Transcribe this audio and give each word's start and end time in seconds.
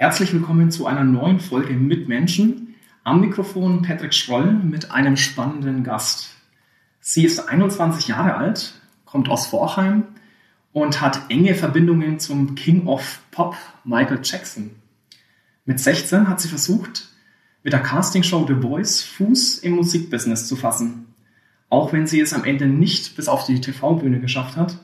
Herzlich 0.00 0.32
willkommen 0.32 0.70
zu 0.70 0.86
einer 0.86 1.02
neuen 1.02 1.40
Folge 1.40 1.74
mit 1.74 2.06
Menschen. 2.06 2.76
Am 3.02 3.20
Mikrofon 3.20 3.82
Patrick 3.82 4.14
Schroll 4.14 4.52
mit 4.52 4.92
einem 4.92 5.16
spannenden 5.16 5.82
Gast. 5.82 6.36
Sie 7.00 7.24
ist 7.24 7.48
21 7.48 8.06
Jahre 8.06 8.36
alt, 8.36 8.74
kommt 9.04 9.28
aus 9.28 9.48
Vorheim 9.48 10.04
und 10.72 11.00
hat 11.00 11.22
enge 11.30 11.56
Verbindungen 11.56 12.20
zum 12.20 12.54
King 12.54 12.86
of 12.86 13.22
Pop 13.32 13.56
Michael 13.82 14.20
Jackson. 14.22 14.70
Mit 15.64 15.80
16 15.80 16.28
hat 16.28 16.40
sie 16.40 16.48
versucht, 16.48 17.08
mit 17.64 17.72
der 17.72 17.82
Castingshow 17.82 18.46
The 18.46 18.54
Voice 18.54 19.02
Fuß 19.02 19.58
im 19.58 19.72
Musikbusiness 19.72 20.46
zu 20.46 20.54
fassen. 20.54 21.12
Auch 21.70 21.92
wenn 21.92 22.06
sie 22.06 22.20
es 22.20 22.32
am 22.32 22.44
Ende 22.44 22.68
nicht 22.68 23.16
bis 23.16 23.26
auf 23.26 23.46
die 23.46 23.60
TV-Bühne 23.60 24.20
geschafft 24.20 24.56
hat, 24.56 24.78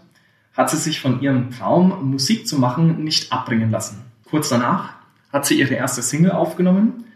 hat 0.54 0.70
sie 0.70 0.76
sich 0.76 1.00
von 1.00 1.20
ihrem 1.20 1.52
Traum, 1.52 2.10
Musik 2.10 2.48
zu 2.48 2.58
machen, 2.58 3.04
nicht 3.04 3.32
abbringen 3.32 3.70
lassen. 3.70 4.02
Kurz 4.28 4.48
danach 4.48 5.03
hat 5.34 5.44
sie 5.46 5.58
ihre 5.58 5.74
erste 5.74 6.00
Single 6.00 6.30
aufgenommen 6.30 7.06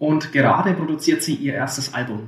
und 0.00 0.32
gerade 0.32 0.74
produziert 0.74 1.22
sie 1.22 1.36
ihr 1.36 1.54
erstes 1.54 1.94
Album. 1.94 2.26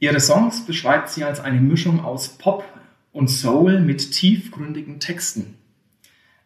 Ihre 0.00 0.18
Songs 0.18 0.66
beschreibt 0.66 1.10
sie 1.10 1.22
als 1.22 1.38
eine 1.38 1.60
Mischung 1.60 2.04
aus 2.04 2.30
Pop 2.30 2.64
und 3.12 3.28
Soul 3.28 3.78
mit 3.78 4.10
tiefgründigen 4.10 4.98
Texten. 4.98 5.54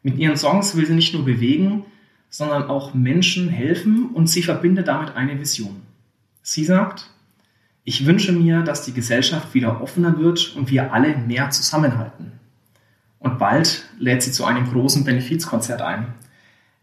Mit 0.03 0.19
ihren 0.19 0.37
Songs 0.37 0.77
will 0.77 0.87
sie 0.87 0.93
nicht 0.93 1.15
nur 1.15 1.25
bewegen, 1.25 1.87
sondern 2.29 2.65
auch 2.65 2.93
Menschen 2.93 3.49
helfen 3.49 4.11
und 4.11 4.29
sie 4.29 4.43
verbindet 4.43 4.89
damit 4.89 5.17
eine 5.17 5.41
Vision. 5.41 5.81
Sie 6.43 6.67
sagt, 6.67 7.09
ich 7.85 8.05
wünsche 8.05 8.33
mir, 8.33 8.61
dass 8.61 8.85
die 8.85 8.93
Gesellschaft 8.93 9.55
wieder 9.55 9.81
offener 9.81 10.19
wird 10.19 10.55
und 10.55 10.71
wir 10.71 10.93
alle 10.93 11.17
mehr 11.17 11.49
zusammenhalten. 11.49 12.33
Und 13.19 13.39
bald 13.39 13.85
lädt 13.99 14.23
sie 14.23 14.33
zu 14.33 14.45
einem 14.45 14.71
großen 14.71 15.05
Benefizkonzert 15.05 15.81
ein. 15.81 16.09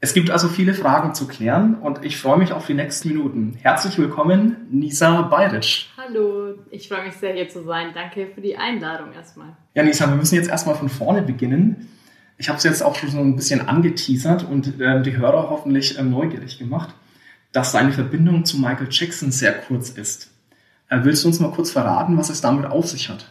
Es 0.02 0.14
gibt 0.14 0.32
also 0.32 0.48
viele 0.48 0.74
Fragen 0.74 1.14
zu 1.14 1.28
klären 1.28 1.76
und 1.76 2.06
ich 2.06 2.18
freue 2.18 2.38
mich 2.38 2.54
auf 2.54 2.66
die 2.66 2.74
nächsten 2.74 3.10
Minuten. 3.10 3.58
Herzlich 3.62 3.98
willkommen, 3.98 4.56
Nisa 4.72 5.24
Bayric. 5.24 5.88
Hallo, 5.98 6.54
ich 6.72 6.88
freue 6.88 7.04
mich 7.04 7.16
sehr 7.16 7.34
hier 7.34 7.50
zu 7.50 7.66
sein. 7.66 7.90
Danke 7.94 8.28
für 8.34 8.40
die 8.40 8.56
Einladung 8.56 9.12
erstmal. 9.12 9.58
Ja, 9.74 9.84
Nisa, 9.84 10.08
wir 10.08 10.16
müssen 10.16 10.36
jetzt 10.36 10.50
erstmal 10.50 10.76
von 10.76 10.88
vorne 10.88 11.22
beginnen. 11.22 11.90
Ich 12.38 12.48
habe 12.48 12.58
es 12.58 12.64
jetzt 12.64 12.82
auch 12.82 12.96
schon 12.96 13.10
so 13.10 13.20
ein 13.20 13.36
bisschen 13.36 13.68
angeteasert 13.68 14.46
und 14.50 14.80
äh, 14.80 15.02
die 15.02 15.18
Hörer 15.18 15.50
hoffentlich 15.50 16.00
äh, 16.00 16.04
neugierig 16.04 16.60
gemacht, 16.60 16.96
dass 17.52 17.74
deine 17.74 17.92
Verbindung 17.92 18.46
zu 18.46 18.58
Michael 18.58 18.88
Jackson 18.90 19.32
sehr 19.32 19.52
kurz 19.52 19.90
ist. 19.90 20.32
Äh, 20.88 21.00
willst 21.04 21.26
du 21.26 21.28
uns 21.28 21.42
mal 21.42 21.52
kurz 21.52 21.72
verraten, 21.72 22.18
was 22.18 22.30
es 22.30 22.40
damit 22.40 22.66
auf 22.66 22.88
sich 22.88 23.10
hat? 23.10 23.26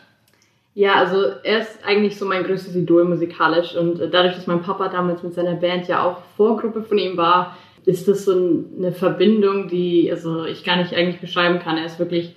Ja, 0.78 0.94
also 0.94 1.24
er 1.42 1.62
ist 1.62 1.80
eigentlich 1.84 2.16
so 2.16 2.24
mein 2.24 2.44
größtes 2.44 2.76
Idol 2.76 3.04
musikalisch 3.04 3.74
und 3.74 3.98
äh, 3.98 4.08
dadurch, 4.08 4.36
dass 4.36 4.46
mein 4.46 4.62
Papa 4.62 4.88
damals 4.88 5.24
mit 5.24 5.34
seiner 5.34 5.56
Band 5.56 5.88
ja 5.88 6.04
auch 6.04 6.22
Vorgruppe 6.36 6.84
von 6.84 6.98
ihm 6.98 7.16
war, 7.16 7.58
ist 7.84 8.06
das 8.06 8.24
so 8.24 8.30
eine 8.78 8.92
Verbindung, 8.92 9.66
die 9.66 10.08
also 10.08 10.44
ich 10.44 10.62
gar 10.62 10.76
nicht 10.76 10.94
eigentlich 10.94 11.20
beschreiben 11.20 11.58
kann. 11.58 11.78
Er 11.78 11.86
ist 11.86 11.98
wirklich 11.98 12.36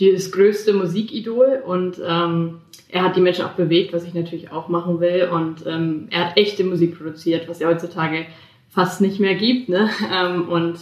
das 0.00 0.32
größte 0.32 0.72
Musikidol 0.72 1.62
und 1.66 2.00
ähm, 2.02 2.62
er 2.88 3.02
hat 3.02 3.16
die 3.16 3.20
Menschen 3.20 3.44
auch 3.44 3.52
bewegt, 3.52 3.92
was 3.92 4.04
ich 4.04 4.14
natürlich 4.14 4.50
auch 4.50 4.68
machen 4.68 4.98
will 5.00 5.28
und 5.30 5.66
ähm, 5.66 6.08
er 6.08 6.28
hat 6.28 6.38
echte 6.38 6.64
Musik 6.64 6.96
produziert, 6.96 7.46
was 7.46 7.58
ja 7.58 7.68
heutzutage 7.68 8.24
fast 8.70 9.02
nicht 9.02 9.20
mehr 9.20 9.34
gibt, 9.34 9.68
ne? 9.68 9.90
Ähm, 10.10 10.48
und 10.48 10.78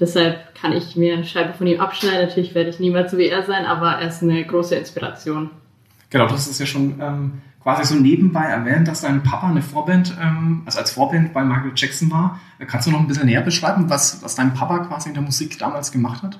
deshalb 0.00 0.56
kann 0.60 0.72
ich 0.72 0.96
mir 0.96 1.14
eine 1.14 1.24
Scheibe 1.24 1.52
von 1.52 1.68
ihm 1.68 1.78
abschneiden. 1.78 2.26
Natürlich 2.26 2.56
werde 2.56 2.70
ich 2.70 2.80
niemals 2.80 3.12
so 3.12 3.16
wie 3.16 3.28
er 3.28 3.44
sein, 3.44 3.64
aber 3.64 3.92
er 3.92 4.08
ist 4.08 4.24
eine 4.24 4.44
große 4.44 4.74
Inspiration. 4.74 5.50
Genau, 6.10 6.26
das 6.26 6.48
ist 6.48 6.58
ja 6.58 6.66
schon 6.66 7.00
ähm, 7.00 7.42
quasi 7.62 7.94
so 7.94 8.00
nebenbei 8.00 8.44
erwähnt, 8.44 8.88
dass 8.88 9.02
dein 9.02 9.22
Papa 9.22 9.48
eine 9.48 9.62
Vorband, 9.62 10.16
ähm, 10.20 10.62
also 10.64 10.78
als 10.78 10.92
Vorband 10.92 11.32
bei 11.34 11.44
Michael 11.44 11.72
Jackson 11.74 12.10
war. 12.10 12.40
Kannst 12.66 12.86
du 12.86 12.90
noch 12.90 13.00
ein 13.00 13.06
bisschen 13.06 13.26
näher 13.26 13.42
beschreiben, 13.42 13.90
was, 13.90 14.22
was 14.22 14.34
dein 14.34 14.54
Papa 14.54 14.78
quasi 14.78 15.08
in 15.08 15.14
der 15.14 15.22
Musik 15.22 15.58
damals 15.58 15.92
gemacht 15.92 16.22
hat? 16.22 16.38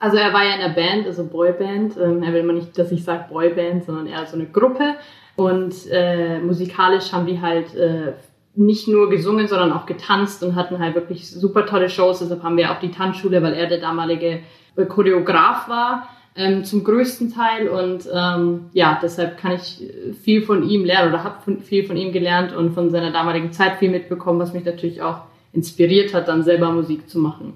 Also 0.00 0.16
er 0.16 0.32
war 0.32 0.44
ja 0.44 0.54
in 0.54 0.60
der 0.60 0.80
Band, 0.80 1.06
also 1.06 1.24
Boyband. 1.24 1.96
Ähm, 1.96 2.22
er 2.22 2.32
will 2.32 2.40
immer 2.40 2.52
nicht, 2.52 2.76
dass 2.76 2.90
ich 2.90 3.04
sage 3.04 3.26
Boyband, 3.30 3.84
sondern 3.84 4.06
eher 4.06 4.26
so 4.26 4.36
eine 4.36 4.46
Gruppe. 4.46 4.96
Und 5.36 5.74
äh, 5.90 6.40
musikalisch 6.40 7.12
haben 7.12 7.26
die 7.26 7.40
halt 7.40 7.74
äh, 7.74 8.12
nicht 8.56 8.86
nur 8.88 9.10
gesungen, 9.10 9.48
sondern 9.48 9.72
auch 9.72 9.86
getanzt 9.86 10.42
und 10.42 10.54
hatten 10.54 10.78
halt 10.78 10.94
wirklich 10.94 11.30
super 11.30 11.66
tolle 11.66 11.88
Shows. 11.88 12.18
Deshalb 12.18 12.42
haben 12.42 12.56
wir 12.56 12.70
auch 12.72 12.80
die 12.80 12.90
Tanzschule, 12.90 13.42
weil 13.42 13.54
er 13.54 13.68
der 13.68 13.78
damalige 13.78 14.40
äh, 14.76 14.84
Choreograf 14.86 15.68
war 15.68 16.08
ähm, 16.36 16.64
zum 16.64 16.82
größten 16.82 17.32
Teil 17.32 17.68
und 17.68 18.08
ähm, 18.12 18.66
ja, 18.72 18.98
deshalb 19.00 19.38
kann 19.38 19.52
ich 19.52 19.82
viel 20.22 20.42
von 20.42 20.68
ihm 20.68 20.84
lernen 20.84 21.12
oder 21.12 21.22
habe 21.22 21.60
viel 21.60 21.84
von 21.84 21.96
ihm 21.96 22.12
gelernt 22.12 22.52
und 22.52 22.74
von 22.74 22.90
seiner 22.90 23.12
damaligen 23.12 23.52
Zeit 23.52 23.78
viel 23.78 23.90
mitbekommen, 23.90 24.40
was 24.40 24.52
mich 24.52 24.64
natürlich 24.64 25.00
auch 25.00 25.22
inspiriert 25.52 26.12
hat, 26.12 26.26
dann 26.26 26.42
selber 26.42 26.72
Musik 26.72 27.08
zu 27.08 27.20
machen. 27.20 27.52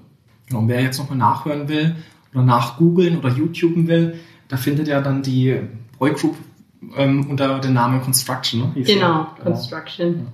Genau, 0.47 0.61
und 0.61 0.67
wer 0.69 0.81
jetzt 0.81 0.97
nochmal 0.97 1.17
nachhören 1.17 1.67
will 1.67 1.95
oder 2.33 2.43
nachgoogeln 2.43 3.17
oder 3.17 3.29
YouTuben 3.29 3.87
will, 3.87 4.19
da 4.47 4.55
findet 4.55 4.87
er 4.87 5.01
dann 5.01 5.21
die 5.21 5.59
Boygroup 5.97 6.37
ähm, 6.95 7.29
unter 7.29 7.59
dem 7.59 7.73
Namen 7.73 8.01
Construction. 8.01 8.61
Ne? 8.61 8.83
Genau, 8.83 9.01
ja. 9.01 9.35
Construction. 9.43 10.07
Ja. 10.19 10.25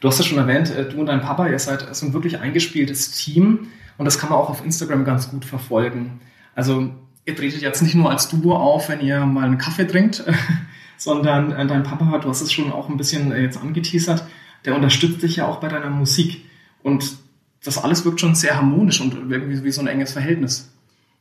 Du 0.00 0.08
hast 0.08 0.18
ja 0.18 0.24
schon 0.24 0.38
erwähnt, 0.38 0.74
äh, 0.74 0.88
du 0.88 1.00
und 1.00 1.06
dein 1.06 1.20
Papa, 1.20 1.48
ihr 1.48 1.58
seid 1.58 1.94
so 1.94 2.06
ein 2.06 2.12
wirklich 2.12 2.38
eingespieltes 2.38 3.12
Team 3.12 3.68
und 3.96 4.04
das 4.04 4.18
kann 4.18 4.30
man 4.30 4.38
auch 4.38 4.50
auf 4.50 4.64
Instagram 4.64 5.04
ganz 5.04 5.30
gut 5.30 5.44
verfolgen. 5.44 6.20
Also 6.54 6.90
ihr 7.24 7.36
tretet 7.36 7.62
jetzt 7.62 7.82
nicht 7.82 7.94
nur 7.94 8.10
als 8.10 8.28
Duo 8.28 8.54
auf, 8.54 8.88
wenn 8.88 9.00
ihr 9.00 9.24
mal 9.26 9.44
einen 9.44 9.58
Kaffee 9.58 9.86
trinkt, 9.86 10.24
sondern 10.96 11.52
äh, 11.52 11.66
dein 11.66 11.82
Papa, 11.82 12.18
du 12.18 12.28
hast 12.28 12.40
es 12.40 12.52
schon 12.52 12.72
auch 12.72 12.88
ein 12.88 12.96
bisschen 12.96 13.32
äh, 13.32 13.42
jetzt 13.42 13.60
angeteasert, 13.60 14.24
der 14.64 14.74
unterstützt 14.74 15.22
dich 15.22 15.36
ja 15.36 15.46
auch 15.46 15.60
bei 15.60 15.68
deiner 15.68 15.90
Musik. 15.90 16.44
Und 16.82 17.16
das 17.64 17.82
alles 17.82 18.04
wirkt 18.04 18.20
schon 18.20 18.34
sehr 18.34 18.56
harmonisch 18.56 19.00
und 19.00 19.30
irgendwie 19.30 19.62
wie 19.62 19.70
so 19.70 19.80
ein 19.80 19.86
enges 19.86 20.12
Verhältnis. 20.12 20.72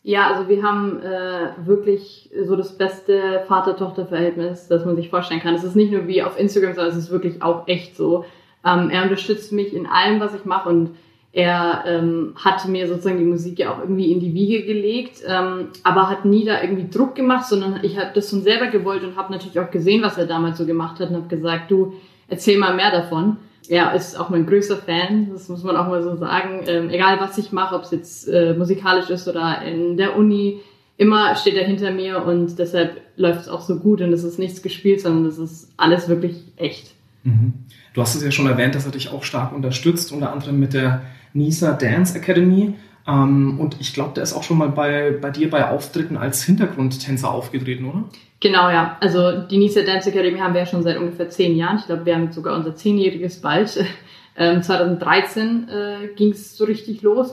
Ja, 0.01 0.31
also 0.31 0.47
wir 0.47 0.63
haben 0.63 1.01
äh, 1.01 1.51
wirklich 1.65 2.29
so 2.45 2.55
das 2.55 2.77
beste 2.77 3.43
Vater-Tochter-Verhältnis, 3.47 4.67
das 4.69 4.85
man 4.85 4.95
sich 4.95 5.09
vorstellen 5.09 5.41
kann. 5.41 5.55
Es 5.55 5.65
ist 5.65 5.75
nicht 5.75 5.91
nur 5.91 6.07
wie 6.07 6.23
auf 6.23 6.39
Instagram, 6.39 6.73
sondern 6.73 6.93
es 6.93 7.03
ist 7.03 7.11
wirklich 7.11 7.41
auch 7.41 7.67
echt 7.67 7.97
so. 7.97 8.23
Ähm, 8.65 8.89
er 8.89 9.03
unterstützt 9.03 9.51
mich 9.51 9.73
in 9.73 9.85
allem, 9.87 10.21
was 10.21 10.33
ich 10.33 10.45
mache 10.45 10.69
und 10.69 10.91
er 11.31 11.83
ähm, 11.85 12.33
hatte 12.35 12.69
mir 12.69 12.87
sozusagen 12.87 13.19
die 13.19 13.25
Musik 13.25 13.59
ja 13.59 13.71
auch 13.71 13.79
irgendwie 13.79 14.11
in 14.11 14.19
die 14.19 14.33
Wiege 14.33 14.65
gelegt, 14.65 15.21
ähm, 15.27 15.67
aber 15.83 16.09
hat 16.09 16.25
nie 16.25 16.43
da 16.43 16.61
irgendwie 16.61 16.89
Druck 16.89 17.13
gemacht, 17.13 17.45
sondern 17.45 17.79
ich 17.83 17.97
habe 17.99 18.09
das 18.15 18.31
schon 18.31 18.41
selber 18.41 18.67
gewollt 18.67 19.03
und 19.03 19.15
habe 19.15 19.31
natürlich 19.31 19.59
auch 19.59 19.69
gesehen, 19.69 20.01
was 20.01 20.17
er 20.17 20.25
damals 20.25 20.57
so 20.57 20.65
gemacht 20.65 20.99
hat 20.99 21.09
und 21.09 21.15
habe 21.15 21.27
gesagt, 21.27 21.69
du 21.69 21.93
erzähl 22.27 22.57
mal 22.57 22.75
mehr 22.75 22.91
davon. 22.91 23.37
Er 23.67 23.93
ist 23.93 24.19
auch 24.19 24.29
mein 24.29 24.47
größter 24.47 24.77
Fan, 24.77 25.29
das 25.31 25.49
muss 25.49 25.63
man 25.63 25.77
auch 25.77 25.87
mal 25.87 26.01
so 26.01 26.15
sagen. 26.15 26.61
Ähm, 26.65 26.89
egal 26.89 27.19
was 27.19 27.37
ich 27.37 27.51
mache, 27.51 27.75
ob 27.75 27.83
es 27.83 27.91
jetzt 27.91 28.27
äh, 28.27 28.55
musikalisch 28.55 29.11
ist 29.11 29.27
oder 29.27 29.61
in 29.61 29.97
der 29.97 30.17
Uni, 30.17 30.61
immer 30.97 31.35
steht 31.35 31.53
er 31.53 31.65
hinter 31.65 31.91
mir 31.91 32.25
und 32.25 32.57
deshalb 32.57 33.01
läuft 33.15 33.41
es 33.41 33.49
auch 33.49 33.61
so 33.61 33.77
gut 33.77 34.01
und 34.01 34.11
es 34.11 34.23
ist 34.23 34.39
nichts 34.39 34.63
gespielt, 34.63 35.01
sondern 35.01 35.27
es 35.27 35.37
ist 35.37 35.71
alles 35.77 36.09
wirklich 36.09 36.37
echt. 36.57 36.95
Mhm. 37.23 37.53
Du 37.93 38.01
hast 38.01 38.15
es 38.15 38.23
ja 38.23 38.31
schon 38.31 38.47
erwähnt, 38.47 38.73
dass 38.73 38.85
er 38.85 38.91
dich 38.91 39.11
auch 39.11 39.23
stark 39.23 39.53
unterstützt, 39.53 40.11
unter 40.11 40.31
anderem 40.31 40.59
mit 40.59 40.73
der 40.73 41.03
Nisa 41.33 41.73
Dance 41.73 42.17
Academy. 42.17 42.73
Ähm, 43.07 43.59
und 43.59 43.77
ich 43.79 43.93
glaube, 43.93 44.13
der 44.13 44.23
ist 44.23 44.33
auch 44.33 44.43
schon 44.43 44.57
mal 44.57 44.69
bei, 44.69 45.11
bei 45.19 45.31
dir 45.31 45.49
bei 45.49 45.67
Auftritten 45.69 46.17
als 46.17 46.43
Hintergrundtänzer 46.43 47.31
aufgetreten, 47.31 47.85
oder? 47.85 48.03
Genau, 48.39 48.69
ja. 48.69 48.97
Also 49.01 49.41
die 49.41 49.57
Nisa 49.57 49.81
Dance 49.81 50.09
Academy 50.09 50.39
haben 50.39 50.53
wir 50.53 50.61
ja 50.61 50.67
schon 50.67 50.83
seit 50.83 50.97
ungefähr 50.97 51.29
zehn 51.29 51.55
Jahren. 51.55 51.77
Ich 51.79 51.85
glaube, 51.85 52.05
wir 52.05 52.15
haben 52.15 52.31
sogar 52.31 52.55
unser 52.55 52.75
zehnjähriges 52.75 53.41
bald. 53.41 53.83
Ähm, 54.37 54.63
2013 54.63 55.67
äh, 55.67 56.07
ging 56.15 56.31
es 56.31 56.55
so 56.55 56.63
richtig 56.63 57.01
los. 57.01 57.31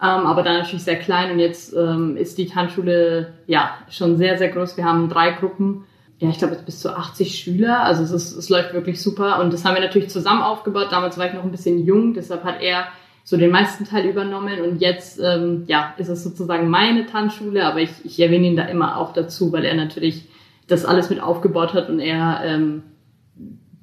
Ähm, 0.00 0.24
aber 0.24 0.42
dann 0.42 0.56
natürlich 0.56 0.84
sehr 0.84 0.96
klein 0.96 1.30
und 1.32 1.38
jetzt 1.38 1.74
ähm, 1.76 2.16
ist 2.16 2.38
die 2.38 2.46
Tanzschule 2.46 3.34
ja 3.46 3.74
schon 3.90 4.16
sehr, 4.16 4.38
sehr 4.38 4.48
groß. 4.48 4.78
Wir 4.78 4.86
haben 4.86 5.10
drei 5.10 5.32
Gruppen 5.32 5.84
ja, 6.18 6.30
ich 6.30 6.38
glaube 6.38 6.54
jetzt 6.54 6.64
bis 6.64 6.80
zu 6.80 6.96
80 6.96 7.38
Schüler. 7.38 7.82
Also 7.82 8.02
es, 8.02 8.10
ist, 8.10 8.36
es 8.36 8.48
läuft 8.48 8.72
wirklich 8.72 9.02
super. 9.02 9.40
Und 9.40 9.52
das 9.52 9.64
haben 9.64 9.74
wir 9.74 9.82
natürlich 9.82 10.08
zusammen 10.08 10.42
aufgebaut. 10.42 10.88
Damals 10.90 11.18
war 11.18 11.26
ich 11.26 11.34
noch 11.34 11.44
ein 11.44 11.50
bisschen 11.50 11.84
jung, 11.84 12.14
deshalb 12.14 12.44
hat 12.44 12.62
er 12.62 12.88
so 13.26 13.36
den 13.36 13.50
meisten 13.50 13.84
Teil 13.84 14.06
übernommen. 14.06 14.60
Und 14.60 14.80
jetzt 14.80 15.18
ähm, 15.20 15.64
ja, 15.66 15.94
ist 15.98 16.08
es 16.08 16.22
sozusagen 16.22 16.70
meine 16.70 17.06
Tanzschule, 17.06 17.66
aber 17.66 17.80
ich, 17.80 17.90
ich 18.04 18.20
erwähne 18.20 18.46
ihn 18.46 18.56
da 18.56 18.64
immer 18.66 18.98
auch 18.98 19.12
dazu, 19.12 19.50
weil 19.50 19.64
er 19.64 19.74
natürlich 19.74 20.28
das 20.68 20.84
alles 20.84 21.10
mit 21.10 21.20
aufgebaut 21.20 21.74
hat 21.74 21.90
und 21.90 21.98
er 21.98 22.40
ähm, 22.44 22.84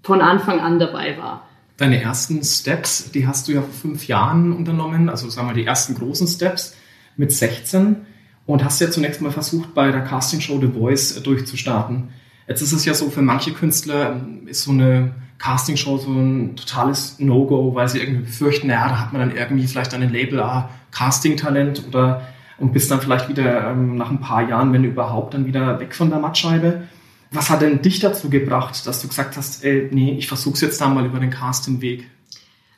von 0.02 0.22
Anfang 0.22 0.62
an 0.62 0.80
dabei 0.80 1.18
war. 1.18 1.46
Deine 1.76 2.02
ersten 2.02 2.42
Steps, 2.42 3.12
die 3.12 3.28
hast 3.28 3.50
du 3.50 3.52
ja 3.52 3.62
vor 3.62 3.74
fünf 3.74 4.08
Jahren 4.08 4.54
unternommen, 4.54 5.10
also 5.10 5.30
sagen 5.30 5.50
wir 5.50 5.54
die 5.54 5.66
ersten 5.66 5.96
großen 5.96 6.28
Steps 6.28 6.78
mit 7.18 7.34
16 7.34 7.98
und 8.46 8.64
hast 8.64 8.80
ja 8.80 8.90
zunächst 8.90 9.20
mal 9.20 9.32
versucht, 9.32 9.74
bei 9.74 9.92
der 9.92 10.02
Castingshow 10.02 10.62
The 10.62 10.68
Voice 10.68 11.22
durchzustarten. 11.22 12.14
Jetzt 12.48 12.62
ist 12.62 12.72
es 12.72 12.86
ja 12.86 12.94
so, 12.94 13.10
für 13.10 13.22
manche 13.22 13.52
Künstler 13.52 14.14
ähm, 14.14 14.48
ist 14.48 14.64
so 14.64 14.72
eine 14.72 15.16
Castingshow 15.38 15.98
so 15.98 16.12
ein 16.12 16.56
totales 16.56 17.20
No-Go, 17.20 17.76
weil 17.76 17.88
sie 17.88 18.00
irgendwie 18.00 18.24
befürchten, 18.24 18.68
naja, 18.68 18.88
da 18.88 19.00
hat 19.00 19.14
man 19.14 19.22
dann 19.28 19.36
irgendwie 19.36 19.68
vielleicht 19.68 19.94
ein 19.94 20.12
Label, 20.12 20.40
ah, 20.42 20.70
Casting-Talent 20.92 21.88
oder 21.88 22.22
und 22.58 22.72
bist 22.72 22.92
dann 22.92 23.02
vielleicht 23.02 23.30
wieder 23.30 23.72
ähm, 23.72 23.98
nach 23.98 24.10
ein 24.10 24.22
paar 24.22 24.48
Jahren, 24.48 24.72
wenn 24.74 24.84
überhaupt, 24.84 25.34
dann 25.34 25.46
wieder 25.46 25.80
weg 25.80 25.96
von 25.96 26.10
der 26.10 26.20
Mattscheibe. 26.20 26.84
Was 27.32 27.50
hat 27.50 27.62
denn 27.62 27.82
dich 27.82 28.00
dazu 28.00 28.30
gebracht, 28.30 28.86
dass 28.86 29.02
du 29.02 29.08
gesagt 29.08 29.38
hast, 29.38 29.64
ey, 29.66 29.90
nee, 29.92 30.16
ich 30.18 30.28
versuch's 30.28 30.62
jetzt 30.62 30.80
da 30.80 30.88
mal 30.88 31.06
über 31.06 31.20
den 31.20 31.32
Casting-Weg? 31.32 32.08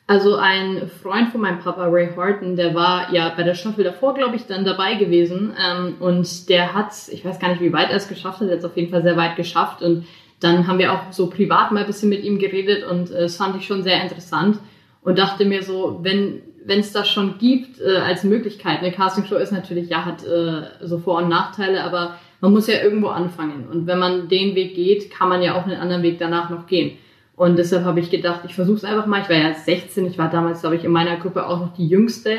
Also 0.08 0.36
ein 0.36 0.88
Freund 1.02 1.30
von 1.30 1.40
meinem 1.40 1.58
Papa, 1.58 1.84
Ray 1.86 2.10
Horton, 2.14 2.56
der 2.56 2.74
war 2.74 3.12
ja 3.12 3.32
bei 3.36 3.42
der 3.42 3.54
Staffel 3.54 3.82
davor, 3.82 4.14
glaube 4.14 4.36
ich, 4.36 4.46
dann 4.46 4.64
dabei 4.64 4.94
gewesen. 4.94 5.52
Ähm, 5.60 5.96
und 5.98 6.48
der 6.48 6.74
hat, 6.74 6.92
ich 7.10 7.24
weiß 7.24 7.40
gar 7.40 7.48
nicht, 7.48 7.60
wie 7.60 7.72
weit 7.72 7.90
er 7.90 7.96
es 7.96 8.08
geschafft 8.08 8.40
hat, 8.40 8.48
es 8.48 8.64
auf 8.64 8.76
jeden 8.76 8.90
Fall 8.90 9.02
sehr 9.02 9.16
weit 9.16 9.36
geschafft. 9.36 9.82
Und 9.82 10.06
dann 10.40 10.66
haben 10.66 10.78
wir 10.78 10.92
auch 10.92 11.12
so 11.12 11.28
privat 11.28 11.72
mal 11.72 11.80
ein 11.80 11.86
bisschen 11.86 12.08
mit 12.08 12.24
ihm 12.24 12.38
geredet 12.38 12.84
und 12.84 13.10
äh, 13.10 13.22
das 13.22 13.36
fand 13.36 13.56
ich 13.56 13.66
schon 13.66 13.82
sehr 13.82 14.02
interessant 14.02 14.58
und 15.02 15.18
dachte 15.18 15.44
mir 15.44 15.62
so, 15.62 16.00
wenn 16.02 16.42
wenn 16.66 16.80
es 16.80 16.92
das 16.92 17.08
schon 17.08 17.38
gibt 17.38 17.80
äh, 17.80 17.98
als 17.98 18.24
Möglichkeit, 18.24 18.80
eine 18.80 18.90
Castingshow 18.90 19.36
ist 19.36 19.52
natürlich, 19.52 19.88
ja, 19.88 20.04
hat 20.04 20.24
äh, 20.24 20.62
so 20.82 20.98
Vor- 20.98 21.18
und 21.18 21.28
Nachteile, 21.28 21.84
aber 21.84 22.16
man 22.40 22.52
muss 22.52 22.66
ja 22.66 22.82
irgendwo 22.82 23.08
anfangen. 23.08 23.68
Und 23.70 23.86
wenn 23.86 23.98
man 23.98 24.28
den 24.28 24.54
Weg 24.56 24.74
geht, 24.74 25.10
kann 25.10 25.28
man 25.28 25.42
ja 25.42 25.54
auch 25.54 25.64
einen 25.64 25.80
anderen 25.80 26.02
Weg 26.02 26.18
danach 26.18 26.50
noch 26.50 26.66
gehen. 26.66 26.98
Und 27.36 27.56
deshalb 27.56 27.84
habe 27.84 28.00
ich 28.00 28.10
gedacht, 28.10 28.40
ich 28.46 28.54
versuche 28.54 28.78
es 28.78 28.84
einfach 28.84 29.06
mal. 29.06 29.22
Ich 29.22 29.28
war 29.28 29.36
ja 29.36 29.54
16, 29.54 30.06
ich 30.06 30.18
war 30.18 30.30
damals, 30.30 30.60
glaube 30.60 30.76
ich, 30.76 30.84
in 30.84 30.90
meiner 30.90 31.16
Gruppe 31.16 31.46
auch 31.46 31.60
noch 31.60 31.74
die 31.74 31.86
Jüngste. 31.86 32.38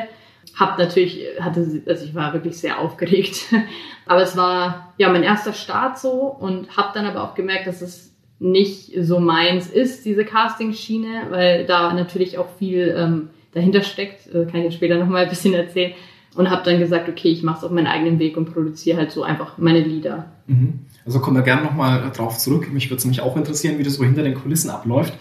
Hab 0.55 0.77
natürlich, 0.79 1.25
hatte, 1.39 1.83
also 1.85 2.05
ich 2.05 2.15
war 2.15 2.33
wirklich 2.33 2.57
sehr 2.57 2.79
aufgeregt. 2.79 3.53
aber 4.05 4.21
es 4.21 4.35
war 4.35 4.93
ja 4.97 5.09
mein 5.09 5.23
erster 5.23 5.53
Start 5.53 5.99
so 5.99 6.11
und 6.11 6.75
habe 6.75 6.89
dann 6.93 7.05
aber 7.05 7.23
auch 7.23 7.35
gemerkt, 7.35 7.67
dass 7.67 7.81
es 7.81 8.13
nicht 8.39 8.91
so 8.99 9.19
meins 9.19 9.67
ist, 9.67 10.05
diese 10.05 10.23
Casting-Schiene, 10.23 11.27
weil 11.29 11.65
da 11.65 11.93
natürlich 11.93 12.37
auch 12.37 12.49
viel 12.57 12.95
ähm, 12.97 13.29
dahinter 13.53 13.81
steckt. 13.81 14.27
Äh, 14.33 14.45
kann 14.45 14.61
ich 14.61 14.75
später 14.75 14.97
nochmal 14.97 15.23
ein 15.23 15.29
bisschen 15.29 15.53
erzählen. 15.53 15.93
Und 16.35 16.51
habe 16.51 16.61
dann 16.63 16.79
gesagt, 16.79 17.09
okay, 17.09 17.29
ich 17.29 17.41
mache 17.41 17.59
es 17.59 17.63
auf 17.63 17.71
meinen 17.71 17.87
eigenen 17.87 18.19
Weg 18.19 18.37
und 18.37 18.53
produziere 18.53 18.97
halt 18.97 19.11
so 19.11 19.23
einfach 19.23 19.57
meine 19.57 19.79
Lieder. 19.79 20.31
Mhm. 20.45 20.81
Also 21.03 21.19
kommen 21.19 21.35
wir 21.35 21.41
gerne 21.41 21.63
nochmal 21.63 22.11
drauf 22.15 22.37
zurück. 22.37 22.71
Mich 22.71 22.89
würde 22.89 22.97
es 22.97 23.05
nämlich 23.05 23.21
auch 23.21 23.35
interessieren, 23.37 23.79
wie 23.79 23.83
das 23.83 23.95
so 23.95 24.03
hinter 24.03 24.21
den 24.21 24.35
Kulissen 24.35 24.69
abläuft. 24.69 25.13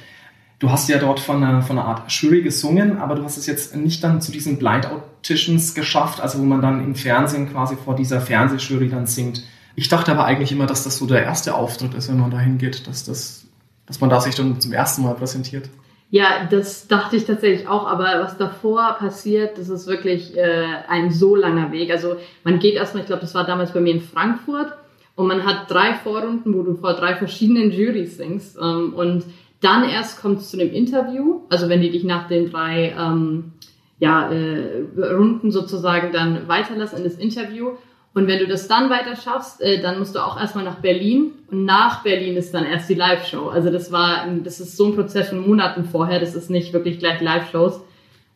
Du 0.59 0.71
hast 0.71 0.89
ja 0.89 0.99
dort 0.99 1.21
von 1.21 1.45
einer, 1.45 1.61
von 1.61 1.79
einer 1.79 1.87
Art 1.87 2.11
Jury 2.11 2.41
gesungen, 2.41 2.99
aber 2.99 3.15
du 3.15 3.25
hast 3.25 3.37
es 3.37 3.47
jetzt 3.47 3.77
nicht 3.77 4.03
dann 4.03 4.23
zu 4.23 4.33
diesen 4.33 4.59
Blind 4.59 4.87
Auditions 4.87 5.75
geschafft, 5.75 6.21
also 6.21 6.39
wo 6.39 6.45
man 6.45 6.63
dann 6.63 6.83
im 6.83 6.95
Fernsehen 6.95 7.51
quasi 7.51 7.77
vor 7.77 7.95
dieser 7.95 8.21
Fernsehjury 8.21 8.89
dann 8.89 9.07
singt. 9.07 9.43
Ich 9.75 9.91
dachte 9.91 10.11
aber 10.11 10.25
eigentlich 10.25 10.53
immer, 10.53 10.65
dass 10.65 10.85
das 10.85 10.97
so 10.97 11.07
der 11.07 11.23
erste 11.23 11.55
Auftritt 11.55 11.93
ist, 11.93 12.09
wenn 12.09 12.19
man 12.19 12.31
da 12.31 12.39
hingeht, 12.39 12.87
dass, 12.87 13.05
das, 13.05 13.47
dass 13.87 14.01
man 14.01 14.09
da 14.09 14.21
sich 14.21 14.35
dann 14.35 14.59
zum 14.59 14.73
ersten 14.73 15.03
Mal 15.03 15.15
präsentiert. 15.15 15.69
Ja, 16.09 16.47
das 16.49 16.89
dachte 16.89 17.17
ich 17.17 17.27
tatsächlich 17.27 17.69
auch, 17.69 17.87
aber 17.87 18.21
was 18.21 18.39
davor 18.39 18.97
passiert, 18.99 19.59
das 19.59 19.69
ist 19.69 19.87
wirklich 19.87 20.37
äh, 20.37 20.67
ein 20.89 21.11
so 21.11 21.37
langer 21.37 21.73
Weg. 21.73 21.91
Also 21.91 22.17
man 22.45 22.61
geht 22.61 22.77
erstmal, 22.77 23.03
ich 23.03 23.09
glaube, 23.09 23.21
das 23.21 23.35
war 23.35 23.45
damals 23.45 23.73
bei 23.73 23.81
mir 23.81 23.93
in 23.93 24.01
Frankfurt 24.01 24.73
und 25.17 25.27
man 25.27 25.45
hat 25.45 25.71
drei 25.71 25.95
Vorrunden, 25.95 26.55
wo 26.55 26.63
du 26.63 26.77
vor 26.77 26.95
drei 26.95 27.17
verschiedenen 27.17 27.73
Jurys 27.73 28.17
singst 28.17 28.57
ähm, 28.57 28.95
und 28.95 29.25
dann 29.67 29.89
erst 29.89 30.23
kommt 30.23 30.41
es 30.41 30.51
zu 30.51 30.57
dem 30.57 30.73
Interview, 30.73 31.41
also 31.51 31.69
wenn 31.69 31.81
die 31.81 31.91
dich 31.91 32.05
nach 32.05 32.29
den 32.29 32.51
drei 32.51 32.95
ähm, 32.97 33.53
ja, 33.99 34.31
äh, 34.31 34.85
Runden 34.97 35.51
sozusagen 35.51 36.13
dann 36.13 36.47
weiterlassen 36.47 36.99
in 36.99 37.05
das 37.05 37.17
Interview. 37.17 37.71
Und 38.15 38.29
wenn 38.29 38.39
du 38.39 38.47
das 38.47 38.69
dann 38.69 38.89
weiter 38.91 39.17
schaffst, 39.17 39.61
äh, 39.61 39.83
dann 39.83 39.99
musst 39.99 40.15
du 40.15 40.21
auch 40.21 40.41
erstmal 40.41 40.65
nach 40.65 40.77
Berlin 40.77 41.33
und 41.51 41.65
nach 41.65 42.05
Berlin 42.05 42.37
ist 42.37 42.55
dann 42.55 42.65
erst 42.65 42.89
die 42.89 42.95
Live-Show. 42.95 43.49
Also 43.49 43.71
das 43.71 43.91
war, 43.91 44.27
das 44.45 44.61
ist 44.61 44.77
so 44.77 44.87
ein 44.87 44.95
Prozess 44.95 45.31
von 45.31 45.47
Monaten 45.47 45.85
vorher, 45.85 46.21
das 46.21 46.35
ist 46.35 46.49
nicht 46.49 46.73
wirklich 46.73 47.01
gleich 47.01 47.21
Live-Shows. 47.21 47.81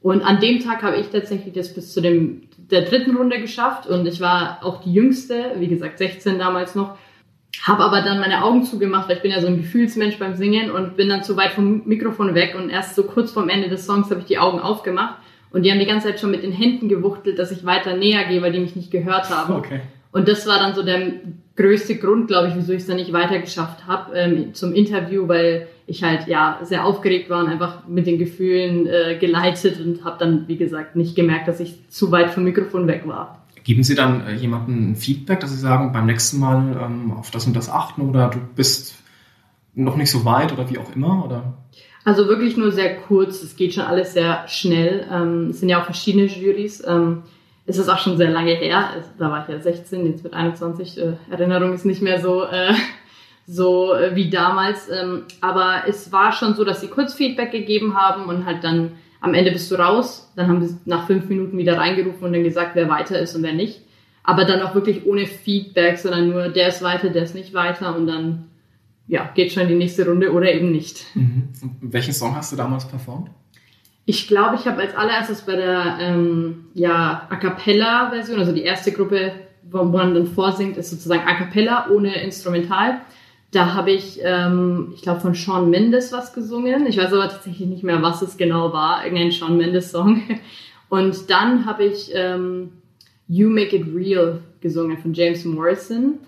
Und 0.03 0.23
an 0.23 0.41
dem 0.41 0.61
Tag 0.61 0.83
habe 0.83 0.97
ich 0.97 1.11
tatsächlich 1.11 1.55
das 1.55 1.73
bis 1.73 1.93
zu 1.93 2.01
dem, 2.01 2.43
der 2.71 2.83
dritten 2.83 3.17
Runde 3.17 3.41
geschafft 3.41 3.87
und 3.87 4.07
ich 4.07 4.21
war 4.21 4.59
auch 4.63 4.83
die 4.83 4.93
jüngste, 4.93 5.53
wie 5.59 5.69
gesagt 5.69 5.99
16 5.99 6.39
damals 6.39 6.75
noch. 6.75 6.97
Habe 7.63 7.85
aber 7.85 8.01
dann 8.01 8.21
meine 8.21 8.43
Augen 8.43 8.65
zugemacht, 8.65 9.09
weil 9.09 9.17
ich 9.17 9.23
bin 9.23 9.31
ja 9.31 9.41
so 9.41 9.47
ein 9.47 9.59
Gefühlsmensch 9.59 10.19
beim 10.19 10.35
Singen 10.35 10.71
und 10.71 10.97
bin 10.97 11.09
dann 11.09 11.23
zu 11.23 11.37
weit 11.37 11.53
vom 11.53 11.83
Mikrofon 11.85 12.35
weg 12.35 12.55
und 12.57 12.71
erst 12.71 12.97
so 12.97 13.05
kurz 13.05 13.33
vorm 13.33 13.49
Ende 13.49 13.69
des 13.69 13.85
Songs 13.85 14.11
habe 14.11 14.21
ich 14.21 14.27
die 14.27 14.39
Augen 14.39 14.61
aufgemacht 14.61 15.17
und 15.51 15.65
die 15.65 15.71
haben 15.71 15.79
die 15.79 15.87
ganze 15.87 16.09
Zeit 16.09 16.21
schon 16.21 16.31
mit 16.31 16.43
den 16.43 16.53
Händen 16.53 16.89
gewuchtelt, 16.89 17.39
dass 17.39 17.51
ich 17.51 17.67
weiter 17.67 17.97
näher 17.97 18.25
gehe, 18.25 18.41
weil 18.41 18.53
die 18.53 18.61
mich 18.61 18.77
nicht 18.77 18.91
gehört 18.91 19.29
haben. 19.31 19.55
Okay. 19.55 19.81
Und 20.13 20.27
das 20.27 20.47
war 20.47 20.59
dann 20.59 20.75
so 20.75 20.83
der 20.83 21.13
größte 21.57 21.97
Grund, 21.97 22.29
glaube 22.29 22.49
ich, 22.49 22.57
wieso 22.57 22.73
ich 22.73 22.81
es 22.81 22.87
dann 22.87 22.97
nicht 22.97 23.13
weiter 23.13 23.39
geschafft 23.39 23.87
habe 23.87 24.17
ähm, 24.17 24.55
zum 24.55 24.73
Interview, 24.73 25.29
weil 25.29 25.69
ich 25.87 26.03
halt 26.03 26.27
ja 26.27 26.61
sehr 26.63 26.85
aufgeregt 26.85 27.29
war 27.29 27.45
und 27.45 27.51
einfach 27.51 27.87
mit 27.87 28.07
den 28.07 28.19
Gefühlen 28.19 28.87
äh, 28.87 29.17
geleitet 29.21 29.79
und 29.81 30.05
habe 30.05 30.17
dann, 30.19 30.49
wie 30.49 30.57
gesagt, 30.57 30.97
nicht 30.97 31.15
gemerkt, 31.15 31.49
dass 31.49 31.61
ich 31.61 31.89
zu 31.91 32.11
weit 32.11 32.31
vom 32.31 32.45
Mikrofon 32.45 32.87
weg 32.87 33.03
war. 33.05 33.40
Geben 33.65 33.83
Sie 33.83 33.95
dann 33.95 34.27
äh, 34.27 34.35
jemandem 34.35 34.97
Feedback, 34.97 35.41
dass 35.41 35.51
Sie 35.51 35.59
sagen, 35.59 35.93
beim 35.93 36.07
nächsten 36.07 36.39
Mal 36.39 36.81
ähm, 36.83 37.13
auf 37.13 37.31
das 37.31 37.47
und 37.47 37.55
das 37.55 37.69
achten 37.69 38.03
oder 38.03 38.29
du 38.29 38.39
bist 38.57 38.95
noch 39.75 39.97
nicht 39.97 40.11
so 40.11 40.25
weit 40.25 40.53
oder 40.53 40.69
wie 40.71 40.79
auch 40.79 40.95
immer? 40.95 41.25
Oder? 41.25 41.55
Also 42.05 42.29
wirklich 42.29 42.57
nur 42.57 42.73
sehr 42.73 42.97
kurz. 42.97 43.43
Es 43.43 43.57
geht 43.57 43.75
schon 43.75 43.85
alles 43.85 44.15
sehr 44.15 44.49
schnell. 44.49 45.07
Ähm, 45.11 45.49
es 45.51 45.61
sind 45.61 45.69
ja 45.69 45.81
auch 45.81 45.85
verschiedene 45.85 46.25
Jurys. 46.25 46.83
Ähm, 46.87 47.23
es 47.67 47.79
ist 47.79 47.89
auch 47.89 47.99
schon 47.99 48.17
sehr 48.17 48.31
lange 48.31 48.55
her. 48.55 49.05
Da 49.19 49.31
war 49.31 49.43
ich 49.43 49.55
ja 49.55 49.61
16, 49.61 50.07
jetzt 50.07 50.25
mit 50.25 50.33
21. 50.33 50.99
Äh, 50.99 51.13
Erinnerung 51.31 51.75
ist 51.75 51.85
nicht 51.85 52.03
mehr 52.03 52.21
so, 52.21 52.45
äh, 52.45 52.73
so 53.47 53.95
äh, 53.95 54.15
wie 54.17 54.31
damals. 54.31 54.89
Ähm, 54.91 55.25
aber 55.41 55.83
es 55.87 56.11
war 56.11 56.33
schon 56.33 56.55
so, 56.55 56.65
dass 56.65 56.81
sie 56.81 56.89
kurz 56.89 57.15
Feedback 57.15 57.53
gegeben 57.53 57.97
haben 57.97 58.25
und 58.25 58.47
halt 58.47 58.65
dann 58.65 58.93
am 59.21 59.35
Ende 59.35 59.53
bist 59.53 59.71
du 59.71 59.77
raus. 59.77 60.33
Dann 60.37 60.49
haben 60.49 60.67
sie 60.67 60.77
nach 60.85 61.07
fünf 61.07 61.29
Minuten 61.29 61.59
wieder 61.59 61.79
reingerufen 61.79 62.25
und 62.25 62.33
dann 62.33 62.45
gesagt, 62.45 62.75
wer 62.75 62.89
weiter 62.89 63.19
ist 63.19 63.35
und 63.37 63.43
wer 63.43 63.53
nicht. 63.53 63.83
Aber 64.23 64.45
dann 64.45 64.63
auch 64.63 64.75
wirklich 64.75 65.07
ohne 65.07 65.27
Feedback, 65.27 65.99
sondern 65.99 66.31
nur 66.31 66.49
der 66.49 66.69
ist 66.69 66.83
weiter, 66.83 67.11
der 67.11 67.25
ist 67.25 67.35
nicht 67.35 67.55
weiter 67.55 67.97
und 67.97 68.07
dann 68.07 68.47
ja, 69.07 69.29
geht 69.35 69.53
schon 69.53 69.65
in 69.65 69.71
die 69.71 69.75
nächste 69.75 70.07
Runde 70.07 70.33
oder 70.33 70.53
eben 70.53 70.71
nicht. 70.71 71.05
Mhm. 71.15 71.49
welchen 71.81 72.13
Song 72.13 72.37
hast 72.37 72.53
du 72.53 72.57
damals 72.57 72.87
performt? 72.87 73.31
Ich 74.05 74.29
glaube, 74.29 74.57
ich 74.57 74.67
habe 74.67 74.81
als 74.81 74.95
allererstes 74.95 75.43
bei 75.43 75.57
der 75.57 75.99
ähm, 76.01 76.67
ja, 76.75 77.27
A 77.29 77.37
Cappella-Version, 77.37 78.39
also 78.39 78.53
die 78.53 78.63
erste 78.63 78.93
Gruppe, 78.93 79.33
wo 79.69 79.85
man 79.85 80.15
dann 80.15 80.27
vorsingt, 80.27 80.77
ist 80.77 80.91
sozusagen 80.91 81.27
A 81.27 81.35
Cappella 81.35 81.89
ohne 81.91 82.23
Instrumental. 82.23 83.01
Da 83.53 83.75
habe 83.75 83.91
ich, 83.91 84.21
ähm, 84.23 84.93
ich 84.95 85.03
glaube, 85.03 85.21
von 85.21 85.35
Sean 85.35 85.71
Mendes 85.71 86.13
was 86.13 86.33
gesungen. 86.33 86.87
Ich 86.87 86.97
weiß 86.97 87.13
aber 87.13 87.29
tatsächlich 87.29 87.69
nicht 87.69 87.83
mehr, 87.83 88.01
was 88.01 88.23
es 88.23 88.37
genau 88.37 88.73
war. 88.73 89.05
Irgendein 89.05 89.33
Sean 89.33 89.57
Mendes-Song. 89.57 90.23
Und 90.89 91.31
dann 91.31 91.67
habe 91.67 91.85
ich 91.85 92.11
ähm, 92.15 92.73
You 93.27 93.49
Make 93.49 93.77
It 93.77 93.87
Real 93.95 94.41
gesungen 94.61 94.99
von 94.99 95.15
James 95.15 95.45
Morrison. 95.45 96.19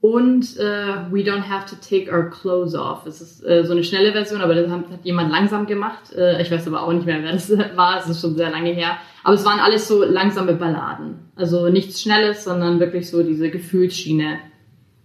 Und 0.00 0.56
äh, 0.56 1.12
We 1.12 1.20
Don't 1.20 1.48
Have 1.48 1.66
to 1.70 1.76
Take 1.76 2.12
Our 2.12 2.28
Clothes 2.28 2.74
Off. 2.74 3.04
Das 3.04 3.20
ist 3.20 3.44
äh, 3.44 3.64
so 3.64 3.70
eine 3.72 3.84
schnelle 3.84 4.10
Version, 4.10 4.40
aber 4.40 4.56
das 4.56 4.68
hat, 4.68 4.90
hat 4.90 5.04
jemand 5.04 5.30
langsam 5.30 5.66
gemacht. 5.66 6.12
Äh, 6.12 6.42
ich 6.42 6.50
weiß 6.50 6.66
aber 6.66 6.82
auch 6.82 6.92
nicht 6.92 7.06
mehr, 7.06 7.22
wer 7.22 7.32
das 7.32 7.56
war. 7.76 8.00
Es 8.00 8.08
ist 8.08 8.20
schon 8.20 8.34
sehr 8.34 8.50
lange 8.50 8.70
her. 8.70 8.96
Aber 9.22 9.34
es 9.34 9.44
waren 9.44 9.60
alles 9.60 9.86
so 9.86 10.02
langsame 10.02 10.54
Balladen. 10.54 11.30
Also 11.36 11.68
nichts 11.68 12.02
Schnelles, 12.02 12.42
sondern 12.42 12.80
wirklich 12.80 13.08
so 13.08 13.22
diese 13.22 13.48
Gefühlsschiene. 13.48 14.40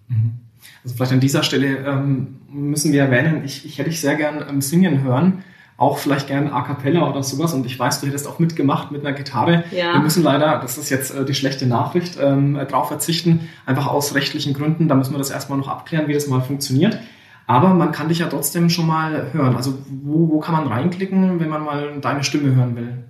Mhm. 0.07 0.46
Also 0.83 0.95
vielleicht 0.95 1.11
an 1.11 1.19
dieser 1.19 1.43
Stelle 1.43 1.85
ähm, 1.85 2.37
müssen 2.49 2.91
wir 2.93 3.03
erwähnen, 3.03 3.43
ich, 3.43 3.65
ich 3.65 3.77
hätte 3.77 3.89
dich 3.89 4.01
sehr 4.01 4.15
gern 4.15 4.43
ähm, 4.49 4.61
singen 4.61 5.03
hören 5.03 5.43
auch 5.77 5.99
vielleicht 5.99 6.27
gerne 6.27 6.51
A 6.51 6.63
Cappella 6.63 7.07
oder 7.07 7.21
sowas. 7.21 7.53
Und 7.53 7.65
ich 7.65 7.77
weiß, 7.77 8.01
du 8.01 8.07
hättest 8.07 8.27
auch 8.27 8.39
mitgemacht 8.39 8.91
mit 8.91 9.05
einer 9.05 9.15
Gitarre. 9.15 9.63
Ja. 9.71 9.93
Wir 9.93 9.99
müssen 9.99 10.23
leider, 10.23 10.59
das 10.59 10.77
ist 10.77 10.89
jetzt 10.89 11.15
äh, 11.15 11.23
die 11.23 11.35
schlechte 11.35 11.67
Nachricht, 11.67 12.17
ähm, 12.19 12.59
drauf 12.67 12.87
verzichten, 12.87 13.47
einfach 13.65 13.87
aus 13.87 14.15
rechtlichen 14.15 14.53
Gründen. 14.53 14.87
Da 14.87 14.95
müssen 14.95 15.13
wir 15.13 15.19
das 15.19 15.29
erstmal 15.29 15.59
noch 15.59 15.67
abklären, 15.67 16.07
wie 16.07 16.13
das 16.13 16.27
mal 16.27 16.41
funktioniert. 16.41 16.97
Aber 17.45 17.73
man 17.73 17.91
kann 17.91 18.09
dich 18.09 18.19
ja 18.19 18.27
trotzdem 18.27 18.69
schon 18.69 18.87
mal 18.87 19.31
hören. 19.31 19.55
Also 19.55 19.77
wo, 20.03 20.29
wo 20.29 20.39
kann 20.39 20.55
man 20.55 20.67
reinklicken, 20.67 21.39
wenn 21.39 21.47
man 21.47 21.63
mal 21.63 21.99
deine 22.01 22.23
Stimme 22.23 22.55
hören 22.55 22.75
will? 22.75 23.05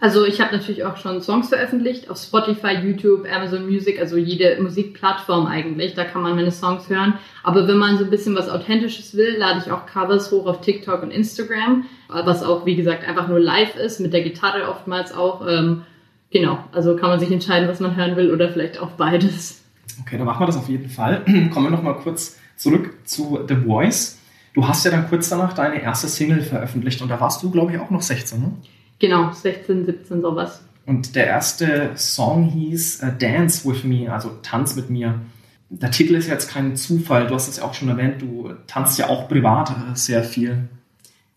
Also 0.00 0.24
ich 0.24 0.40
habe 0.40 0.56
natürlich 0.56 0.84
auch 0.84 0.96
schon 0.96 1.20
Songs 1.20 1.50
veröffentlicht 1.50 2.08
auf 2.08 2.16
Spotify, 2.16 2.72
YouTube, 2.72 3.26
Amazon 3.30 3.66
Music, 3.66 4.00
also 4.00 4.16
jede 4.16 4.60
Musikplattform 4.62 5.46
eigentlich. 5.46 5.92
Da 5.94 6.04
kann 6.04 6.22
man 6.22 6.34
meine 6.36 6.50
Songs 6.50 6.88
hören. 6.88 7.18
Aber 7.42 7.68
wenn 7.68 7.76
man 7.76 7.98
so 7.98 8.04
ein 8.04 8.10
bisschen 8.10 8.34
was 8.34 8.48
Authentisches 8.48 9.14
will, 9.14 9.36
lade 9.36 9.62
ich 9.64 9.70
auch 9.70 9.84
Covers 9.84 10.32
hoch 10.32 10.46
auf 10.46 10.62
TikTok 10.62 11.02
und 11.02 11.10
Instagram, 11.10 11.84
was 12.08 12.42
auch 12.42 12.64
wie 12.64 12.76
gesagt 12.76 13.06
einfach 13.06 13.28
nur 13.28 13.40
live 13.40 13.76
ist, 13.76 14.00
mit 14.00 14.14
der 14.14 14.22
Gitarre 14.22 14.68
oftmals 14.68 15.12
auch. 15.12 15.46
Ähm, 15.46 15.82
genau, 16.30 16.64
also 16.72 16.96
kann 16.96 17.10
man 17.10 17.20
sich 17.20 17.30
entscheiden, 17.30 17.68
was 17.68 17.80
man 17.80 17.94
hören 17.94 18.16
will 18.16 18.32
oder 18.32 18.48
vielleicht 18.48 18.80
auch 18.80 18.92
beides. 18.92 19.62
Okay, 20.00 20.16
dann 20.16 20.26
machen 20.26 20.40
wir 20.40 20.46
das 20.46 20.56
auf 20.56 20.70
jeden 20.70 20.88
Fall. 20.88 21.22
Kommen 21.52 21.66
wir 21.66 21.70
nochmal 21.70 21.96
kurz 21.96 22.38
zurück 22.56 22.94
zu 23.04 23.40
The 23.46 23.56
Voice. 23.56 24.18
Du 24.54 24.66
hast 24.66 24.82
ja 24.84 24.90
dann 24.90 25.08
kurz 25.10 25.28
danach 25.28 25.52
deine 25.52 25.82
erste 25.82 26.08
Single 26.08 26.40
veröffentlicht 26.40 27.02
und 27.02 27.10
da 27.10 27.20
warst 27.20 27.42
du, 27.42 27.50
glaube 27.50 27.72
ich, 27.72 27.78
auch 27.78 27.90
noch 27.90 28.02
16, 28.02 28.40
ne? 28.40 28.52
Genau, 29.00 29.32
16, 29.32 29.86
17, 29.86 30.22
sowas. 30.22 30.62
Und 30.86 31.16
der 31.16 31.26
erste 31.26 31.92
Song 31.96 32.44
hieß 32.44 33.02
uh, 33.02 33.06
Dance 33.18 33.68
with 33.68 33.84
Me, 33.84 34.12
also 34.12 34.30
Tanz 34.42 34.76
mit 34.76 34.90
mir. 34.90 35.20
Der 35.68 35.90
Titel 35.90 36.14
ist 36.14 36.28
jetzt 36.28 36.50
kein 36.50 36.76
Zufall, 36.76 37.26
du 37.26 37.34
hast 37.34 37.48
es 37.48 37.58
ja 37.58 37.64
auch 37.64 37.74
schon 37.74 37.88
erwähnt, 37.88 38.20
du 38.20 38.52
tanzt 38.66 38.98
ja 38.98 39.08
auch 39.08 39.28
privat 39.28 39.70
äh, 39.70 39.94
sehr 39.94 40.22
viel. 40.22 40.68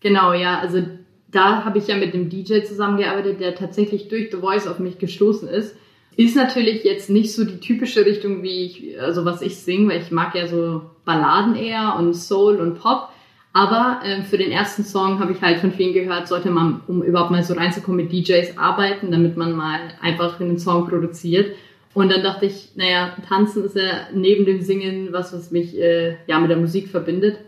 Genau, 0.00 0.32
ja, 0.32 0.58
also 0.58 0.82
da 1.30 1.64
habe 1.64 1.78
ich 1.78 1.86
ja 1.86 1.96
mit 1.96 2.14
dem 2.14 2.28
DJ 2.28 2.62
zusammengearbeitet, 2.64 3.40
der 3.40 3.54
tatsächlich 3.54 4.08
durch 4.08 4.30
The 4.30 4.38
Voice 4.38 4.66
auf 4.66 4.78
mich 4.78 4.98
gestoßen 4.98 5.48
ist. 5.48 5.76
Ist 6.16 6.36
natürlich 6.36 6.84
jetzt 6.84 7.10
nicht 7.10 7.32
so 7.32 7.44
die 7.44 7.58
typische 7.58 8.04
Richtung, 8.04 8.42
wie 8.42 8.66
ich, 8.66 9.00
also 9.00 9.24
was 9.24 9.40
ich 9.40 9.56
singe, 9.56 9.88
weil 9.88 10.02
ich 10.02 10.10
mag 10.10 10.34
ja 10.34 10.46
so 10.46 10.82
Balladen 11.04 11.56
eher 11.56 11.96
und 11.98 12.14
Soul 12.14 12.56
und 12.56 12.78
Pop. 12.78 13.08
Aber 13.56 14.00
äh, 14.04 14.22
für 14.22 14.36
den 14.36 14.50
ersten 14.50 14.82
Song 14.82 15.20
habe 15.20 15.32
ich 15.32 15.40
halt 15.40 15.60
von 15.60 15.72
vielen 15.72 15.94
gehört, 15.94 16.26
sollte 16.26 16.50
man, 16.50 16.80
um 16.88 17.04
überhaupt 17.04 17.30
mal 17.30 17.44
so 17.44 17.54
reinzukommen, 17.54 18.04
mit 18.04 18.12
DJs 18.12 18.58
arbeiten, 18.58 19.12
damit 19.12 19.36
man 19.36 19.54
mal 19.54 19.78
einfach 20.02 20.40
einen 20.40 20.58
Song 20.58 20.88
produziert. 20.88 21.54
Und 21.94 22.10
dann 22.10 22.24
dachte 22.24 22.46
ich, 22.46 22.70
naja, 22.74 23.16
tanzen 23.28 23.64
ist 23.64 23.76
ja 23.76 24.08
neben 24.12 24.44
dem 24.44 24.60
Singen 24.60 25.12
was, 25.12 25.32
was 25.32 25.52
mich 25.52 25.78
äh, 25.78 26.16
ja 26.26 26.40
mit 26.40 26.50
der 26.50 26.56
Musik 26.56 26.88
verbindet. 26.88 27.38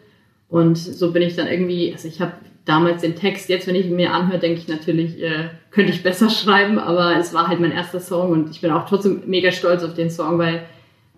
Und 0.48 0.78
so 0.78 1.10
bin 1.10 1.22
ich 1.22 1.34
dann 1.34 1.48
irgendwie, 1.48 1.92
also 1.92 2.06
ich 2.06 2.20
habe 2.20 2.34
damals 2.64 3.02
den 3.02 3.16
Text, 3.16 3.48
jetzt 3.48 3.66
wenn 3.66 3.74
ich 3.74 3.86
ihn 3.86 3.96
mir 3.96 4.12
anhöre, 4.12 4.38
denke 4.38 4.60
ich 4.60 4.68
natürlich, 4.68 5.20
äh, 5.20 5.48
könnte 5.72 5.90
ich 5.90 6.04
besser 6.04 6.30
schreiben, 6.30 6.78
aber 6.78 7.16
es 7.16 7.34
war 7.34 7.48
halt 7.48 7.58
mein 7.58 7.72
erster 7.72 7.98
Song 7.98 8.30
und 8.30 8.50
ich 8.50 8.60
bin 8.60 8.70
auch 8.70 8.88
trotzdem 8.88 9.22
mega 9.26 9.50
stolz 9.50 9.82
auf 9.82 9.94
den 9.94 10.10
Song, 10.10 10.38
weil 10.38 10.66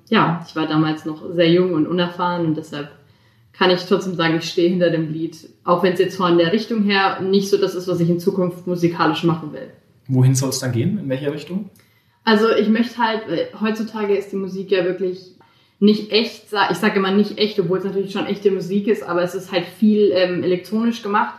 ja, 0.09 0.43
ich 0.49 0.57
war 0.57 0.67
damals 0.67 1.05
noch 1.05 1.23
sehr 1.35 1.51
jung 1.51 1.75
und 1.75 1.87
unerfahren 1.87 2.47
und 2.47 2.57
deshalb 2.57 2.89
kann 3.59 3.71
ich 3.71 3.85
trotzdem 3.85 4.15
sagen, 4.15 4.37
ich 4.39 4.49
stehe 4.49 4.71
hinter 4.71 4.91
dem 4.91 5.13
Lied, 5.13 5.37
auch 5.65 5.83
wenn 5.83 5.95
es 5.95 5.99
jetzt 5.99 6.17
von 6.17 6.39
der 6.39 6.53
Richtung 6.53 6.85
her 6.85 7.21
nicht 7.21 7.49
so 7.49 7.57
das 7.57 7.75
ist, 7.75 7.89
was 7.89 7.99
ich 7.99 8.09
in 8.09 8.21
Zukunft 8.21 8.67
musikalisch 8.67 9.25
machen 9.25 9.53
will. 9.53 9.71
Wohin 10.07 10.35
soll 10.35 10.51
es 10.51 10.61
dann 10.61 10.73
gehen? 10.73 10.99
In 10.99 11.09
welche 11.09 11.33
Richtung? 11.33 11.71
Also 12.25 12.51
ich 12.51 12.69
möchte 12.69 12.99
halt, 12.99 13.23
heutzutage 13.61 14.15
ist 14.15 14.31
die 14.31 14.37
Musik 14.37 14.71
ja 14.71 14.85
wirklich 14.85 15.35
nicht 15.81 16.13
echt, 16.13 16.45
ich 16.71 16.77
sage 16.77 16.99
immer 16.99 17.11
nicht 17.11 17.39
echt, 17.39 17.59
obwohl 17.59 17.79
es 17.79 17.85
natürlich 17.85 18.13
schon 18.13 18.27
echte 18.27 18.51
Musik 18.51 18.87
ist, 18.87 19.03
aber 19.03 19.23
es 19.23 19.35
ist 19.35 19.51
halt 19.51 19.65
viel 19.65 20.13
ähm, 20.13 20.43
elektronisch 20.43 21.03
gemacht. 21.03 21.35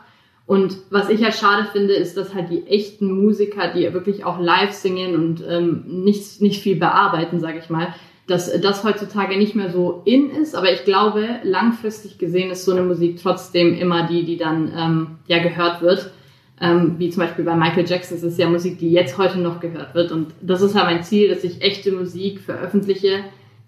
Und 0.45 0.77
was 0.89 1.09
ich 1.09 1.23
halt 1.23 1.35
schade 1.35 1.67
finde, 1.71 1.93
ist, 1.93 2.17
dass 2.17 2.33
halt 2.33 2.49
die 2.49 2.65
echten 2.65 3.11
Musiker, 3.11 3.71
die 3.71 3.93
wirklich 3.93 4.25
auch 4.25 4.39
live 4.39 4.73
singen 4.73 5.15
und 5.15 5.43
ähm, 5.47 5.83
nicht, 5.85 6.41
nicht 6.41 6.61
viel 6.61 6.75
bearbeiten, 6.75 7.39
sage 7.39 7.59
ich 7.59 7.69
mal, 7.69 7.93
dass 8.29 8.51
das 8.61 8.83
heutzutage 8.83 9.37
nicht 9.37 9.55
mehr 9.55 9.71
so 9.71 10.01
in 10.05 10.29
ist. 10.29 10.55
Aber 10.55 10.71
ich 10.71 10.83
glaube, 10.83 11.27
langfristig 11.43 12.17
gesehen 12.17 12.51
ist 12.51 12.65
so 12.65 12.71
eine 12.71 12.83
Musik 12.83 13.19
trotzdem 13.21 13.73
immer 13.73 14.07
die, 14.07 14.23
die 14.23 14.37
dann 14.37 14.71
ähm, 14.75 15.07
ja 15.27 15.41
gehört 15.41 15.81
wird. 15.81 16.11
Ähm, 16.61 16.95
wie 16.99 17.09
zum 17.09 17.23
Beispiel 17.23 17.45
bei 17.45 17.55
Michael 17.55 17.87
Jackson, 17.87 18.17
ist 18.17 18.37
ja 18.37 18.49
Musik, 18.49 18.79
die 18.79 18.91
jetzt 18.91 19.17
heute 19.17 19.39
noch 19.39 19.59
gehört 19.59 19.95
wird. 19.95 20.11
Und 20.11 20.33
das 20.41 20.61
ist 20.61 20.75
ja 20.75 20.83
mein 20.83 21.03
Ziel, 21.03 21.29
dass 21.29 21.43
ich 21.43 21.61
echte 21.61 21.91
Musik 21.91 22.41
veröffentliche, 22.41 23.23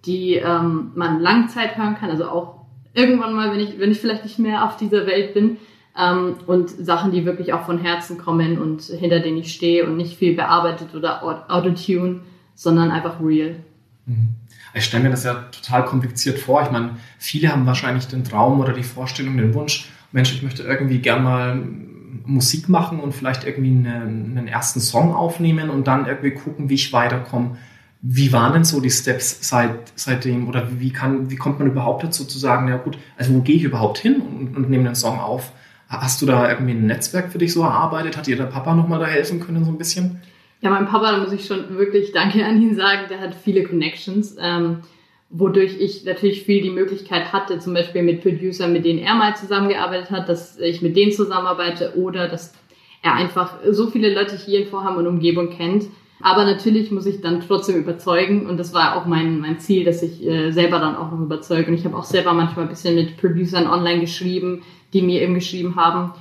die 0.05 0.35
ähm, 0.35 0.91
man 0.95 1.21
Langzeit 1.21 1.77
hören 1.77 1.95
kann. 1.95 2.11
Also 2.11 2.25
auch 2.25 2.65
irgendwann 2.93 3.33
mal, 3.33 3.51
wenn 3.51 3.61
ich, 3.61 3.79
wenn 3.79 3.91
ich 3.91 3.99
vielleicht 3.99 4.25
nicht 4.25 4.39
mehr 4.39 4.65
auf 4.65 4.77
dieser 4.77 5.07
Welt 5.07 5.33
bin. 5.33 5.57
Ähm, 5.97 6.35
und 6.45 6.69
Sachen, 6.69 7.11
die 7.11 7.25
wirklich 7.25 7.53
auch 7.53 7.65
von 7.65 7.79
Herzen 7.79 8.17
kommen 8.17 8.59
und 8.59 8.83
hinter 8.83 9.19
denen 9.19 9.37
ich 9.37 9.53
stehe 9.53 9.85
und 9.85 9.97
nicht 9.97 10.17
viel 10.17 10.35
bearbeitet 10.35 10.93
oder 10.93 11.23
Autotune, 11.49 12.21
sondern 12.55 12.91
einfach 12.91 13.19
real. 13.21 13.55
Mhm. 14.05 14.35
Ich 14.73 14.85
stelle 14.85 15.03
mir 15.03 15.09
das 15.09 15.23
ja 15.23 15.33
total 15.33 15.85
kompliziert 15.85 16.39
vor. 16.39 16.61
Ich 16.63 16.71
meine, 16.71 16.97
viele 17.17 17.49
haben 17.49 17.65
wahrscheinlich 17.65 18.07
den 18.07 18.23
Traum 18.23 18.59
oder 18.59 18.73
die 18.73 18.83
Vorstellung, 18.83 19.37
den 19.37 19.53
Wunsch, 19.53 19.89
Mensch, 20.11 20.33
ich 20.33 20.43
möchte 20.43 20.63
irgendwie 20.63 20.99
gern 20.99 21.23
mal 21.23 21.61
Musik 22.25 22.69
machen 22.69 22.99
und 22.99 23.13
vielleicht 23.13 23.45
irgendwie 23.45 23.69
einen, 23.69 24.37
einen 24.37 24.47
ersten 24.47 24.79
Song 24.79 25.13
aufnehmen 25.15 25.69
und 25.69 25.87
dann 25.87 26.05
irgendwie 26.05 26.31
gucken, 26.31 26.69
wie 26.69 26.75
ich 26.75 26.93
weiterkomme. 26.93 27.57
Wie 28.01 28.33
waren 28.33 28.53
denn 28.53 28.63
so 28.63 28.81
die 28.81 28.89
Steps 28.89 29.47
seit, 29.47 29.93
seitdem 29.95 30.47
oder 30.47 30.79
wie, 30.79 30.91
kann, 30.91 31.29
wie 31.29 31.35
kommt 31.35 31.59
man 31.59 31.67
überhaupt 31.67 32.03
dazu 32.03 32.25
zu 32.25 32.39
sagen, 32.39 32.67
ja 32.67 32.77
gut, 32.77 32.97
also 33.17 33.33
wo 33.33 33.41
gehe 33.41 33.55
ich 33.55 33.63
überhaupt 33.63 33.99
hin 33.99 34.21
und, 34.21 34.55
und 34.57 34.69
nehme 34.69 34.87
einen 34.87 34.95
Song 34.95 35.19
auf? 35.19 35.51
Hast 35.87 36.21
du 36.21 36.25
da 36.25 36.49
irgendwie 36.49 36.71
ein 36.71 36.87
Netzwerk 36.87 37.31
für 37.31 37.37
dich 37.37 37.53
so 37.53 37.63
erarbeitet? 37.63 38.17
Hat 38.17 38.25
dir 38.25 38.37
der 38.37 38.45
Papa 38.45 38.73
nochmal 38.73 38.99
da 38.99 39.05
helfen 39.05 39.39
können 39.39 39.65
so 39.65 39.71
ein 39.71 39.77
bisschen? 39.77 40.21
Ja, 40.61 40.69
mein 40.69 40.85
Papa, 40.85 41.11
da 41.11 41.17
muss 41.17 41.33
ich 41.33 41.45
schon 41.45 41.75
wirklich 41.77 42.11
Danke 42.11 42.45
an 42.45 42.61
ihn 42.61 42.75
sagen, 42.75 43.07
der 43.09 43.19
hat 43.19 43.33
viele 43.33 43.63
Connections. 43.63 44.37
Ähm, 44.39 44.83
wodurch 45.31 45.79
ich 45.79 46.05
natürlich 46.05 46.43
viel 46.43 46.61
die 46.61 46.69
Möglichkeit 46.69 47.33
hatte, 47.33 47.57
zum 47.57 47.73
Beispiel 47.73 48.03
mit 48.03 48.21
Producern, 48.21 48.71
mit 48.71 48.85
denen 48.85 48.99
er 48.99 49.15
mal 49.15 49.35
zusammengearbeitet 49.35 50.11
hat, 50.11 50.29
dass 50.29 50.59
ich 50.59 50.81
mit 50.81 50.95
denen 50.95 51.13
zusammenarbeite 51.13 51.93
oder 51.97 52.27
dass 52.27 52.53
er 53.01 53.15
einfach 53.15 53.57
so 53.71 53.87
viele 53.87 54.13
Leute 54.13 54.35
hier 54.35 54.59
in 54.59 54.67
Vorham 54.67 54.97
und 54.97 55.07
Umgebung 55.07 55.49
kennt. 55.49 55.85
Aber 56.21 56.45
natürlich 56.45 56.91
muss 56.91 57.07
ich 57.07 57.21
dann 57.21 57.41
trotzdem 57.41 57.77
überzeugen 57.77 58.45
und 58.45 58.57
das 58.57 58.73
war 58.73 58.97
auch 58.97 59.07
mein, 59.07 59.39
mein 59.39 59.59
Ziel, 59.59 59.83
dass 59.83 60.03
ich 60.03 60.23
äh, 60.23 60.51
selber 60.51 60.77
dann 60.77 60.95
auch 60.95 61.11
noch 61.11 61.21
überzeuge. 61.21 61.69
Und 61.69 61.73
ich 61.73 61.85
habe 61.85 61.97
auch 61.97 62.03
selber 62.03 62.33
manchmal 62.33 62.65
ein 62.65 62.69
bisschen 62.69 62.93
mit 62.93 63.17
Producern 63.17 63.65
online 63.65 64.01
geschrieben, 64.01 64.61
die 64.93 65.01
mir 65.01 65.21
eben 65.21 65.33
geschrieben 65.33 65.75
haben 65.77 66.11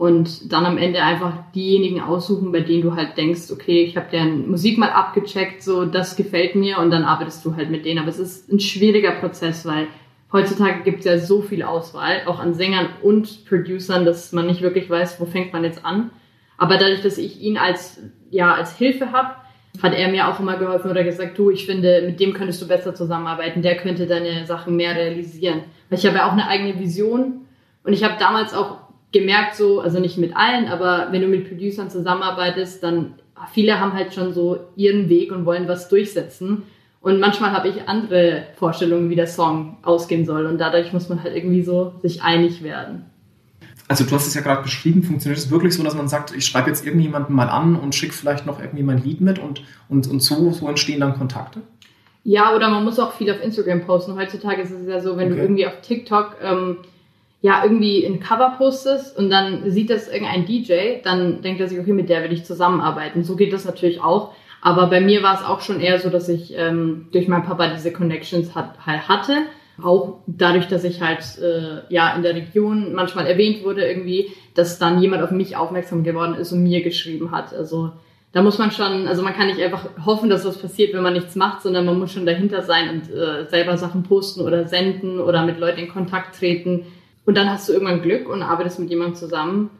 und 0.00 0.50
dann 0.50 0.64
am 0.64 0.78
Ende 0.78 1.02
einfach 1.02 1.34
diejenigen 1.54 2.00
aussuchen, 2.00 2.52
bei 2.52 2.60
denen 2.60 2.80
du 2.80 2.96
halt 2.96 3.18
denkst, 3.18 3.50
okay, 3.52 3.82
ich 3.82 3.98
habe 3.98 4.06
deren 4.10 4.50
Musik 4.50 4.78
mal 4.78 4.88
abgecheckt, 4.88 5.62
so 5.62 5.84
das 5.84 6.16
gefällt 6.16 6.54
mir 6.54 6.78
und 6.78 6.90
dann 6.90 7.04
arbeitest 7.04 7.44
du 7.44 7.54
halt 7.54 7.70
mit 7.70 7.84
denen. 7.84 7.98
Aber 7.98 8.08
es 8.08 8.18
ist 8.18 8.50
ein 8.50 8.60
schwieriger 8.60 9.10
Prozess, 9.10 9.66
weil 9.66 9.88
heutzutage 10.32 10.84
gibt 10.84 11.00
es 11.00 11.04
ja 11.04 11.18
so 11.18 11.42
viel 11.42 11.62
Auswahl, 11.62 12.22
auch 12.24 12.38
an 12.38 12.54
Sängern 12.54 12.88
und 13.02 13.44
Producern, 13.44 14.06
dass 14.06 14.32
man 14.32 14.46
nicht 14.46 14.62
wirklich 14.62 14.88
weiß, 14.88 15.20
wo 15.20 15.26
fängt 15.26 15.52
man 15.52 15.64
jetzt 15.64 15.84
an. 15.84 16.08
Aber 16.56 16.78
dadurch, 16.78 17.02
dass 17.02 17.18
ich 17.18 17.42
ihn 17.42 17.58
als 17.58 18.02
ja 18.30 18.54
als 18.54 18.78
Hilfe 18.78 19.12
habe, 19.12 19.34
hat 19.82 19.92
er 19.92 20.08
mir 20.08 20.28
auch 20.28 20.40
immer 20.40 20.56
geholfen 20.56 20.90
oder 20.90 21.04
gesagt, 21.04 21.36
du, 21.36 21.50
ich 21.50 21.66
finde, 21.66 22.04
mit 22.06 22.20
dem 22.20 22.32
könntest 22.32 22.62
du 22.62 22.66
besser 22.66 22.94
zusammenarbeiten, 22.94 23.60
der 23.60 23.76
könnte 23.76 24.06
deine 24.06 24.46
Sachen 24.46 24.76
mehr 24.76 24.96
realisieren. 24.96 25.64
Weil 25.90 25.98
ich 25.98 26.06
habe 26.06 26.16
ja 26.16 26.26
auch 26.26 26.32
eine 26.32 26.48
eigene 26.48 26.80
Vision 26.80 27.42
und 27.84 27.92
ich 27.92 28.02
habe 28.02 28.14
damals 28.18 28.54
auch 28.54 28.89
gemerkt 29.12 29.56
so, 29.56 29.80
also 29.80 29.98
nicht 29.98 30.18
mit 30.18 30.36
allen, 30.36 30.66
aber 30.68 31.08
wenn 31.10 31.22
du 31.22 31.28
mit 31.28 31.48
Producern 31.48 31.90
zusammenarbeitest, 31.90 32.82
dann 32.82 33.14
viele 33.52 33.80
haben 33.80 33.92
halt 33.92 34.14
schon 34.14 34.32
so 34.32 34.58
ihren 34.76 35.08
Weg 35.08 35.32
und 35.32 35.46
wollen 35.46 35.68
was 35.68 35.88
durchsetzen. 35.88 36.62
Und 37.00 37.18
manchmal 37.18 37.52
habe 37.52 37.68
ich 37.68 37.88
andere 37.88 38.44
Vorstellungen, 38.56 39.08
wie 39.08 39.16
der 39.16 39.26
Song 39.26 39.78
ausgehen 39.82 40.26
soll. 40.26 40.44
Und 40.44 40.58
dadurch 40.58 40.92
muss 40.92 41.08
man 41.08 41.22
halt 41.22 41.34
irgendwie 41.34 41.62
so 41.62 41.94
sich 42.02 42.22
einig 42.22 42.62
werden. 42.62 43.06
Also 43.88 44.04
du 44.04 44.12
hast 44.12 44.26
es 44.28 44.34
ja 44.34 44.42
gerade 44.42 44.62
beschrieben, 44.62 45.02
funktioniert 45.02 45.38
es 45.38 45.50
wirklich 45.50 45.74
so, 45.74 45.82
dass 45.82 45.94
man 45.94 46.06
sagt, 46.06 46.32
ich 46.36 46.44
schreibe 46.44 46.68
jetzt 46.68 46.86
irgendjemanden 46.86 47.34
mal 47.34 47.48
an 47.48 47.74
und 47.74 47.94
schicke 47.94 48.12
vielleicht 48.12 48.46
noch 48.46 48.60
irgendwie 48.60 48.84
mein 48.84 49.02
Lied 49.02 49.20
mit 49.20 49.40
und, 49.40 49.62
und, 49.88 50.06
und 50.06 50.20
so, 50.20 50.52
so 50.52 50.68
entstehen 50.68 51.00
dann 51.00 51.14
Kontakte? 51.14 51.62
Ja, 52.22 52.54
oder 52.54 52.68
man 52.68 52.84
muss 52.84 53.00
auch 53.00 53.14
viel 53.14 53.30
auf 53.32 53.42
Instagram 53.42 53.80
posten. 53.86 54.14
Heutzutage 54.14 54.62
ist 54.62 54.70
es 54.70 54.86
ja 54.86 55.00
so, 55.00 55.16
wenn 55.16 55.28
okay. 55.28 55.36
du 55.36 55.42
irgendwie 55.42 55.66
auf 55.66 55.80
TikTok 55.80 56.36
ähm, 56.42 56.76
ja 57.42 57.62
irgendwie 57.62 58.04
ein 58.04 58.20
Cover 58.20 58.54
postest 58.58 59.16
und 59.16 59.30
dann 59.30 59.70
sieht 59.70 59.90
das 59.90 60.08
irgendein 60.08 60.44
DJ, 60.44 61.02
dann 61.02 61.42
denkt 61.42 61.60
er 61.60 61.68
sich, 61.68 61.78
okay, 61.78 61.92
mit 61.92 62.08
der 62.08 62.22
will 62.22 62.32
ich 62.32 62.44
zusammenarbeiten. 62.44 63.24
So 63.24 63.36
geht 63.36 63.52
das 63.52 63.64
natürlich 63.64 64.00
auch. 64.00 64.34
Aber 64.62 64.88
bei 64.88 65.00
mir 65.00 65.22
war 65.22 65.34
es 65.34 65.44
auch 65.44 65.62
schon 65.62 65.80
eher 65.80 65.98
so, 65.98 66.10
dass 66.10 66.28
ich 66.28 66.54
ähm, 66.54 67.08
durch 67.12 67.28
meinen 67.28 67.44
Papa 67.44 67.72
diese 67.72 67.92
Connections 67.92 68.54
hat, 68.54 68.84
halt 68.84 69.08
hatte. 69.08 69.32
Auch 69.82 70.18
dadurch, 70.26 70.68
dass 70.68 70.84
ich 70.84 71.00
halt 71.00 71.38
äh, 71.38 71.82
ja 71.88 72.14
in 72.14 72.22
der 72.22 72.34
Region 72.34 72.92
manchmal 72.92 73.26
erwähnt 73.26 73.64
wurde 73.64 73.88
irgendwie, 73.88 74.32
dass 74.54 74.78
dann 74.78 75.00
jemand 75.00 75.22
auf 75.22 75.30
mich 75.30 75.56
aufmerksam 75.56 76.04
geworden 76.04 76.34
ist 76.34 76.52
und 76.52 76.62
mir 76.62 76.82
geschrieben 76.82 77.30
hat. 77.30 77.54
Also 77.54 77.92
da 78.32 78.42
muss 78.42 78.58
man 78.58 78.70
schon, 78.70 79.08
also 79.08 79.22
man 79.22 79.32
kann 79.32 79.46
nicht 79.46 79.62
einfach 79.62 79.88
hoffen, 80.04 80.28
dass 80.28 80.44
was 80.44 80.58
passiert, 80.58 80.92
wenn 80.92 81.02
man 81.02 81.14
nichts 81.14 81.34
macht, 81.36 81.62
sondern 81.62 81.86
man 81.86 81.98
muss 81.98 82.12
schon 82.12 82.26
dahinter 82.26 82.60
sein 82.60 82.90
und 82.90 83.10
äh, 83.10 83.48
selber 83.48 83.78
Sachen 83.78 84.02
posten 84.02 84.42
oder 84.42 84.68
senden 84.68 85.18
oder 85.18 85.46
mit 85.46 85.58
Leuten 85.58 85.80
in 85.80 85.88
Kontakt 85.88 86.38
treten 86.38 86.84
und 87.24 87.36
dann 87.36 87.48
hast 87.48 87.68
du 87.68 87.72
irgendwann 87.72 88.02
Glück 88.02 88.28
und 88.28 88.42
arbeitest 88.42 88.78
mit 88.78 88.90
jemandem 88.90 89.16
zusammen, 89.16 89.70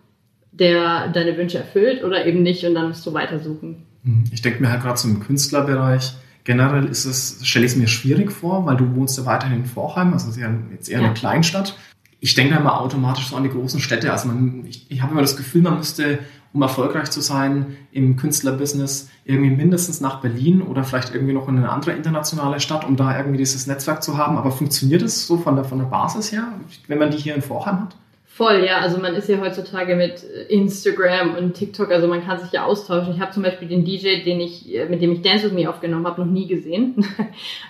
der 0.53 1.09
deine 1.09 1.37
Wünsche 1.37 1.59
erfüllt 1.59 2.05
oder 2.05 2.27
eben 2.27 2.43
nicht 2.43 2.65
und 2.65 2.75
dann 2.75 2.89
musst 2.89 3.07
du 3.07 3.15
weitersuchen. 3.15 3.87
Mhm. 4.03 4.25
Ich 4.33 4.43
denke 4.43 4.63
mir 4.63 4.71
halt 4.71 4.83
gerade 4.83 5.01
im 5.05 5.21
Künstlerbereich, 5.21 6.15
generell 6.45 6.87
ist 6.87 7.05
es, 7.05 7.39
stelle 7.43 7.67
ich 7.67 7.73
es 7.73 7.79
mir 7.79 7.89
schwierig 7.89 8.33
vor, 8.33 8.67
weil 8.67 8.77
du 8.77 8.95
wohnst 8.95 9.19
ja 9.19 9.27
weiterhin 9.27 9.59
in 9.59 9.67
Vorheim, 9.67 10.13
also 10.13 10.31
ist 10.31 10.39
ja 10.39 10.53
jetzt 10.73 10.89
eher 10.89 11.01
ja. 11.01 11.07
eine 11.07 11.15
Kleinstadt. 11.15 11.77
Ich 12.19 12.35
denke 12.35 12.55
da 12.55 12.61
immer 12.61 12.81
automatisch 12.81 13.29
so 13.29 13.37
an 13.37 13.45
die 13.45 13.51
großen 13.51 13.81
Städte. 13.81 14.13
Also 14.13 14.29
man, 14.29 14.65
ich, 14.67 14.91
ich 14.91 15.01
habe 15.01 15.13
immer 15.13 15.23
das 15.23 15.37
Gefühl, 15.37 15.63
man 15.63 15.79
müsste 15.79 16.19
um 16.53 16.63
erfolgreich 16.63 17.11
zu 17.11 17.21
sein 17.21 17.77
im 17.93 18.17
Künstlerbusiness, 18.17 19.09
irgendwie 19.25 19.51
mindestens 19.51 20.01
nach 20.01 20.21
Berlin 20.21 20.63
oder 20.63 20.83
vielleicht 20.83 21.15
irgendwie 21.15 21.33
noch 21.33 21.49
in 21.49 21.57
eine 21.57 21.71
andere 21.71 21.93
internationale 21.93 22.59
Stadt, 22.61 22.85
um 22.85 22.97
da 22.97 23.17
irgendwie 23.17 23.39
dieses 23.39 23.67
Netzwerk 23.67 24.03
zu 24.03 24.19
haben. 24.19 24.37
Aber 24.37 24.51
funktioniert 24.51 25.03
es 25.03 25.27
so 25.27 25.37
von 25.37 25.55
der, 25.55 25.65
von 25.65 25.79
der 25.79 25.87
Basis 25.87 26.33
her, 26.33 26.49
wenn 26.89 26.99
man 26.99 27.11
die 27.11 27.19
hier 27.19 27.35
in 27.35 27.43
Vorheim 27.43 27.83
hat? 27.83 27.97
Voll, 28.41 28.65
ja. 28.65 28.79
Also 28.79 28.99
man 28.99 29.15
ist 29.15 29.29
ja 29.29 29.39
heutzutage 29.39 29.97
mit 29.97 30.23
Instagram 30.49 31.35
und 31.35 31.55
TikTok, 31.55 31.91
also 31.91 32.09
man 32.09 32.25
kann 32.25 32.41
sich 32.41 32.53
ja 32.53 32.65
austauschen. 32.65 33.13
Ich 33.13 33.21
habe 33.21 33.33
zum 33.33 33.43
Beispiel 33.43 33.69
den 33.69 33.85
DJ, 33.85 34.23
den 34.25 34.41
ich, 34.41 34.67
mit 34.89 35.03
dem 35.03 35.13
ich 35.13 35.21
Dance 35.21 35.45
With 35.45 35.53
Me 35.53 35.69
aufgenommen 35.69 36.07
habe, 36.07 36.23
noch 36.23 36.31
nie 36.31 36.47
gesehen. 36.47 37.05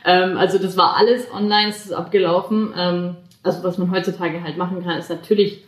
Ähm, 0.07 0.39
also 0.39 0.57
das 0.57 0.79
war 0.79 0.97
alles 0.97 1.27
online, 1.31 1.69
es 1.69 1.85
ist 1.85 1.93
abgelaufen. 1.93 2.73
Ähm, 2.75 3.17
also 3.43 3.63
was 3.63 3.77
man 3.77 3.91
heutzutage 3.91 4.43
halt 4.43 4.57
machen 4.57 4.83
kann, 4.83 4.99
ist 4.99 5.11
natürlich 5.11 5.63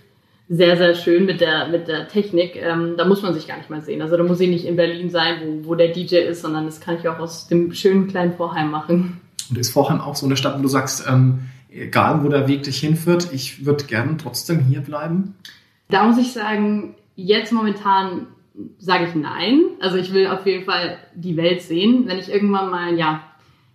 sehr, 0.54 0.76
sehr 0.76 0.94
schön 0.94 1.24
mit 1.24 1.40
der, 1.40 1.68
mit 1.68 1.88
der 1.88 2.08
Technik. 2.08 2.56
Ähm, 2.56 2.94
da 2.98 3.06
muss 3.06 3.22
man 3.22 3.32
sich 3.32 3.48
gar 3.48 3.56
nicht 3.56 3.70
mal 3.70 3.80
sehen. 3.80 4.02
Also 4.02 4.18
da 4.18 4.22
muss 4.22 4.38
ich 4.38 4.50
nicht 4.50 4.66
in 4.66 4.76
Berlin 4.76 5.08
sein, 5.08 5.36
wo, 5.42 5.68
wo 5.70 5.74
der 5.74 5.88
DJ 5.88 6.16
ist, 6.16 6.42
sondern 6.42 6.66
das 6.66 6.78
kann 6.78 6.98
ich 6.98 7.08
auch 7.08 7.18
aus 7.18 7.48
dem 7.48 7.72
schönen 7.72 8.06
kleinen 8.06 8.34
Vorheim 8.34 8.70
machen. 8.70 9.20
Und 9.48 9.56
ist 9.56 9.72
Vorheim 9.72 10.02
auch 10.02 10.14
so 10.14 10.26
eine 10.26 10.36
Stadt, 10.36 10.58
wo 10.58 10.62
du 10.62 10.68
sagst, 10.68 11.06
ähm, 11.08 11.46
egal 11.70 12.22
wo 12.22 12.28
der 12.28 12.48
Weg 12.48 12.64
dich 12.64 12.80
hinführt, 12.80 13.30
ich 13.32 13.64
würde 13.64 13.84
gerne 13.84 14.18
trotzdem 14.18 14.60
hier 14.60 14.82
bleiben? 14.82 15.36
Da 15.88 16.04
muss 16.04 16.18
ich 16.18 16.34
sagen, 16.34 16.96
jetzt 17.16 17.52
momentan 17.52 18.26
sage 18.78 19.06
ich 19.06 19.14
nein. 19.14 19.62
Also 19.80 19.96
ich 19.96 20.12
will 20.12 20.26
auf 20.26 20.44
jeden 20.44 20.66
Fall 20.66 20.98
die 21.14 21.38
Welt 21.38 21.62
sehen. 21.62 22.04
Wenn 22.06 22.18
ich 22.18 22.30
irgendwann 22.30 22.70
mal, 22.70 22.94
ja, 22.98 23.22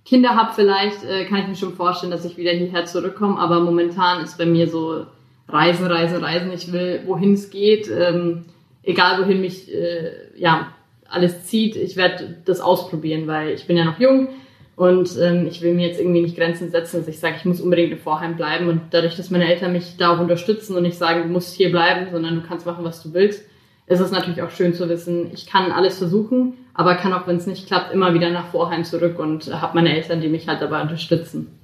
Kinder 0.05 0.35
habe 0.35 0.51
vielleicht, 0.53 1.03
äh, 1.03 1.25
kann 1.25 1.39
ich 1.39 1.47
mir 1.47 1.55
schon 1.55 1.73
vorstellen, 1.73 2.11
dass 2.11 2.23
ich 2.23 2.37
wieder 2.37 2.51
hierher 2.51 2.85
zurückkomme. 2.85 3.39
Aber 3.39 3.61
momentan 3.61 4.23
ist 4.23 4.37
bei 4.37 4.45
mir 4.45 4.69
so 4.69 5.07
reisen, 5.47 5.87
reisen, 5.87 6.23
reisen. 6.23 6.51
Ich 6.51 6.71
will, 6.71 7.01
wohin 7.05 7.33
es 7.33 7.49
geht, 7.49 7.89
ähm, 7.89 8.45
egal 8.83 9.21
wohin 9.21 9.41
mich 9.41 9.73
äh, 9.73 10.11
ja 10.35 10.73
alles 11.09 11.45
zieht. 11.45 11.75
Ich 11.75 11.95
werde 11.95 12.37
das 12.45 12.59
ausprobieren, 12.59 13.27
weil 13.27 13.51
ich 13.51 13.67
bin 13.67 13.77
ja 13.77 13.85
noch 13.85 13.99
jung 13.99 14.29
und 14.75 15.17
ähm, 15.19 15.47
ich 15.47 15.61
will 15.61 15.73
mir 15.73 15.87
jetzt 15.87 15.99
irgendwie 15.99 16.21
nicht 16.21 16.37
Grenzen 16.37 16.69
setzen, 16.69 16.97
dass 16.97 17.07
ich 17.07 17.19
sage, 17.19 17.35
ich 17.37 17.45
muss 17.45 17.61
unbedingt 17.61 17.91
in 17.91 17.97
Vorheim 17.97 18.35
bleiben. 18.35 18.67
Und 18.67 18.81
dadurch, 18.91 19.15
dass 19.15 19.31
meine 19.31 19.47
Eltern 19.47 19.73
mich 19.73 19.97
da 19.97 20.13
auch 20.13 20.19
unterstützen 20.19 20.75
und 20.75 20.83
nicht 20.83 20.97
sagen, 20.97 21.23
du 21.23 21.29
musst 21.29 21.55
hier 21.55 21.71
bleiben, 21.71 22.07
sondern 22.11 22.35
du 22.35 22.47
kannst 22.47 22.65
machen, 22.65 22.85
was 22.85 23.01
du 23.01 23.13
willst, 23.13 23.43
ist 23.87 24.01
es 24.01 24.11
natürlich 24.11 24.41
auch 24.41 24.51
schön 24.51 24.73
zu 24.73 24.87
wissen, 24.89 25.31
ich 25.33 25.47
kann 25.47 25.71
alles 25.71 25.97
versuchen, 25.97 26.53
aber 26.73 26.95
kann 26.95 27.13
auch, 27.13 27.25
wenn 27.25 27.37
es 27.37 27.47
nicht 27.47 27.67
klappt, 27.67 27.93
immer 27.93 28.13
wieder 28.13 28.29
nach 28.29 28.47
Vorheim 28.47 28.83
zurück 28.83 29.17
und 29.17 29.51
habe 29.61 29.75
meine 29.75 29.95
Eltern, 29.95 30.21
die 30.21 30.27
mich 30.27 30.47
halt 30.47 30.61
dabei 30.61 30.81
unterstützen. 30.81 31.56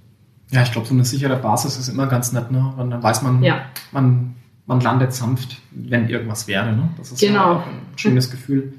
Ja, 0.53 0.61
ich 0.61 0.71
glaube, 0.71 0.87
so 0.87 0.93
eine 0.93 1.03
sichere 1.03 1.35
Basis 1.35 1.77
ist 1.77 1.89
immer 1.89 2.05
ganz 2.05 2.31
nett, 2.31 2.51
ne? 2.51 2.73
Und 2.77 2.91
dann 2.91 3.01
weiß 3.01 3.23
man, 3.23 3.41
ja. 3.41 3.65
man, 3.91 4.35
man 4.67 4.81
landet 4.81 5.11
sanft, 5.11 5.57
wenn 5.71 6.07
irgendwas 6.09 6.47
wäre. 6.47 6.71
Ne? 6.73 6.89
Das 6.97 7.11
ist 7.11 7.19
genau. 7.19 7.33
ja 7.33 7.45
auch 7.57 7.65
ein 7.65 7.81
schönes 7.95 8.29
Gefühl. 8.29 8.73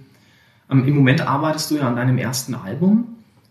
Ähm, 0.71 0.87
Im 0.87 0.95
Moment 0.95 1.27
arbeitest 1.27 1.73
du 1.73 1.77
ja 1.79 1.89
an 1.89 1.97
deinem 1.97 2.17
ersten 2.17 2.55
Album. 2.55 3.09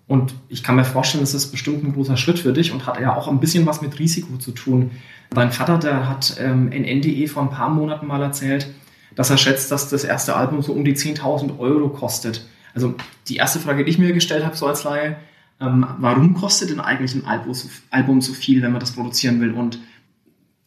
Und 0.08 0.36
ich 0.48 0.64
kann 0.64 0.78
mir 0.78 0.86
vorstellen, 0.86 1.22
das 1.22 1.34
ist 1.34 1.52
bestimmt 1.52 1.84
ein 1.84 1.94
großer 1.94 2.16
Schritt 2.16 2.40
für 2.40 2.54
dich 2.54 2.72
und 2.72 2.88
hat 2.88 3.00
ja 3.02 3.14
auch 3.14 3.28
ein 3.28 3.42
bisschen 3.42 3.66
was 3.66 3.82
mit 3.82 4.00
Risiko 4.00 4.38
zu 4.38 4.52
tun. 4.52 4.92
Dein 5.32 5.52
Vater, 5.52 5.78
der 5.78 6.08
hat 6.08 6.38
ähm, 6.40 6.72
in 6.72 6.84
NDE 6.84 7.28
vor 7.28 7.44
ein 7.44 7.50
paar 7.50 7.70
Monaten 7.70 8.08
mal 8.08 8.22
erzählt, 8.22 8.68
dass 9.16 9.32
er 9.32 9.38
schätzt, 9.38 9.70
dass 9.70 9.90
das 9.90 10.06
erste 10.06 10.36
Album 10.36 10.62
so 10.62 10.72
um 10.72 10.86
die 10.86 10.96
10.000 10.96 11.60
Euro 11.60 11.90
kostet. 11.90 12.46
Also 12.74 12.96
die 13.28 13.36
erste 13.36 13.60
Frage, 13.60 13.84
die 13.84 13.92
ich 13.92 13.98
mir 13.98 14.14
gestellt 14.14 14.46
habe, 14.46 14.56
so 14.56 14.66
als 14.66 14.84
Laie, 14.86 15.18
ähm, 15.60 15.86
warum 16.00 16.34
kostet 16.34 16.70
denn 16.70 16.80
eigentlich 16.80 17.16
ein 17.16 17.26
Album 17.26 17.54
so, 17.54 17.70
Album 17.90 18.22
so 18.22 18.34
viel, 18.34 18.62
wenn 18.62 18.72
man 18.72 18.80
das 18.80 18.94
produzieren 18.94 19.42
will? 19.42 19.54
Und 19.54 19.80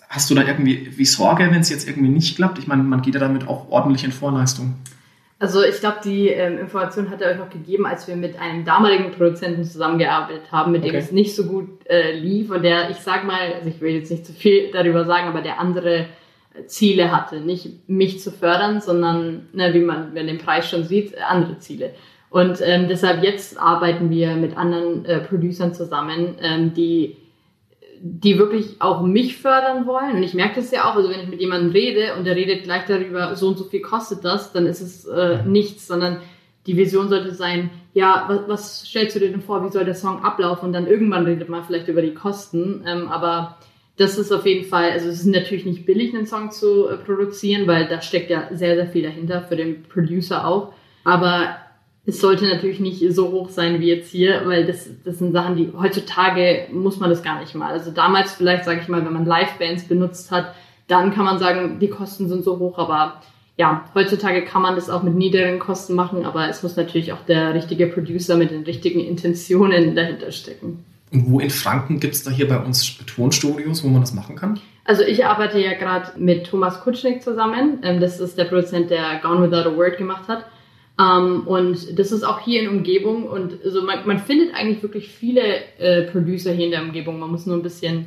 hast 0.08 0.30
du 0.30 0.34
da 0.34 0.42
irgendwie 0.42 0.90
wie 0.96 1.04
Sorge, 1.04 1.50
wenn 1.50 1.60
es 1.60 1.70
jetzt 1.70 1.88
irgendwie 1.88 2.08
nicht 2.08 2.36
klappt? 2.36 2.58
Ich 2.58 2.66
meine, 2.66 2.82
man 2.82 3.02
geht 3.02 3.14
ja 3.14 3.20
damit 3.20 3.48
auch 3.48 3.68
ordentlich 3.70 4.04
in 4.04 4.12
Vorleistung. 4.12 4.74
Also 5.38 5.62
ich 5.62 5.80
glaube, 5.80 5.98
die 6.02 6.28
ähm, 6.28 6.58
Information 6.58 7.10
hat 7.10 7.20
er 7.20 7.32
euch 7.32 7.38
noch 7.38 7.50
gegeben, 7.50 7.84
als 7.84 8.08
wir 8.08 8.16
mit 8.16 8.40
einem 8.40 8.64
damaligen 8.64 9.10
Produzenten 9.10 9.64
zusammengearbeitet 9.64 10.50
haben, 10.50 10.72
mit 10.72 10.82
dem 10.82 10.90
okay. 10.90 10.98
es 10.98 11.12
nicht 11.12 11.36
so 11.36 11.44
gut 11.44 11.86
äh, 11.90 12.18
lief 12.18 12.50
und 12.50 12.62
der, 12.62 12.88
ich 12.88 12.96
sag 12.98 13.26
mal, 13.26 13.52
also 13.52 13.68
ich 13.68 13.80
will 13.82 13.92
jetzt 13.92 14.10
nicht 14.10 14.24
zu 14.24 14.32
viel 14.32 14.70
darüber 14.70 15.04
sagen, 15.04 15.28
aber 15.28 15.42
der 15.42 15.60
andere 15.60 16.06
Ziele 16.66 17.12
hatte. 17.12 17.40
Nicht 17.40 17.86
mich 17.86 18.20
zu 18.20 18.32
fördern, 18.32 18.80
sondern, 18.80 19.48
ne, 19.52 19.74
wie 19.74 19.80
man 19.80 20.14
wenn 20.14 20.26
den 20.26 20.38
Preis 20.38 20.70
schon 20.70 20.84
sieht, 20.84 21.14
andere 21.18 21.58
Ziele. 21.58 21.94
Und 22.30 22.60
ähm, 22.62 22.88
deshalb 22.88 23.22
jetzt 23.22 23.58
arbeiten 23.58 24.10
wir 24.10 24.34
mit 24.36 24.56
anderen 24.56 25.04
äh, 25.04 25.20
Producern 25.20 25.74
zusammen, 25.74 26.36
ähm, 26.40 26.74
die 26.74 27.16
die 28.00 28.38
wirklich 28.38 28.80
auch 28.80 29.02
mich 29.02 29.36
fördern 29.38 29.86
wollen. 29.86 30.16
Und 30.16 30.22
ich 30.22 30.34
merke 30.34 30.56
das 30.56 30.70
ja 30.70 30.90
auch, 30.90 30.96
also 30.96 31.08
wenn 31.08 31.20
ich 31.20 31.28
mit 31.28 31.40
jemandem 31.40 31.70
rede 31.70 32.14
und 32.14 32.24
der 32.24 32.36
redet 32.36 32.64
gleich 32.64 32.84
darüber, 32.86 33.34
so 33.36 33.48
und 33.48 33.58
so 33.58 33.64
viel 33.64 33.80
kostet 33.80 34.24
das, 34.24 34.52
dann 34.52 34.66
ist 34.66 34.80
es 34.80 35.06
äh, 35.06 35.42
nichts, 35.44 35.86
sondern 35.86 36.18
die 36.66 36.76
Vision 36.76 37.08
sollte 37.08 37.32
sein, 37.32 37.70
ja, 37.94 38.24
was, 38.28 38.40
was 38.48 38.86
stellst 38.86 39.16
du 39.16 39.20
dir 39.20 39.30
denn 39.30 39.40
vor, 39.40 39.64
wie 39.64 39.70
soll 39.70 39.84
der 39.84 39.94
Song 39.94 40.22
ablaufen? 40.24 40.66
Und 40.66 40.72
dann 40.72 40.86
irgendwann 40.86 41.24
redet 41.24 41.48
man 41.48 41.64
vielleicht 41.64 41.88
über 41.88 42.02
die 42.02 42.14
Kosten. 42.14 42.84
Ähm, 42.86 43.08
aber 43.08 43.56
das 43.96 44.18
ist 44.18 44.32
auf 44.32 44.44
jeden 44.44 44.66
Fall, 44.66 44.90
also 44.90 45.08
es 45.08 45.20
ist 45.20 45.26
natürlich 45.26 45.64
nicht 45.64 45.86
billig, 45.86 46.14
einen 46.14 46.26
Song 46.26 46.50
zu 46.50 46.88
äh, 46.88 46.96
produzieren, 46.96 47.66
weil 47.66 47.88
da 47.88 48.02
steckt 48.02 48.30
ja 48.30 48.48
sehr, 48.52 48.74
sehr 48.74 48.88
viel 48.88 49.04
dahinter, 49.04 49.42
für 49.42 49.56
den 49.56 49.84
Producer 49.84 50.46
auch. 50.46 50.72
Aber 51.04 51.56
es 52.06 52.20
sollte 52.20 52.46
natürlich 52.46 52.78
nicht 52.78 53.02
so 53.12 53.32
hoch 53.32 53.50
sein 53.50 53.80
wie 53.80 53.88
jetzt 53.88 54.10
hier, 54.10 54.42
weil 54.44 54.64
das, 54.64 54.88
das 55.04 55.18
sind 55.18 55.32
Sachen, 55.32 55.56
die 55.56 55.72
heutzutage 55.76 56.68
muss 56.72 57.00
man 57.00 57.10
das 57.10 57.22
gar 57.22 57.40
nicht 57.40 57.54
mal. 57.54 57.72
Also 57.72 57.90
damals 57.90 58.32
vielleicht, 58.32 58.64
sage 58.64 58.80
ich 58.80 58.88
mal, 58.88 59.04
wenn 59.04 59.12
man 59.12 59.26
Live-Bands 59.26 59.84
benutzt 59.84 60.30
hat, 60.30 60.54
dann 60.86 61.12
kann 61.12 61.24
man 61.24 61.40
sagen, 61.40 61.80
die 61.80 61.90
Kosten 61.90 62.28
sind 62.28 62.44
so 62.44 62.60
hoch, 62.60 62.78
aber 62.78 63.20
ja, 63.56 63.84
heutzutage 63.94 64.44
kann 64.44 64.62
man 64.62 64.76
das 64.76 64.88
auch 64.88 65.02
mit 65.02 65.16
niedrigen 65.16 65.58
Kosten 65.58 65.94
machen, 65.94 66.24
aber 66.24 66.48
es 66.48 66.62
muss 66.62 66.76
natürlich 66.76 67.12
auch 67.12 67.24
der 67.26 67.54
richtige 67.54 67.88
Producer 67.88 68.36
mit 68.36 68.52
den 68.52 68.62
richtigen 68.62 69.00
Intentionen 69.00 69.96
dahinter 69.96 70.30
stecken. 70.30 70.84
Und 71.12 71.30
wo 71.30 71.40
in 71.40 71.50
Franken 71.50 71.98
gibt 71.98 72.14
es 72.14 72.22
da 72.22 72.30
hier 72.30 72.46
bei 72.48 72.58
uns 72.58 72.98
Tonstudios, 73.06 73.82
wo 73.82 73.88
man 73.88 74.02
das 74.02 74.14
machen 74.14 74.36
kann? 74.36 74.60
Also 74.84 75.02
ich 75.02 75.24
arbeite 75.24 75.58
ja 75.58 75.74
gerade 75.74 76.18
mit 76.18 76.46
Thomas 76.46 76.80
Kutschnik 76.82 77.22
zusammen. 77.22 77.78
Ähm, 77.82 78.00
das 78.00 78.20
ist 78.20 78.38
der 78.38 78.44
Produzent, 78.44 78.90
der 78.90 79.20
Gone 79.22 79.42
Without 79.42 79.68
a 79.68 79.76
Word 79.76 79.98
gemacht 79.98 80.28
hat. 80.28 80.44
Ähm, 80.98 81.46
und 81.46 81.98
das 81.98 82.12
ist 82.12 82.24
auch 82.24 82.40
hier 82.40 82.62
in 82.62 82.68
Umgebung 82.68 83.24
und 83.24 83.62
also 83.64 83.82
man, 83.82 84.06
man 84.06 84.18
findet 84.18 84.54
eigentlich 84.54 84.82
wirklich 84.82 85.08
viele 85.08 85.42
äh, 85.78 86.02
Producer 86.10 86.52
hier 86.52 86.66
in 86.66 86.70
der 86.70 86.82
Umgebung. 86.82 87.18
Man 87.18 87.30
muss 87.30 87.46
nur 87.46 87.56
ein 87.56 87.62
bisschen 87.62 88.06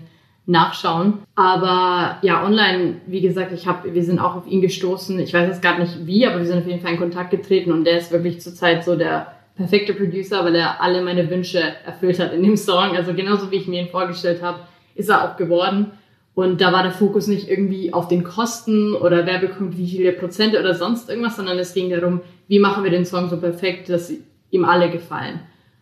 nachschauen. 0.49 1.19
Aber 1.35 2.17
ja, 2.23 2.43
online, 2.43 3.01
wie 3.05 3.21
gesagt, 3.21 3.51
ich 3.53 3.67
habe, 3.67 3.93
wir 3.93 4.03
sind 4.03 4.19
auch 4.19 4.35
auf 4.35 4.47
ihn 4.47 4.61
gestoßen. 4.61 5.19
Ich 5.19 5.33
weiß 5.33 5.47
jetzt 5.47 5.61
gar 5.61 5.77
nicht 5.77 6.07
wie, 6.07 6.25
aber 6.25 6.39
wir 6.39 6.45
sind 6.45 6.59
auf 6.59 6.67
jeden 6.67 6.81
Fall 6.81 6.93
in 6.93 6.99
Kontakt 6.99 7.29
getreten 7.29 7.71
und 7.71 7.83
der 7.85 7.99
ist 7.99 8.11
wirklich 8.11 8.41
zurzeit 8.41 8.83
so 8.83 8.95
der 8.95 9.33
perfekte 9.55 9.93
Producer, 9.93 10.43
weil 10.43 10.55
er 10.55 10.81
alle 10.81 11.03
meine 11.03 11.29
Wünsche 11.29 11.61
erfüllt 11.85 12.19
hat 12.19 12.33
in 12.33 12.41
dem 12.41 12.57
Song. 12.57 12.95
Also 12.95 13.13
genauso 13.13 13.51
wie 13.51 13.57
ich 13.57 13.67
mir 13.67 13.81
ihn 13.81 13.89
vorgestellt 13.89 14.41
habe, 14.41 14.61
ist 14.95 15.09
er 15.09 15.23
auch 15.23 15.37
geworden. 15.37 15.91
Und 16.39 16.61
da 16.61 16.71
war 16.71 16.83
der 16.83 16.93
Fokus 16.93 17.27
nicht 17.27 17.49
irgendwie 17.49 17.91
auf 17.91 18.07
den 18.07 18.23
Kosten 18.23 18.93
oder 18.93 19.25
wer 19.25 19.39
bekommt 19.39 19.77
wie 19.77 19.89
viele 19.89 20.13
Prozente 20.13 20.57
oder 20.57 20.73
sonst 20.73 21.09
irgendwas, 21.09 21.35
sondern 21.35 21.59
es 21.59 21.73
ging 21.73 21.89
darum, 21.89 22.21
wie 22.47 22.59
machen 22.59 22.85
wir 22.85 22.91
den 22.91 23.05
Song 23.05 23.29
so 23.29 23.35
perfekt, 23.35 23.89
dass 23.89 24.09
ihm 24.49 24.63
alle 24.63 24.89
gefallen. 24.89 25.41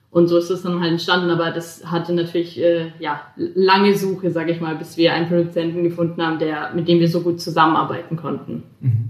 Und 0.10 0.30
so 0.30 0.40
ist 0.40 0.50
es 0.50 0.64
dann 0.64 0.80
halt 0.80 0.94
entstanden, 0.94 1.30
aber 1.30 1.52
das 1.52 1.86
hatte 1.86 2.12
natürlich 2.12 2.60
äh, 2.60 2.92
ja 2.98 3.22
lange 3.36 3.96
Suche, 3.96 4.32
sage 4.32 4.52
ich 4.52 4.60
mal, 4.60 4.76
bis 4.76 4.98
wir 4.98 5.14
einen 5.14 5.28
Produzenten 5.28 5.84
gefunden 5.84 6.20
haben, 6.24 6.40
der 6.40 6.74
mit 6.74 6.88
dem 6.88 7.00
wir 7.00 7.08
so 7.08 7.22
gut 7.22 7.40
zusammenarbeiten 7.40 8.18
konnten. 8.18 8.64
Mhm. 8.82 9.10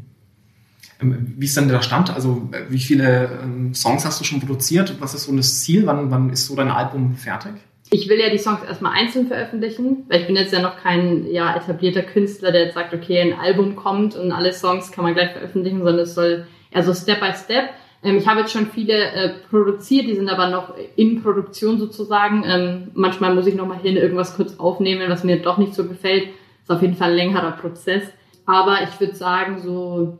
Ähm, 0.99 1.33
wie 1.37 1.45
ist 1.45 1.55
denn 1.55 1.69
der 1.69 1.81
Stand? 1.81 2.13
Also 2.13 2.49
äh, 2.51 2.69
wie 2.69 2.79
viele 2.79 3.39
ähm, 3.41 3.73
Songs 3.73 4.05
hast 4.05 4.19
du 4.19 4.25
schon 4.25 4.41
produziert? 4.41 4.97
Was 4.99 5.13
ist 5.13 5.23
so 5.23 5.33
das 5.33 5.61
Ziel? 5.61 5.85
Wann, 5.85 6.11
wann 6.11 6.29
ist 6.29 6.45
so 6.45 6.57
dein 6.57 6.71
Album 6.71 7.15
fertig? 7.15 7.53
Ich 7.89 8.09
will 8.09 8.19
ja 8.19 8.29
die 8.29 8.37
Songs 8.37 8.63
erstmal 8.63 8.93
einzeln 8.93 9.27
veröffentlichen, 9.27 10.05
weil 10.09 10.21
ich 10.21 10.27
bin 10.27 10.35
jetzt 10.35 10.53
ja 10.53 10.61
noch 10.61 10.77
kein 10.77 11.25
ja, 11.31 11.55
etablierter 11.55 12.01
Künstler, 12.01 12.51
der 12.51 12.65
jetzt 12.65 12.73
sagt, 12.73 12.93
okay, 12.93 13.21
ein 13.21 13.39
Album 13.39 13.75
kommt 13.75 14.15
und 14.15 14.31
alle 14.31 14.51
Songs 14.53 14.91
kann 14.91 15.05
man 15.05 15.13
gleich 15.13 15.31
veröffentlichen, 15.31 15.77
sondern 15.77 15.99
es 15.99 16.15
soll 16.15 16.47
eher 16.71 16.83
so 16.83 16.93
Step 16.93 17.19
by 17.19 17.31
Step. 17.33 17.69
Ähm, 18.03 18.17
ich 18.17 18.27
habe 18.27 18.41
jetzt 18.41 18.51
schon 18.51 18.67
viele 18.67 18.93
äh, 18.93 19.33
produziert, 19.49 20.07
die 20.07 20.15
sind 20.15 20.29
aber 20.29 20.49
noch 20.49 20.73
in 20.95 21.21
Produktion 21.21 21.79
sozusagen. 21.79 22.43
Ähm, 22.45 22.91
manchmal 22.93 23.33
muss 23.33 23.47
ich 23.47 23.55
nochmal 23.55 23.79
hin, 23.79 23.95
irgendwas 23.95 24.35
kurz 24.35 24.59
aufnehmen, 24.59 25.09
was 25.09 25.23
mir 25.23 25.41
doch 25.41 25.57
nicht 25.57 25.73
so 25.73 25.85
gefällt. 25.87 26.29
Ist 26.63 26.71
auf 26.71 26.81
jeden 26.81 26.95
Fall 26.95 27.11
ein 27.11 27.17
längerer 27.17 27.51
Prozess. 27.51 28.03
Aber 28.45 28.79
ich 28.83 28.99
würde 28.99 29.15
sagen, 29.15 29.61
so 29.61 30.17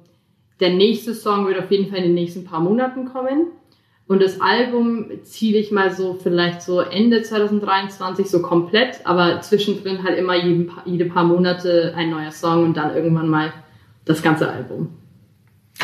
der 0.60 0.72
nächste 0.72 1.14
Song 1.14 1.48
wird 1.48 1.60
auf 1.60 1.70
jeden 1.70 1.90
Fall 1.90 2.00
in 2.00 2.06
den 2.06 2.14
nächsten 2.14 2.46
paar 2.46 2.62
Monaten 2.62 3.06
kommen. 3.06 3.48
Und 4.08 4.22
das 4.22 4.40
Album 4.40 5.12
ziele 5.24 5.58
ich 5.58 5.72
mal 5.72 5.94
so 5.94 6.18
vielleicht 6.22 6.62
so 6.62 6.80
Ende 6.80 7.24
2023 7.24 8.28
so 8.28 8.42
komplett, 8.42 9.02
aber 9.04 9.42
zwischendrin 9.42 10.04
halt 10.04 10.18
immer 10.18 10.36
jeden, 10.36 10.72
jede 10.86 11.06
paar 11.06 11.26
Monate 11.26 11.94
ein 11.96 12.10
neuer 12.10 12.32
Song 12.32 12.64
und 12.64 12.78
dann 12.78 12.96
irgendwann 12.96 13.28
mal 13.28 13.54
das 14.06 14.22
ganze 14.22 14.50
Album. 14.50 14.90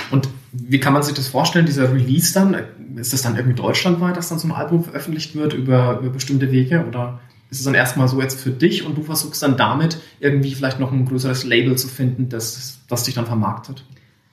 Und 0.09 0.29
wie 0.53 0.79
kann 0.79 0.93
man 0.93 1.03
sich 1.03 1.13
das 1.13 1.27
vorstellen, 1.27 1.65
dieser 1.65 1.93
Release 1.93 2.33
dann? 2.33 2.55
Ist 2.95 3.11
das 3.11 3.23
dann 3.23 3.35
irgendwie 3.35 3.61
deutschlandweit, 3.61 4.15
dass 4.15 4.29
dann 4.29 4.39
so 4.39 4.47
ein 4.47 4.53
Album 4.53 4.85
veröffentlicht 4.85 5.35
wird 5.35 5.53
über, 5.53 5.99
über 5.99 6.09
bestimmte 6.11 6.49
Wege? 6.49 6.85
Oder 6.87 7.19
ist 7.49 7.59
es 7.59 7.65
dann 7.65 7.73
erstmal 7.73 8.07
so 8.07 8.21
jetzt 8.21 8.39
für 8.39 8.51
dich 8.51 8.85
und 8.85 8.97
du 8.97 9.03
versuchst 9.03 9.43
dann 9.43 9.57
damit 9.57 9.97
irgendwie 10.21 10.53
vielleicht 10.53 10.79
noch 10.79 10.93
ein 10.93 11.05
größeres 11.05 11.43
Label 11.43 11.77
zu 11.77 11.89
finden, 11.89 12.29
das, 12.29 12.79
das 12.87 13.03
dich 13.03 13.15
dann 13.15 13.25
vermarktet? 13.25 13.83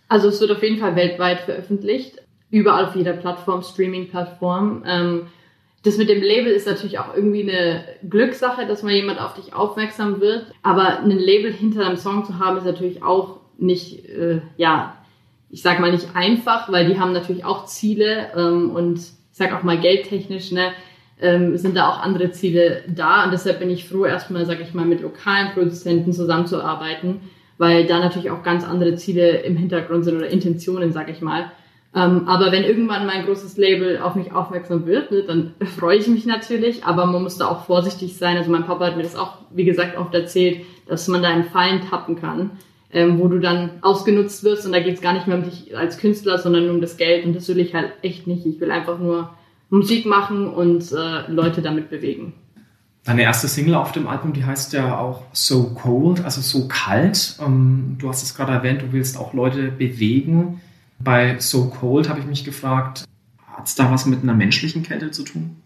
Also 0.09 0.29
es 0.29 0.41
wird 0.41 0.53
auf 0.53 0.63
jeden 0.63 0.79
Fall 0.79 0.95
weltweit 0.95 1.41
veröffentlicht 1.41 2.21
überall 2.51 2.87
auf 2.87 2.97
jeder 2.97 3.13
Plattform, 3.13 3.63
Streaming-Plattform. 3.63 4.85
Ähm, 4.87 5.27
das 5.83 5.97
mit 5.97 6.11
dem 6.11 6.21
Label 6.23 6.53
ist 6.53 6.67
natürlich 6.67 6.99
auch 6.99 7.15
irgendwie 7.15 7.51
eine 7.51 7.85
Glückssache, 8.09 8.67
dass 8.67 8.83
mal 8.83 8.93
jemand 8.93 9.21
auf 9.21 9.35
dich 9.35 9.55
aufmerksam 9.55 10.21
wird. 10.21 10.47
Aber 10.63 10.99
ein 10.99 11.11
Label 11.11 11.53
hinter 11.53 11.87
einem 11.87 11.97
Song 11.97 12.25
zu 12.25 12.39
haben, 12.39 12.59
ist 12.59 12.67
natürlich 12.67 13.03
auch 13.03 13.39
nicht, 13.57 14.07
äh, 14.09 14.41
ja, 14.57 14.97
ich 15.49 15.63
sag 15.63 15.81
mal 15.81 15.91
nicht 15.91 16.09
einfach, 16.15 16.71
weil 16.71 16.87
die 16.87 16.99
haben 16.99 17.13
natürlich 17.13 17.45
auch 17.45 17.67
Ziele 17.67 18.29
ähm, 18.37 18.71
und 18.71 18.99
ich 18.99 19.13
sag 19.33 19.53
auch 19.53 19.63
mal 19.63 19.79
geldtechnisch, 19.81 20.53
ne, 20.53 20.73
ähm, 21.21 21.57
sind 21.57 21.77
da 21.77 21.89
auch 21.89 22.01
andere 22.01 22.31
Ziele 22.31 22.83
da. 22.87 23.25
Und 23.25 23.33
deshalb 23.33 23.59
bin 23.59 23.71
ich 23.71 23.89
froh, 23.89 24.05
erstmal, 24.05 24.45
sag 24.47 24.61
ich 24.61 24.75
mal, 24.75 24.87
mit 24.87 25.01
lokalen 25.01 25.53
Produzenten 25.53 26.13
zusammenzuarbeiten, 26.13 27.21
weil 27.59 27.87
da 27.87 27.99
natürlich 27.99 28.31
auch 28.31 28.43
ganz 28.43 28.65
andere 28.65 28.97
Ziele 28.97 29.39
im 29.39 29.57
Hintergrund 29.57 30.05
sind 30.05 30.17
oder 30.17 30.29
Intentionen, 30.29 30.93
sag 30.93 31.09
ich 31.09 31.21
mal. 31.21 31.51
Ähm, 31.95 32.29
aber 32.29 32.53
wenn 32.53 32.63
irgendwann 32.63 33.07
mein 33.07 33.25
großes 33.25 33.57
Label 33.57 33.99
auf 33.99 34.15
mich 34.15 34.33
aufmerksam 34.33 34.87
wird, 34.87 35.11
ne, 35.11 35.25
dann 35.27 35.55
freue 35.77 35.99
ich 35.99 36.07
mich 36.07 36.25
natürlich, 36.25 36.85
aber 36.85 37.07
man 37.07 37.23
muss 37.23 37.39
da 37.39 37.49
auch 37.49 37.65
vorsichtig 37.65 38.17
sein. 38.17 38.37
Also 38.37 38.51
mein 38.51 38.65
Papa 38.65 38.87
hat 38.87 38.97
mir 38.97 39.03
das 39.03 39.17
auch, 39.17 39.39
wie 39.51 39.65
gesagt, 39.65 39.99
oft 39.99 40.15
erzählt, 40.15 40.61
dass 40.87 41.09
man 41.09 41.23
da 41.23 41.33
in 41.33 41.45
Fallen 41.45 41.83
tappen 41.89 42.17
kann, 42.17 42.53
ähm, 42.93 43.19
wo 43.19 43.27
du 43.27 43.41
dann 43.41 43.71
ausgenutzt 43.83 44.45
wirst 44.45 44.67
und 44.67 44.73
da 44.73 44.81
geht 44.81 44.95
es 44.95 45.01
gar 45.01 45.15
nicht 45.15 45.27
mehr 45.27 45.37
um 45.37 45.45
dich 45.45 45.77
als 45.77 45.99
Künstler, 45.99 46.39
sondern 46.39 46.71
um 46.71 46.81
das 46.81 46.97
Geld 46.97 47.25
und 47.25 47.35
das 47.35 47.49
will 47.49 47.59
ich 47.59 47.75
halt 47.75 47.93
echt 48.03 48.27
nicht. 48.27 48.47
Ich 48.47 48.61
will 48.61 48.71
einfach 48.71 48.99
nur 48.99 49.31
Musik 49.69 50.07
machen 50.07 50.49
und 50.49 50.93
äh, 50.93 51.31
Leute 51.31 51.61
damit 51.61 51.91
bewegen. 51.91 52.35
Deine 53.05 53.23
erste 53.23 53.49
Single 53.49 53.77
auf 53.77 53.93
dem 53.93 54.07
Album, 54.07 54.33
die 54.33 54.45
heißt 54.45 54.73
ja 54.75 54.99
auch 54.99 55.23
So 55.33 55.71
Cold, 55.75 56.25
also 56.25 56.41
so 56.41 56.69
kalt. 56.69 57.37
Ähm, 57.45 57.97
du 57.99 58.09
hast 58.09 58.23
es 58.23 58.37
gerade 58.37 58.53
erwähnt, 58.53 58.83
du 58.83 58.93
willst 58.93 59.19
auch 59.19 59.33
Leute 59.33 59.73
bewegen. 59.73 60.61
Bei 61.03 61.39
So 61.39 61.67
Cold 61.71 62.09
habe 62.09 62.21
ich 62.21 62.27
mich 62.27 62.45
gefragt, 62.45 63.05
hat 63.47 63.67
es 63.67 63.75
da 63.75 63.91
was 63.91 64.07
mit 64.07 64.23
einer 64.23 64.35
menschlichen 64.35 64.83
Kälte 64.83 65.11
zu 65.11 65.25
tun? 65.25 65.57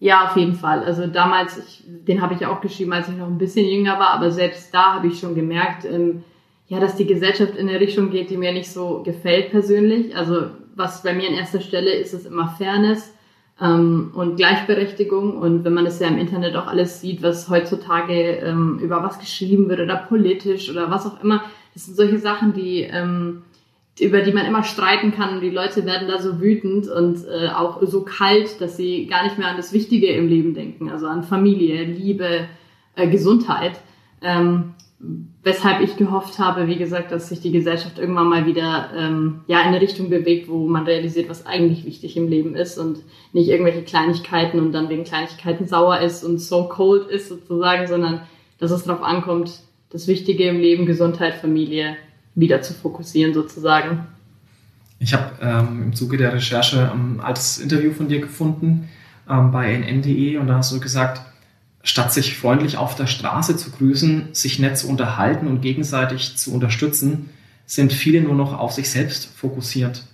Ja, 0.00 0.26
auf 0.26 0.36
jeden 0.36 0.54
Fall. 0.54 0.82
Also 0.82 1.06
damals, 1.06 1.58
ich, 1.58 1.84
den 1.86 2.20
habe 2.20 2.34
ich 2.34 2.44
auch 2.44 2.60
geschrieben, 2.60 2.92
als 2.92 3.08
ich 3.08 3.16
noch 3.16 3.28
ein 3.28 3.38
bisschen 3.38 3.66
jünger 3.66 3.98
war, 3.98 4.10
aber 4.10 4.30
selbst 4.30 4.74
da 4.74 4.94
habe 4.94 5.06
ich 5.06 5.20
schon 5.20 5.34
gemerkt, 5.34 5.84
ähm, 5.84 6.24
ja, 6.66 6.80
dass 6.80 6.96
die 6.96 7.06
Gesellschaft 7.06 7.54
in 7.56 7.68
eine 7.68 7.78
Richtung 7.78 8.10
geht, 8.10 8.30
die 8.30 8.36
mir 8.36 8.52
nicht 8.52 8.70
so 8.70 9.02
gefällt 9.04 9.50
persönlich. 9.50 10.16
Also 10.16 10.46
was 10.74 11.02
bei 11.02 11.14
mir 11.14 11.28
an 11.28 11.34
erster 11.34 11.60
Stelle 11.60 11.92
ist, 11.92 12.14
ist 12.14 12.26
immer 12.26 12.48
Fairness 12.58 13.14
ähm, 13.60 14.10
und 14.14 14.36
Gleichberechtigung. 14.36 15.36
Und 15.36 15.64
wenn 15.64 15.74
man 15.74 15.86
es 15.86 16.00
ja 16.00 16.08
im 16.08 16.18
Internet 16.18 16.56
auch 16.56 16.66
alles 16.66 17.00
sieht, 17.00 17.22
was 17.22 17.48
heutzutage 17.48 18.38
ähm, 18.38 18.78
über 18.82 19.02
was 19.02 19.18
geschrieben 19.18 19.68
wird 19.68 19.80
oder 19.80 19.96
politisch 19.96 20.70
oder 20.70 20.90
was 20.90 21.06
auch 21.06 21.22
immer, 21.22 21.44
das 21.74 21.86
sind 21.86 21.96
solche 21.96 22.18
Sachen, 22.18 22.54
die 22.54 22.82
ähm, 22.82 23.42
über 24.00 24.22
die 24.22 24.32
man 24.32 24.46
immer 24.46 24.64
streiten 24.64 25.12
kann 25.12 25.34
und 25.34 25.40
die 25.42 25.50
Leute 25.50 25.84
werden 25.84 26.08
da 26.08 26.20
so 26.20 26.40
wütend 26.40 26.88
und 26.88 27.26
äh, 27.26 27.48
auch 27.48 27.82
so 27.82 28.02
kalt, 28.02 28.60
dass 28.60 28.76
sie 28.76 29.06
gar 29.06 29.24
nicht 29.24 29.38
mehr 29.38 29.48
an 29.48 29.56
das 29.56 29.72
Wichtige 29.72 30.08
im 30.08 30.28
Leben 30.28 30.54
denken, 30.54 30.88
also 30.88 31.06
an 31.06 31.24
Familie, 31.24 31.84
Liebe, 31.84 32.46
äh, 32.96 33.08
Gesundheit. 33.08 33.80
Ähm, 34.22 34.74
weshalb 35.42 35.80
ich 35.80 35.96
gehofft 35.96 36.38
habe, 36.38 36.68
wie 36.68 36.76
gesagt, 36.76 37.10
dass 37.10 37.28
sich 37.28 37.40
die 37.40 37.50
Gesellschaft 37.50 37.98
irgendwann 37.98 38.28
mal 38.28 38.46
wieder 38.46 38.90
ähm, 38.96 39.40
ja 39.48 39.60
in 39.60 39.68
eine 39.68 39.80
Richtung 39.80 40.10
bewegt, 40.10 40.48
wo 40.48 40.68
man 40.68 40.84
realisiert, 40.84 41.28
was 41.28 41.44
eigentlich 41.44 41.84
wichtig 41.84 42.16
im 42.16 42.28
Leben 42.28 42.54
ist 42.54 42.78
und 42.78 43.00
nicht 43.32 43.48
irgendwelche 43.48 43.82
Kleinigkeiten 43.82 44.60
und 44.60 44.72
dann 44.72 44.88
wegen 44.88 45.04
Kleinigkeiten 45.04 45.66
sauer 45.66 45.98
ist 45.98 46.22
und 46.22 46.38
so 46.38 46.68
cold 46.68 47.08
ist 47.08 47.28
sozusagen, 47.28 47.88
sondern 47.88 48.22
dass 48.58 48.70
es 48.70 48.84
darauf 48.84 49.02
ankommt, 49.02 49.60
das 49.90 50.06
Wichtige 50.06 50.44
im 50.44 50.60
Leben, 50.60 50.86
Gesundheit, 50.86 51.34
Familie 51.34 51.96
wieder 52.34 52.62
zu 52.62 52.74
fokussieren 52.74 53.34
sozusagen. 53.34 54.06
Ich 54.98 55.14
habe 55.14 55.32
ähm, 55.40 55.82
im 55.86 55.94
Zuge 55.94 56.16
der 56.16 56.32
Recherche 56.32 56.90
ein 56.92 57.20
altes 57.20 57.58
Interview 57.58 57.92
von 57.92 58.08
dir 58.08 58.20
gefunden 58.20 58.88
ähm, 59.28 59.50
bei 59.50 59.74
nn.de 59.76 60.36
und 60.38 60.46
da 60.46 60.56
hast 60.56 60.72
du 60.72 60.80
gesagt, 60.80 61.22
statt 61.82 62.12
sich 62.12 62.36
freundlich 62.36 62.76
auf 62.76 62.94
der 62.94 63.06
Straße 63.06 63.56
zu 63.56 63.70
grüßen, 63.70 64.28
sich 64.32 64.58
nett 64.58 64.78
zu 64.78 64.88
unterhalten 64.88 65.48
und 65.48 65.60
gegenseitig 65.60 66.36
zu 66.36 66.54
unterstützen, 66.54 67.30
sind 67.66 67.92
viele 67.92 68.20
nur 68.20 68.34
noch 68.34 68.56
auf 68.56 68.72
sich 68.72 68.90
selbst 68.90 69.26
fokussiert. 69.26 70.04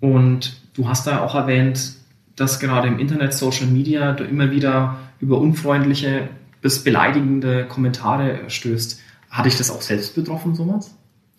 Und 0.00 0.60
du 0.74 0.88
hast 0.88 1.06
da 1.06 1.20
auch 1.20 1.34
erwähnt, 1.34 1.94
dass 2.34 2.60
gerade 2.60 2.88
im 2.88 2.98
Internet, 2.98 3.34
Social 3.34 3.66
Media, 3.66 4.12
du 4.12 4.24
immer 4.24 4.50
wieder 4.50 4.98
über 5.20 5.38
unfreundliche 5.38 6.28
bis 6.60 6.82
beleidigende 6.82 7.66
Kommentare 7.66 8.40
stößt. 8.48 9.00
Hatte 9.30 9.48
ich 9.48 9.56
das 9.56 9.70
auch 9.70 9.82
selbst 9.82 10.14
betroffen, 10.14 10.54
sowas? 10.54 10.94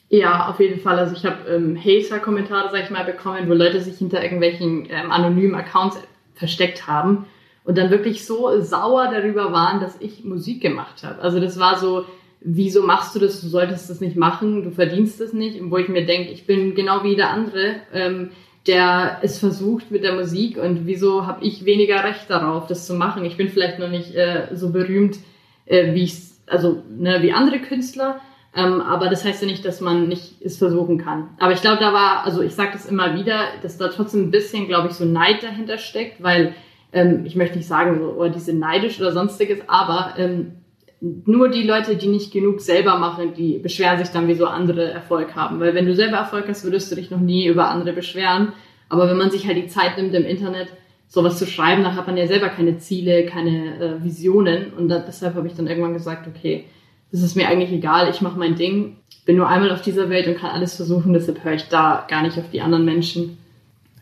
Ja, 0.10 0.50
auf 0.50 0.60
jeden 0.60 0.80
Fall. 0.80 0.98
Also 0.98 1.16
ich 1.16 1.24
habe 1.26 1.50
ähm, 1.50 1.78
Hater-Kommentare, 1.78 2.70
sag 2.72 2.84
ich 2.84 2.90
mal, 2.90 3.06
bekommen, 3.06 3.48
wo 3.48 3.54
Leute 3.54 3.80
sich 3.80 3.98
hinter 3.98 4.24
irgendwelchen 4.24 4.88
ähm, 4.90 5.12
anonymen 5.12 5.56
Accounts 5.56 6.02
versteckt 6.34 6.88
haben 6.88 7.28
und 7.64 7.78
dann 7.78 7.92
wirklich 7.92 8.26
so 8.26 8.60
sauer 8.62 9.10
darüber 9.12 9.52
waren, 9.52 9.80
dass 9.80 10.02
ich 10.02 10.24
Musik 10.24 10.62
gemacht 10.62 11.04
habe. 11.04 11.22
Also 11.22 11.40
das 11.40 11.60
war 11.60 11.78
so, 11.78 12.06
wieso 12.42 12.82
machst 12.82 13.14
du 13.16 13.20
das? 13.20 13.42
Du 13.42 13.48
solltest 13.48 13.90
das 13.90 14.02
nicht 14.02 14.16
machen, 14.16 14.64
du 14.64 14.72
verdienst 14.72 15.22
das 15.22 15.34
nicht. 15.34 15.62
Und 15.62 15.70
wo 15.70 15.78
ich 15.78 15.90
mir 15.90 16.06
denke, 16.06 16.32
ich 16.32 16.48
bin 16.48 16.74
genau 16.74 17.04
wie 17.04 17.16
der 17.16 17.30
andere, 17.30 17.76
ähm, 17.94 18.32
der 18.66 19.20
es 19.22 19.38
versucht 19.38 19.92
mit 19.92 20.04
der 20.04 20.14
Musik 20.14 20.58
und 20.58 20.88
wieso 20.88 21.28
habe 21.28 21.46
ich 21.46 21.66
weniger 21.66 22.04
Recht 22.04 22.30
darauf, 22.30 22.68
das 22.68 22.88
zu 22.88 22.96
machen? 22.96 23.26
Ich 23.26 23.38
bin 23.38 23.50
vielleicht 23.50 23.80
noch 23.80 23.90
nicht 23.90 24.16
äh, 24.16 24.48
so 24.54 24.72
berühmt, 24.72 25.18
äh, 25.66 25.94
wie 25.94 26.04
ich 26.04 26.16
also 26.48 26.82
ne, 26.90 27.22
wie 27.22 27.32
andere 27.32 27.60
Künstler. 27.60 28.20
Ähm, 28.56 28.82
aber 28.82 29.10
das 29.10 29.24
heißt 29.24 29.42
ja 29.42 29.48
nicht, 29.48 29.64
dass 29.64 29.80
man 29.80 30.08
nicht 30.08 30.42
es 30.42 30.58
versuchen 30.58 30.98
kann. 30.98 31.30
Aber 31.40 31.54
ich 31.54 31.62
glaube, 31.62 31.80
da 31.80 31.94
war, 31.94 32.26
also 32.26 32.42
ich 32.42 32.56
sage 32.56 32.72
das 32.74 32.86
immer 32.88 33.14
wieder, 33.16 33.42
dass 33.62 33.78
da 33.78 33.90
trotzdem 33.90 34.24
ein 34.24 34.32
bisschen, 34.32 34.68
glaube 34.68 34.88
ich, 34.88 34.96
so 34.96 35.06
Neid 35.06 35.44
dahinter 35.44 35.78
steckt, 35.78 36.24
weil 36.24 36.56
ähm, 36.92 37.26
ich 37.26 37.36
möchte 37.36 37.58
nicht 37.58 37.68
sagen, 37.68 38.00
so, 38.00 38.16
oh, 38.18 38.28
die 38.28 38.40
sind 38.40 38.60
neidisch 38.60 39.00
oder 39.00 39.12
sonstiges, 39.12 39.60
aber 39.68 40.16
ähm, 40.18 40.54
nur 41.02 41.50
die 41.50 41.64
Leute, 41.64 41.96
die 41.96 42.08
nicht 42.08 42.34
genug 42.34 42.60
selber 42.60 42.98
machen, 42.98 43.34
die 43.34 43.58
beschweren 43.60 44.00
sich 44.00 44.10
dann, 44.10 44.28
wieso 44.28 44.48
andere 44.48 44.92
Erfolg 44.92 45.36
haben. 45.36 45.60
Weil 45.60 45.74
wenn 45.74 45.86
du 45.86 45.96
selber 45.96 46.18
Erfolg 46.18 46.46
hast, 46.48 46.64
würdest 46.64 46.92
du 46.92 46.96
dich 46.96 47.10
noch 47.10 47.20
nie 47.20 47.48
über 47.48 47.70
andere 47.70 47.94
beschweren. 47.94 48.54
Aber 48.90 49.08
wenn 49.08 49.18
man 49.18 49.32
sich 49.32 49.48
halt 49.48 49.58
die 49.58 49.68
Zeit 49.68 49.98
nimmt 49.98 50.14
im 50.14 50.26
Internet, 50.26 50.70
sowas 51.08 51.40
zu 51.40 51.48
schreiben, 51.48 51.84
dann 51.84 51.96
hat 51.96 52.08
man 52.08 52.18
ja 52.18 52.28
selber 52.28 52.50
keine 52.50 52.78
Ziele, 52.80 53.26
keine 53.26 53.80
äh, 53.80 54.04
Visionen. 54.04 54.74
Und 54.74 54.90
da, 54.90 55.00
deshalb 55.00 55.36
habe 55.36 55.48
ich 55.48 55.54
dann 55.54 55.68
irgendwann 55.68 55.94
gesagt, 55.94 56.28
okay, 56.28 56.66
das 57.12 57.22
ist 57.22 57.36
mir 57.36 57.48
eigentlich 57.48 57.72
egal, 57.72 58.10
ich 58.10 58.22
mache 58.22 58.38
mein 58.38 58.56
Ding, 58.56 58.98
bin 59.26 59.38
nur 59.38 59.48
einmal 59.48 59.72
auf 59.72 59.82
dieser 59.82 60.10
Welt 60.10 60.28
und 60.28 60.38
kann 60.38 60.52
alles 60.52 60.76
versuchen, 60.76 61.14
deshalb 61.14 61.44
höre 61.44 61.54
ich 61.54 61.68
da 61.70 62.06
gar 62.10 62.22
nicht 62.22 62.38
auf 62.38 62.50
die 62.52 62.62
anderen 62.62 62.86
Menschen. 62.86 63.38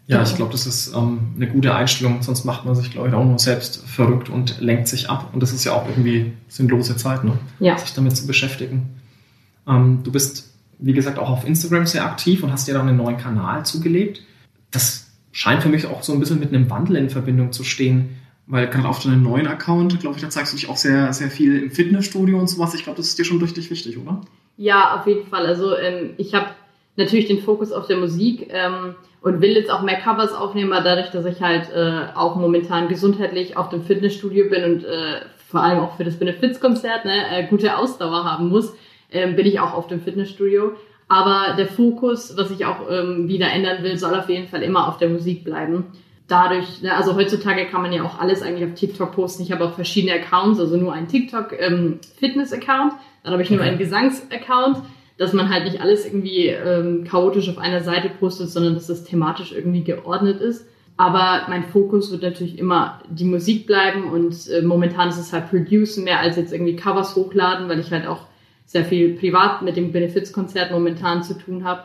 Ja, 0.08 0.24
ich 0.24 0.36
glaube, 0.36 0.54
das 0.54 0.66
ist 0.66 0.94
ähm, 0.96 1.34
eine 1.36 1.48
gute 1.48 1.76
Einstellung, 1.76 2.22
sonst 2.22 2.46
macht 2.46 2.64
man 2.64 2.76
sich, 2.76 2.92
glaube 2.92 3.10
ich, 3.10 3.14
auch 3.14 3.26
nur 3.26 3.40
selbst 3.40 3.86
verrückt 3.86 4.30
und 4.30 4.62
lenkt 4.62 4.88
sich 4.88 5.10
ab. 5.10 5.32
Und 5.34 5.44
das 5.44 5.52
ist 5.52 5.66
ja 5.66 5.74
auch 5.74 5.88
irgendwie 5.90 6.32
sinnlose 6.48 6.96
Zeit, 6.96 7.26
ne? 7.26 7.38
ja. 7.60 7.78
sich 7.78 7.94
damit 7.94 8.16
zu 8.16 8.26
beschäftigen. 8.26 9.02
Ähm, 9.68 10.00
du 10.04 10.12
bist, 10.14 10.54
wie 10.80 10.94
gesagt, 10.94 11.20
auch 11.20 11.30
auf 11.30 11.46
Instagram 11.46 11.86
sehr 11.86 12.06
aktiv 12.06 12.42
und 12.42 12.54
hast 12.54 12.70
dir 12.70 12.74
dann 12.74 12.88
einen 12.88 12.98
neuen 12.98 13.18
Kanal 13.18 13.66
zugelegt. 13.66 14.22
Das 14.72 15.08
scheint 15.34 15.62
für 15.62 15.70
mich 15.70 15.86
auch 15.86 16.04
so 16.04 16.14
ein 16.14 16.22
bisschen 16.22 16.40
mit 16.40 16.54
einem 16.54 16.70
Wandel 16.70 16.96
in 16.96 17.10
Verbindung 17.10 17.52
zu 17.52 17.66
stehen, 17.66 18.16
weil 18.48 18.68
gerade 18.68 18.88
auf 18.88 19.02
deinem 19.04 19.24
neuen 19.24 19.48
Account, 19.48 20.00
glaube 20.00 20.16
ich, 20.16 20.22
da 20.22 20.30
zeigst 20.30 20.54
du 20.54 20.58
dich 20.58 20.70
auch 20.70 20.78
sehr, 20.78 21.14
sehr 21.14 21.30
viel 21.30 21.64
im 21.64 21.72
Fitnessstudio 21.72 22.40
und 22.40 22.48
sowas. 22.48 22.74
Ich 22.74 22.84
glaube, 22.84 22.98
das 22.98 23.08
ist 23.08 23.20
dir 23.20 23.26
schon 23.26 23.42
richtig 23.42 23.70
wichtig, 23.70 23.98
oder? 23.98 24.22
Ja, 24.58 24.98
auf 24.98 25.06
jeden 25.06 25.28
Fall. 25.28 25.46
Also 25.46 25.76
ähm, 25.78 26.12
ich 26.18 26.34
habe 26.34 26.48
natürlich 26.96 27.28
den 27.28 27.42
Fokus 27.42 27.72
auf 27.72 27.88
der 27.88 27.98
Musik. 27.98 28.48
Ähm, 28.52 28.96
und 29.22 29.42
will 29.42 29.52
jetzt 29.52 29.70
auch 29.70 29.82
mehr 29.82 30.00
Covers 30.00 30.34
aufnehmen, 30.34 30.74
aber 30.74 30.84
dadurch, 30.84 31.10
dass 31.10 31.26
ich 31.26 31.42
halt 31.42 31.70
äh, 31.74 32.16
auch 32.16 32.36
momentan 32.36 32.88
gesundheitlich 32.88 33.58
auf 33.58 33.70
dem 33.70 33.84
Fitnessstudio 33.84 34.50
bin 34.50 34.64
und 34.64 34.84
äh, 34.86 35.22
vor 35.50 35.62
allem 35.62 35.80
auch 35.80 35.98
für 35.98 36.04
das 36.04 36.18
Benefizkonzert 36.18 37.06
ne, 37.06 37.24
äh, 37.32 37.48
gute 37.48 37.78
Ausdauer 37.78 38.24
haben 38.24 38.50
muss, 38.50 38.74
äh, 39.10 39.32
bin 39.32 39.46
ich 39.46 39.60
auch 39.60 39.74
auf 39.74 39.88
dem 39.88 40.02
Fitnessstudio. 40.02 40.74
Aber 41.10 41.56
der 41.58 41.68
Fokus, 41.68 42.36
was 42.38 42.52
ich 42.52 42.66
auch 42.66 42.90
ähm, 42.90 43.28
wieder 43.28 43.52
ändern 43.52 43.82
will, 43.82 43.98
soll 43.98 44.14
auf 44.14 44.30
jeden 44.30 44.48
Fall 44.48 44.62
immer 44.62 44.88
auf 44.88 44.98
der 44.98 45.10
Musik 45.10 45.44
bleiben. 45.46 45.86
Dadurch, 46.28 46.82
ne, 46.82 46.94
also 46.94 47.16
heutzutage 47.16 47.66
kann 47.68 47.82
man 47.82 47.94
ja 47.94 48.04
auch 48.04 48.20
alles 48.20 48.42
eigentlich 48.42 48.70
auf 48.70 48.76
TikTok 48.76 49.14
posten. 49.14 49.44
Ich 49.44 49.52
habe 49.52 49.64
auch 49.64 49.74
verschiedene 49.74 50.14
Accounts, 50.14 50.60
also 50.60 50.76
nur 50.76 50.94
einen 50.94 51.08
TikTok 51.08 51.54
ähm, 51.58 52.00
Fitness-Account, 52.20 52.94
dann 53.24 53.34
habe 53.34 53.44
ich 53.44 53.50
nur 53.50 53.62
einen 53.62 53.78
Gesangs-Account 53.78 54.84
dass 55.18 55.34
man 55.34 55.50
halt 55.50 55.66
nicht 55.66 55.82
alles 55.82 56.06
irgendwie 56.06 56.48
ähm, 56.48 57.04
chaotisch 57.04 57.50
auf 57.50 57.58
einer 57.58 57.82
Seite 57.82 58.10
postet, 58.10 58.50
sondern 58.50 58.76
dass 58.76 58.88
das 58.88 59.04
thematisch 59.04 59.52
irgendwie 59.52 59.84
geordnet 59.84 60.40
ist. 60.40 60.68
Aber 60.96 61.44
mein 61.48 61.64
Fokus 61.64 62.12
wird 62.12 62.24
natürlich 62.24 62.58
immer 62.58 63.02
die 63.10 63.26
Musik 63.26 63.68
bleiben 63.68 64.10
und 64.10 64.48
äh, 64.50 64.62
momentan 64.62 65.10
ist 65.10 65.20
es 65.20 65.34
halt 65.34 65.50
Producen 65.50 66.04
mehr 66.04 66.20
als 66.20 66.38
jetzt 66.38 66.54
irgendwie 66.54 66.76
Covers 66.76 67.16
hochladen, 67.16 67.70
weil 67.70 67.80
ich 67.80 67.92
halt 67.92 68.08
auch 68.08 68.22
sehr 68.66 68.84
viel 68.84 69.16
privat 69.16 69.62
mit 69.62 69.78
dem 69.78 69.92
Benefizkonzert 69.92 70.72
momentan 70.72 71.24
zu 71.24 71.38
tun 71.38 71.64
habe. 71.64 71.84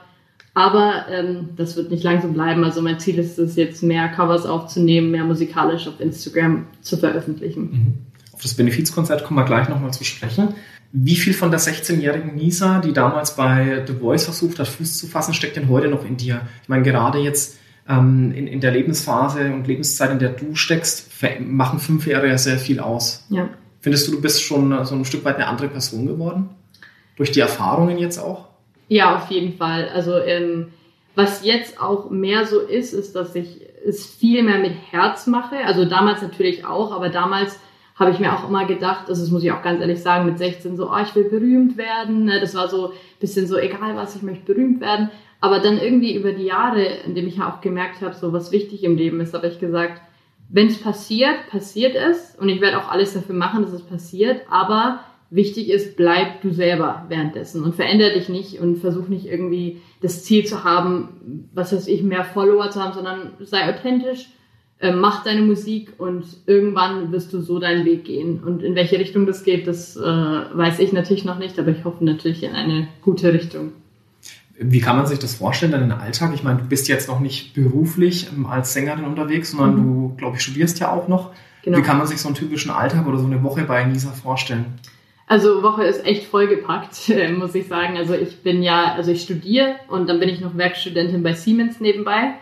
Aber 0.54 1.06
ähm, 1.10 1.50
das 1.56 1.76
wird 1.76 1.90
nicht 1.90 2.04
lang 2.04 2.20
so 2.20 2.28
bleiben. 2.28 2.62
Also 2.64 2.82
mein 2.82 3.00
Ziel 3.00 3.18
ist 3.18 3.38
es 3.38 3.56
jetzt 3.56 3.82
mehr 3.82 4.08
Covers 4.08 4.44
aufzunehmen, 4.44 5.10
mehr 5.10 5.24
musikalisch 5.24 5.88
auf 5.88 5.98
Instagram 5.98 6.66
zu 6.82 6.98
veröffentlichen. 6.98 7.62
Mhm. 7.62 7.94
Auf 8.32 8.42
das 8.42 8.54
Benefizkonzert 8.54 9.24
kommen 9.24 9.38
wir 9.38 9.44
gleich 9.44 9.68
nochmal 9.68 9.92
zu 9.92 10.04
sprechen. 10.04 10.54
Wie 10.92 11.16
viel 11.16 11.32
von 11.32 11.50
der 11.50 11.60
16-jährigen 11.60 12.34
Nisa, 12.34 12.80
die 12.80 12.92
damals 12.92 13.34
bei 13.34 13.82
The 13.86 13.94
Voice 13.94 14.24
versucht 14.24 14.58
hat, 14.58 14.68
Fuß 14.68 14.98
zu 14.98 15.06
fassen, 15.06 15.32
steckt 15.32 15.56
denn 15.56 15.70
heute 15.70 15.88
noch 15.88 16.04
in 16.04 16.18
dir? 16.18 16.42
Ich 16.62 16.68
meine, 16.68 16.82
gerade 16.82 17.18
jetzt 17.18 17.56
ähm, 17.88 18.30
in, 18.32 18.46
in 18.46 18.60
der 18.60 18.72
Lebensphase 18.72 19.54
und 19.54 19.66
Lebenszeit, 19.66 20.10
in 20.10 20.18
der 20.18 20.30
du 20.30 20.54
steckst, 20.54 21.10
machen 21.40 21.78
fünf 21.78 22.06
Jahre 22.06 22.28
ja 22.28 22.36
sehr 22.36 22.58
viel 22.58 22.78
aus. 22.78 23.24
Ja. 23.30 23.48
Findest 23.80 24.06
du, 24.06 24.12
du 24.12 24.20
bist 24.20 24.42
schon 24.42 24.84
so 24.84 24.94
ein 24.94 25.06
Stück 25.06 25.24
weit 25.24 25.36
eine 25.36 25.46
andere 25.46 25.68
Person 25.68 26.06
geworden? 26.06 26.50
Durch 27.16 27.30
die 27.30 27.40
Erfahrungen 27.40 27.96
jetzt 27.96 28.18
auch? 28.18 28.51
Ja, 28.92 29.16
auf 29.16 29.30
jeden 29.30 29.54
Fall. 29.54 29.88
Also 29.88 30.18
ähm, 30.18 30.74
was 31.14 31.46
jetzt 31.46 31.80
auch 31.80 32.10
mehr 32.10 32.44
so 32.44 32.60
ist, 32.60 32.92
ist, 32.92 33.16
dass 33.16 33.34
ich 33.34 33.62
es 33.86 34.04
viel 34.04 34.42
mehr 34.42 34.58
mit 34.58 34.74
Herz 34.90 35.26
mache. 35.26 35.56
Also 35.64 35.86
damals 35.86 36.20
natürlich 36.20 36.66
auch, 36.66 36.92
aber 36.92 37.08
damals 37.08 37.58
habe 37.96 38.10
ich 38.10 38.18
mir 38.18 38.34
auch 38.34 38.46
immer 38.46 38.66
gedacht, 38.66 39.08
also 39.08 39.22
das 39.22 39.30
muss 39.30 39.44
ich 39.44 39.50
auch 39.50 39.62
ganz 39.62 39.80
ehrlich 39.80 40.02
sagen, 40.02 40.26
mit 40.26 40.36
16 40.36 40.76
so, 40.76 40.90
oh, 40.90 40.98
ich 41.02 41.14
will 41.14 41.24
berühmt 41.24 41.78
werden. 41.78 42.26
Ne? 42.26 42.38
Das 42.38 42.54
war 42.54 42.68
so 42.68 42.88
ein 42.88 42.92
bisschen 43.18 43.46
so, 43.46 43.56
egal 43.56 43.96
was, 43.96 44.14
ich 44.14 44.20
möchte 44.20 44.44
berühmt 44.44 44.82
werden. 44.82 45.08
Aber 45.40 45.60
dann 45.60 45.78
irgendwie 45.78 46.14
über 46.14 46.32
die 46.32 46.44
Jahre, 46.44 46.84
indem 47.06 47.28
ich 47.28 47.38
ja 47.38 47.50
auch 47.50 47.62
gemerkt 47.62 48.02
habe, 48.02 48.14
so 48.14 48.34
was 48.34 48.52
wichtig 48.52 48.84
im 48.84 48.98
Leben 48.98 49.22
ist, 49.22 49.32
habe 49.32 49.46
ich 49.46 49.58
gesagt, 49.58 50.02
wenn 50.50 50.66
es 50.66 50.78
passiert, 50.78 51.48
passiert 51.48 51.94
es. 51.94 52.36
Und 52.38 52.50
ich 52.50 52.60
werde 52.60 52.78
auch 52.78 52.90
alles 52.90 53.14
dafür 53.14 53.36
machen, 53.36 53.62
dass 53.62 53.72
es 53.72 53.86
passiert. 53.86 54.42
Aber 54.50 55.00
wichtig 55.32 55.70
ist, 55.70 55.96
bleib 55.96 56.42
du 56.42 56.50
selber 56.50 57.06
währenddessen 57.08 57.64
und 57.64 57.74
verändere 57.74 58.12
dich 58.12 58.28
nicht 58.28 58.60
und 58.60 58.76
versuch 58.76 59.08
nicht 59.08 59.26
irgendwie 59.26 59.80
das 60.00 60.24
Ziel 60.24 60.44
zu 60.44 60.62
haben, 60.62 61.48
was 61.54 61.72
weiß 61.72 61.88
ich, 61.88 62.02
mehr 62.02 62.24
Follower 62.24 62.70
zu 62.70 62.82
haben, 62.82 62.92
sondern 62.92 63.32
sei 63.40 63.68
authentisch, 63.68 64.28
äh, 64.78 64.92
mach 64.92 65.24
deine 65.24 65.42
Musik 65.42 65.94
und 65.98 66.24
irgendwann 66.46 67.12
wirst 67.12 67.32
du 67.32 67.40
so 67.40 67.58
deinen 67.58 67.86
Weg 67.86 68.04
gehen. 68.04 68.42
Und 68.44 68.62
in 68.62 68.74
welche 68.74 68.98
Richtung 68.98 69.26
das 69.26 69.42
geht, 69.42 69.66
das 69.66 69.96
äh, 69.96 70.02
weiß 70.02 70.80
ich 70.80 70.92
natürlich 70.92 71.24
noch 71.24 71.38
nicht, 71.38 71.58
aber 71.58 71.70
ich 71.70 71.84
hoffe 71.84 72.04
natürlich 72.04 72.42
in 72.42 72.52
eine 72.52 72.88
gute 73.00 73.32
Richtung. 73.32 73.72
Wie 74.58 74.80
kann 74.80 74.96
man 74.96 75.06
sich 75.06 75.18
das 75.18 75.36
vorstellen, 75.36 75.72
deinen 75.72 75.92
Alltag? 75.92 76.32
Ich 76.34 76.42
meine, 76.42 76.58
du 76.58 76.64
bist 76.66 76.88
jetzt 76.88 77.08
noch 77.08 77.20
nicht 77.20 77.54
beruflich 77.54 78.28
ähm, 78.36 78.44
als 78.44 78.74
Sängerin 78.74 79.04
unterwegs, 79.04 79.52
sondern 79.52 79.76
mhm. 79.76 79.82
du, 79.82 80.14
glaube 80.16 80.36
ich, 80.36 80.42
studierst 80.42 80.78
ja 80.78 80.92
auch 80.92 81.08
noch. 81.08 81.30
Genau. 81.62 81.78
Wie 81.78 81.82
kann 81.82 81.96
man 81.96 82.06
sich 82.06 82.20
so 82.20 82.28
einen 82.28 82.34
typischen 82.34 82.70
Alltag 82.70 83.06
oder 83.06 83.18
so 83.18 83.26
eine 83.26 83.42
Woche 83.42 83.62
bei 83.62 83.82
Nisa 83.84 84.10
vorstellen? 84.10 84.66
Also 85.32 85.62
Woche 85.62 85.84
ist 85.84 86.04
echt 86.04 86.24
vollgepackt, 86.24 87.10
muss 87.38 87.54
ich 87.54 87.66
sagen. 87.66 87.96
Also 87.96 88.12
ich 88.12 88.42
bin 88.42 88.62
ja, 88.62 88.92
also 88.92 89.12
ich 89.12 89.22
studiere 89.22 89.76
und 89.88 90.06
dann 90.06 90.20
bin 90.20 90.28
ich 90.28 90.42
noch 90.42 90.58
Werkstudentin 90.58 91.22
bei 91.22 91.32
Siemens 91.32 91.80
nebenbei. 91.80 92.34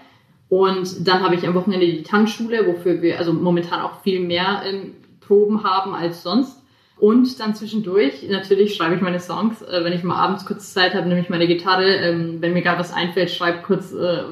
Und 0.48 1.06
dann 1.06 1.22
habe 1.22 1.36
ich 1.36 1.46
am 1.46 1.54
Wochenende 1.54 1.86
die 1.86 2.02
Tanzschule, 2.02 2.66
wofür 2.66 3.00
wir 3.00 3.20
also 3.20 3.32
momentan 3.32 3.82
auch 3.82 4.00
viel 4.02 4.18
mehr 4.18 4.62
ähm, 4.66 4.94
Proben 5.20 5.62
haben 5.62 5.94
als 5.94 6.24
sonst. 6.24 6.60
Und 6.98 7.38
dann 7.38 7.54
zwischendurch, 7.54 8.28
natürlich 8.28 8.74
schreibe 8.74 8.96
ich 8.96 9.02
meine 9.02 9.20
Songs, 9.20 9.62
äh, 9.62 9.84
wenn 9.84 9.92
ich 9.92 10.02
mal 10.02 10.16
abends 10.16 10.44
kurz 10.44 10.74
Zeit 10.74 10.92
habe, 10.94 11.08
nehme 11.08 11.20
ich 11.20 11.30
meine 11.30 11.46
Gitarre, 11.46 11.94
ähm, 11.94 12.38
wenn 12.40 12.54
mir 12.54 12.62
gerade 12.62 12.80
was 12.80 12.92
einfällt, 12.92 13.30
schreibe 13.30 13.62
kurz 13.62 13.92
äh, 13.92 14.24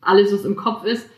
alles, 0.00 0.32
was 0.32 0.44
im 0.44 0.54
Kopf 0.54 0.84
ist. 0.84 1.10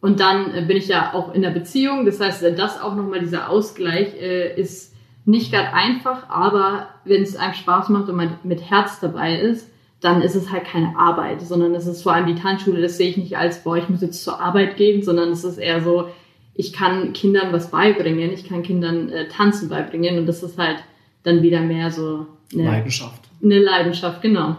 Und 0.00 0.18
dann 0.18 0.52
äh, 0.52 0.62
bin 0.62 0.76
ich 0.76 0.88
ja 0.88 1.14
auch 1.14 1.32
in 1.32 1.42
der 1.42 1.50
Beziehung. 1.50 2.06
Das 2.06 2.18
heißt, 2.18 2.42
das 2.56 2.80
auch 2.80 2.96
nochmal 2.96 3.20
dieser 3.20 3.48
Ausgleich 3.50 4.20
äh, 4.20 4.60
ist 4.60 4.89
nicht 5.24 5.52
gerade 5.52 5.72
einfach, 5.72 6.28
aber 6.28 6.88
wenn 7.04 7.22
es 7.22 7.36
einem 7.36 7.54
Spaß 7.54 7.88
macht 7.90 8.08
und 8.08 8.16
man 8.16 8.38
mit 8.42 8.70
Herz 8.70 9.00
dabei 9.00 9.38
ist, 9.38 9.68
dann 10.00 10.22
ist 10.22 10.34
es 10.34 10.50
halt 10.50 10.64
keine 10.64 10.96
Arbeit, 10.96 11.42
sondern 11.42 11.74
es 11.74 11.86
ist 11.86 12.02
vor 12.02 12.14
allem 12.14 12.26
die 12.26 12.40
Tanzschule, 12.40 12.80
das 12.80 12.96
sehe 12.96 13.10
ich 13.10 13.16
nicht 13.18 13.36
als, 13.36 13.62
boah, 13.62 13.76
ich 13.76 13.88
muss 13.88 14.00
jetzt 14.00 14.24
zur 14.24 14.40
Arbeit 14.40 14.76
gehen, 14.76 15.02
sondern 15.02 15.30
es 15.30 15.44
ist 15.44 15.58
eher 15.58 15.82
so, 15.82 16.08
ich 16.54 16.72
kann 16.72 17.12
Kindern 17.12 17.52
was 17.52 17.70
beibringen, 17.70 18.32
ich 18.32 18.48
kann 18.48 18.62
Kindern 18.62 19.10
äh, 19.10 19.28
Tanzen 19.28 19.68
beibringen 19.68 20.18
und 20.18 20.26
das 20.26 20.42
ist 20.42 20.58
halt 20.58 20.82
dann 21.22 21.42
wieder 21.42 21.60
mehr 21.60 21.90
so 21.90 22.26
eine 22.52 22.64
Leidenschaft. 22.64 23.28
Eine 23.42 23.58
Leidenschaft, 23.58 24.22
genau. 24.22 24.56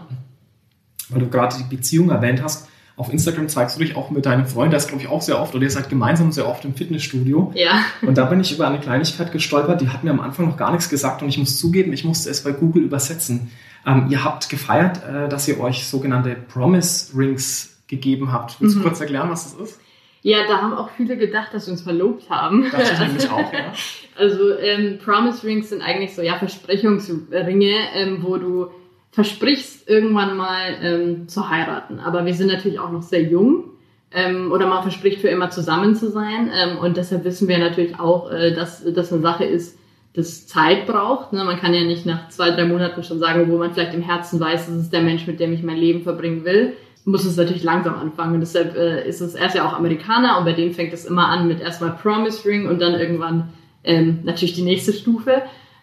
Weil 1.08 1.20
du 1.20 1.28
gerade 1.28 1.56
die 1.58 1.76
Beziehung 1.76 2.10
erwähnt 2.10 2.42
hast, 2.42 2.68
auf 2.96 3.12
Instagram 3.12 3.48
zeigst 3.48 3.76
du 3.76 3.80
dich 3.80 3.96
auch 3.96 4.10
mit 4.10 4.26
deinem 4.26 4.46
Freund, 4.46 4.72
der 4.72 4.78
ist 4.78 4.88
glaube 4.88 5.02
ich 5.02 5.08
auch 5.08 5.22
sehr 5.22 5.40
oft, 5.40 5.54
oder 5.54 5.64
ihr 5.64 5.70
seid 5.70 5.88
gemeinsam 5.88 6.32
sehr 6.32 6.48
oft 6.48 6.64
im 6.64 6.74
Fitnessstudio. 6.74 7.52
Ja. 7.54 7.84
Und 8.02 8.18
da 8.18 8.26
bin 8.26 8.40
ich 8.40 8.52
über 8.52 8.66
eine 8.66 8.80
Kleinigkeit 8.80 9.32
gestolpert, 9.32 9.80
die 9.80 9.88
hat 9.88 10.04
mir 10.04 10.10
am 10.10 10.20
Anfang 10.20 10.46
noch 10.46 10.56
gar 10.56 10.70
nichts 10.70 10.88
gesagt 10.88 11.22
und 11.22 11.28
ich 11.28 11.38
muss 11.38 11.58
zugeben, 11.58 11.92
ich 11.92 12.04
musste 12.04 12.30
es 12.30 12.44
bei 12.44 12.52
Google 12.52 12.82
übersetzen. 12.82 13.50
Ähm, 13.86 14.06
ihr 14.10 14.24
habt 14.24 14.48
gefeiert, 14.48 15.00
äh, 15.04 15.28
dass 15.28 15.48
ihr 15.48 15.58
euch 15.58 15.86
sogenannte 15.86 16.36
Promise 16.36 17.16
Rings 17.16 17.80
gegeben 17.88 18.32
habt. 18.32 18.60
Willst 18.60 18.76
du 18.76 18.80
mhm. 18.80 18.84
kurz 18.84 19.00
erklären, 19.00 19.30
was 19.30 19.44
das 19.44 19.68
ist? 19.68 19.80
Ja, 20.22 20.46
da 20.46 20.62
haben 20.62 20.72
auch 20.72 20.90
viele 20.96 21.16
gedacht, 21.16 21.52
dass 21.52 21.66
wir 21.66 21.72
uns 21.72 21.82
verlobt 21.82 22.30
haben. 22.30 22.66
Das 22.70 22.92
ich 22.92 22.98
nämlich 22.98 23.28
auch, 23.28 23.52
ja. 23.52 23.72
Also 24.14 24.58
ähm, 24.58 24.98
Promise 25.02 25.46
Rings 25.46 25.70
sind 25.70 25.80
eigentlich 25.80 26.14
so 26.14 26.20
ja 26.20 26.36
Versprechungsringe, 26.36 27.74
ähm, 27.94 28.18
wo 28.20 28.36
du 28.36 28.70
versprichst, 29.12 29.88
irgendwann 29.88 30.36
mal 30.36 30.76
ähm, 30.82 31.28
zu 31.28 31.48
heiraten. 31.48 32.00
Aber 32.00 32.26
wir 32.26 32.34
sind 32.34 32.48
natürlich 32.48 32.80
auch 32.80 32.90
noch 32.90 33.02
sehr 33.02 33.22
jung. 33.22 33.64
Ähm, 34.10 34.50
oder 34.52 34.66
man 34.66 34.82
verspricht 34.82 35.20
für 35.20 35.28
immer 35.28 35.50
zusammen 35.50 35.94
zu 35.94 36.10
sein. 36.10 36.50
Ähm, 36.52 36.78
und 36.78 36.96
deshalb 36.96 37.24
wissen 37.24 37.46
wir 37.46 37.58
natürlich 37.58 37.98
auch, 38.00 38.30
äh, 38.30 38.52
dass 38.52 38.84
das 38.84 39.12
eine 39.12 39.22
Sache 39.22 39.44
ist, 39.44 39.78
das 40.14 40.46
Zeit 40.46 40.86
braucht. 40.86 41.32
Ne? 41.32 41.44
Man 41.44 41.58
kann 41.58 41.72
ja 41.72 41.84
nicht 41.84 42.04
nach 42.04 42.28
zwei, 42.28 42.50
drei 42.50 42.64
Monaten 42.64 43.02
schon 43.02 43.20
sagen, 43.20 43.50
wo 43.50 43.56
man 43.56 43.72
vielleicht 43.72 43.94
im 43.94 44.02
Herzen 44.02 44.40
weiß, 44.40 44.66
das 44.66 44.76
ist 44.76 44.92
der 44.92 45.02
Mensch, 45.02 45.26
mit 45.26 45.40
dem 45.40 45.52
ich 45.52 45.62
mein 45.62 45.78
Leben 45.78 46.02
verbringen 46.02 46.44
will 46.44 46.74
muss 47.04 47.24
es 47.24 47.36
natürlich 47.36 47.62
langsam 47.62 47.94
anfangen. 47.94 48.34
Und 48.34 48.40
deshalb 48.40 48.76
äh, 48.76 49.06
ist 49.08 49.20
es, 49.20 49.34
er 49.34 49.46
ist 49.46 49.54
ja 49.54 49.66
auch 49.66 49.72
Amerikaner 49.72 50.38
und 50.38 50.44
bei 50.44 50.52
dem 50.52 50.72
fängt 50.72 50.92
es 50.92 51.04
immer 51.04 51.28
an 51.28 51.48
mit 51.48 51.60
erstmal 51.60 51.92
Promise 51.92 52.48
Ring 52.48 52.68
und 52.68 52.80
dann 52.80 52.94
irgendwann 52.94 53.52
ähm, 53.84 54.20
natürlich 54.22 54.54
die 54.54 54.62
nächste 54.62 54.92
Stufe. 54.92 55.42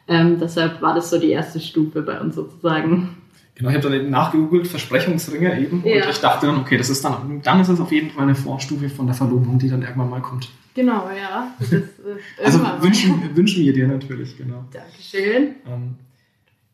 Ähm, 0.09 0.39
deshalb 0.39 0.81
war 0.81 0.95
das 0.95 1.09
so 1.09 1.19
die 1.19 1.29
erste 1.29 1.59
Stufe 1.59 2.01
bei 2.01 2.19
uns 2.19 2.35
sozusagen. 2.35 3.15
Genau, 3.55 3.69
ich 3.69 3.75
habe 3.75 3.89
dann 3.89 4.09
nachgegoogelt, 4.09 4.67
Versprechungsringe 4.67 5.59
eben. 5.59 5.83
Ja. 5.85 6.03
Und 6.03 6.09
ich 6.09 6.19
dachte 6.19 6.47
dann, 6.47 6.57
okay, 6.57 6.77
das 6.77 6.89
ist 6.89 7.05
dann, 7.05 7.41
dann 7.43 7.59
ist 7.59 7.67
es 7.67 7.79
auf 7.79 7.91
jeden 7.91 8.09
Fall 8.09 8.23
eine 8.23 8.35
Vorstufe 8.35 8.89
von 8.89 9.05
der 9.05 9.15
Verlobung, 9.15 9.59
die 9.59 9.69
dann 9.69 9.81
irgendwann 9.81 10.09
mal 10.09 10.21
kommt. 10.21 10.49
Genau, 10.73 11.09
ja. 11.09 11.53
Ist, 11.59 11.73
äh, 11.73 11.83
also 12.43 12.59
wünschen, 12.79 13.35
wünschen 13.35 13.63
wir 13.63 13.73
dir 13.73 13.87
natürlich, 13.87 14.37
genau. 14.37 14.65
Dankeschön. 14.71 15.55
Ähm, 15.67 15.95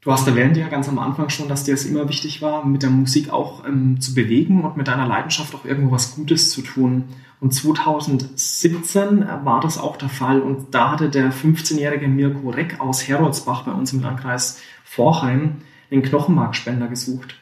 Du 0.06 0.12
hast 0.12 0.28
erwähnt 0.28 0.56
ja 0.56 0.68
ganz 0.68 0.88
am 0.88 1.00
Anfang 1.00 1.30
schon, 1.30 1.50
dass 1.50 1.64
dir 1.64 1.74
es 1.74 1.84
immer 1.84 2.08
wichtig 2.08 2.40
war, 2.44 2.64
mit 2.64 2.84
der 2.84 2.92
Musik 2.92 3.32
auch 3.32 3.66
ähm, 3.66 4.00
zu 4.00 4.14
bewegen 4.14 4.64
und 4.64 4.78
mit 4.78 4.88
deiner 4.88 5.08
Leidenschaft 5.08 5.56
auch 5.56 5.66
irgendwo 5.66 5.92
was 5.92 6.14
Gutes 6.14 6.52
zu 6.52 6.62
tun. 6.62 7.06
Und 7.40 7.56
2017 7.56 9.26
war 9.44 9.62
das 9.62 9.80
auch 9.80 9.98
der 9.98 10.10
Fall 10.10 10.42
und 10.42 10.76
da 10.76 10.92
hatte 10.92 11.10
der 11.10 11.34
15-jährige 11.34 12.08
Mirko 12.08 12.52
Reck 12.52 12.80
aus 12.80 13.08
Heroldsbach 13.08 13.64
bei 13.64 13.72
uns 13.72 13.94
im 13.94 14.02
Landkreis 14.02 14.62
Vorheim 14.84 15.62
den 15.90 16.04
Knochenmarkspender 16.04 16.88
gesucht. 16.88 17.38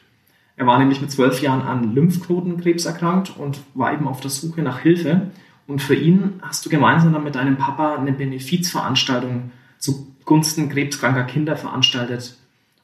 Er 0.56 0.66
war 0.66 0.78
nämlich 0.78 1.02
mit 1.02 1.10
zwölf 1.10 1.42
Jahren 1.42 1.60
an 1.60 1.94
Lymphknotenkrebs 1.94 2.86
erkrankt 2.86 3.36
und 3.36 3.60
war 3.74 3.92
eben 3.92 4.08
auf 4.08 4.20
der 4.20 4.30
Suche 4.30 4.62
nach 4.62 4.78
Hilfe. 4.78 5.32
Und 5.66 5.82
für 5.82 5.96
ihn 5.96 6.40
hast 6.40 6.64
du 6.64 6.70
gemeinsam 6.70 7.12
dann 7.12 7.24
mit 7.24 7.34
deinem 7.34 7.58
Papa 7.58 7.96
eine 7.96 8.12
Benefizveranstaltung 8.12 9.50
zugunsten 9.76 10.70
krebskranker 10.70 11.24
Kinder 11.24 11.56
veranstaltet. 11.58 12.38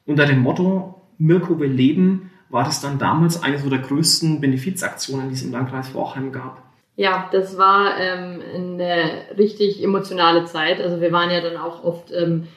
Unter 0.05 0.25
dem 0.25 0.39
Motto 0.39 1.01
Mirko 1.17 1.59
will 1.59 1.71
leben 1.71 2.31
war 2.49 2.65
das 2.65 2.81
dann 2.81 2.99
damals 2.99 3.41
eine 3.41 3.57
so 3.57 3.69
der 3.69 3.79
größten 3.79 4.41
Benefizaktionen, 4.41 5.29
die 5.29 5.35
es 5.35 5.43
im 5.43 5.51
Landkreis 5.51 5.89
Vorheim 5.89 6.31
gab. 6.31 6.61
Ja, 6.97 7.29
das 7.31 7.57
war 7.57 7.97
ähm, 7.99 8.41
eine 8.53 9.11
richtig 9.37 9.81
emotionale 9.81 10.45
Zeit. 10.45 10.81
Also 10.81 10.99
wir 10.99 11.11
waren 11.11 11.31
ja 11.31 11.39
dann 11.39 11.55
auch 11.55 11.83
oft 11.83 12.11
ähm, 12.11 12.47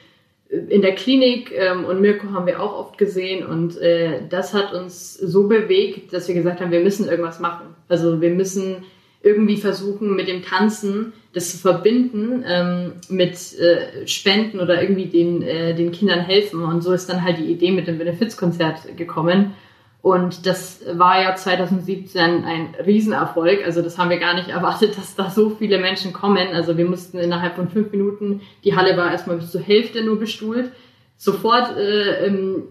in 0.49 0.81
der 0.81 0.93
Klinik 0.95 1.51
ähm, 1.55 1.85
und 1.85 2.01
Mirko 2.01 2.31
haben 2.31 2.45
wir 2.45 2.61
auch 2.61 2.77
oft 2.77 2.97
gesehen 2.97 3.45
und 3.45 3.77
äh, 3.77 4.21
das 4.29 4.53
hat 4.53 4.73
uns 4.73 5.13
so 5.13 5.47
bewegt, 5.47 6.13
dass 6.13 6.27
wir 6.27 6.35
gesagt 6.35 6.61
haben, 6.61 6.71
wir 6.71 6.81
müssen 6.81 7.07
irgendwas 7.07 7.39
machen. 7.39 7.75
Also 7.87 8.21
wir 8.21 8.29
müssen 8.29 8.83
irgendwie 9.23 9.57
versuchen, 9.57 10.15
mit 10.15 10.27
dem 10.27 10.43
Tanzen 10.43 11.13
das 11.35 11.51
zu 11.51 11.57
verbinden 11.57 12.43
ähm, 12.47 12.93
mit 13.09 13.37
äh, 13.59 14.07
Spenden 14.07 14.59
oder 14.59 14.81
irgendwie 14.81 15.07
den, 15.07 15.41
äh, 15.41 15.75
den 15.75 15.91
Kindern 15.91 16.21
helfen. 16.21 16.63
Und 16.63 16.81
so 16.81 16.93
ist 16.93 17.07
dann 17.07 17.23
halt 17.23 17.37
die 17.37 17.51
Idee 17.51 17.71
mit 17.71 17.87
dem 17.87 17.97
Benefizkonzert 17.97 18.97
gekommen. 18.97 19.53
Und 20.01 20.45
das 20.45 20.81
war 20.93 21.21
ja 21.21 21.35
2017 21.35 22.45
ein 22.45 22.75
Riesenerfolg. 22.85 23.65
Also 23.65 23.81
das 23.81 23.97
haben 23.97 24.09
wir 24.09 24.17
gar 24.17 24.33
nicht 24.33 24.49
erwartet, 24.49 24.97
dass 24.97 25.15
da 25.15 25.29
so 25.29 25.49
viele 25.49 25.77
Menschen 25.77 26.13
kommen. 26.13 26.47
Also 26.53 26.77
wir 26.77 26.85
mussten 26.85 27.19
innerhalb 27.19 27.55
von 27.55 27.69
fünf 27.69 27.91
Minuten, 27.91 28.41
die 28.63 28.75
Halle 28.75 28.95
war 28.97 29.11
erstmal 29.11 29.37
bis 29.37 29.51
zur 29.51 29.61
Hälfte 29.61 30.03
nur 30.03 30.17
bestuhlt, 30.17 30.71
sofort 31.17 31.75
äh, 31.77 32.27
ähm, 32.27 32.63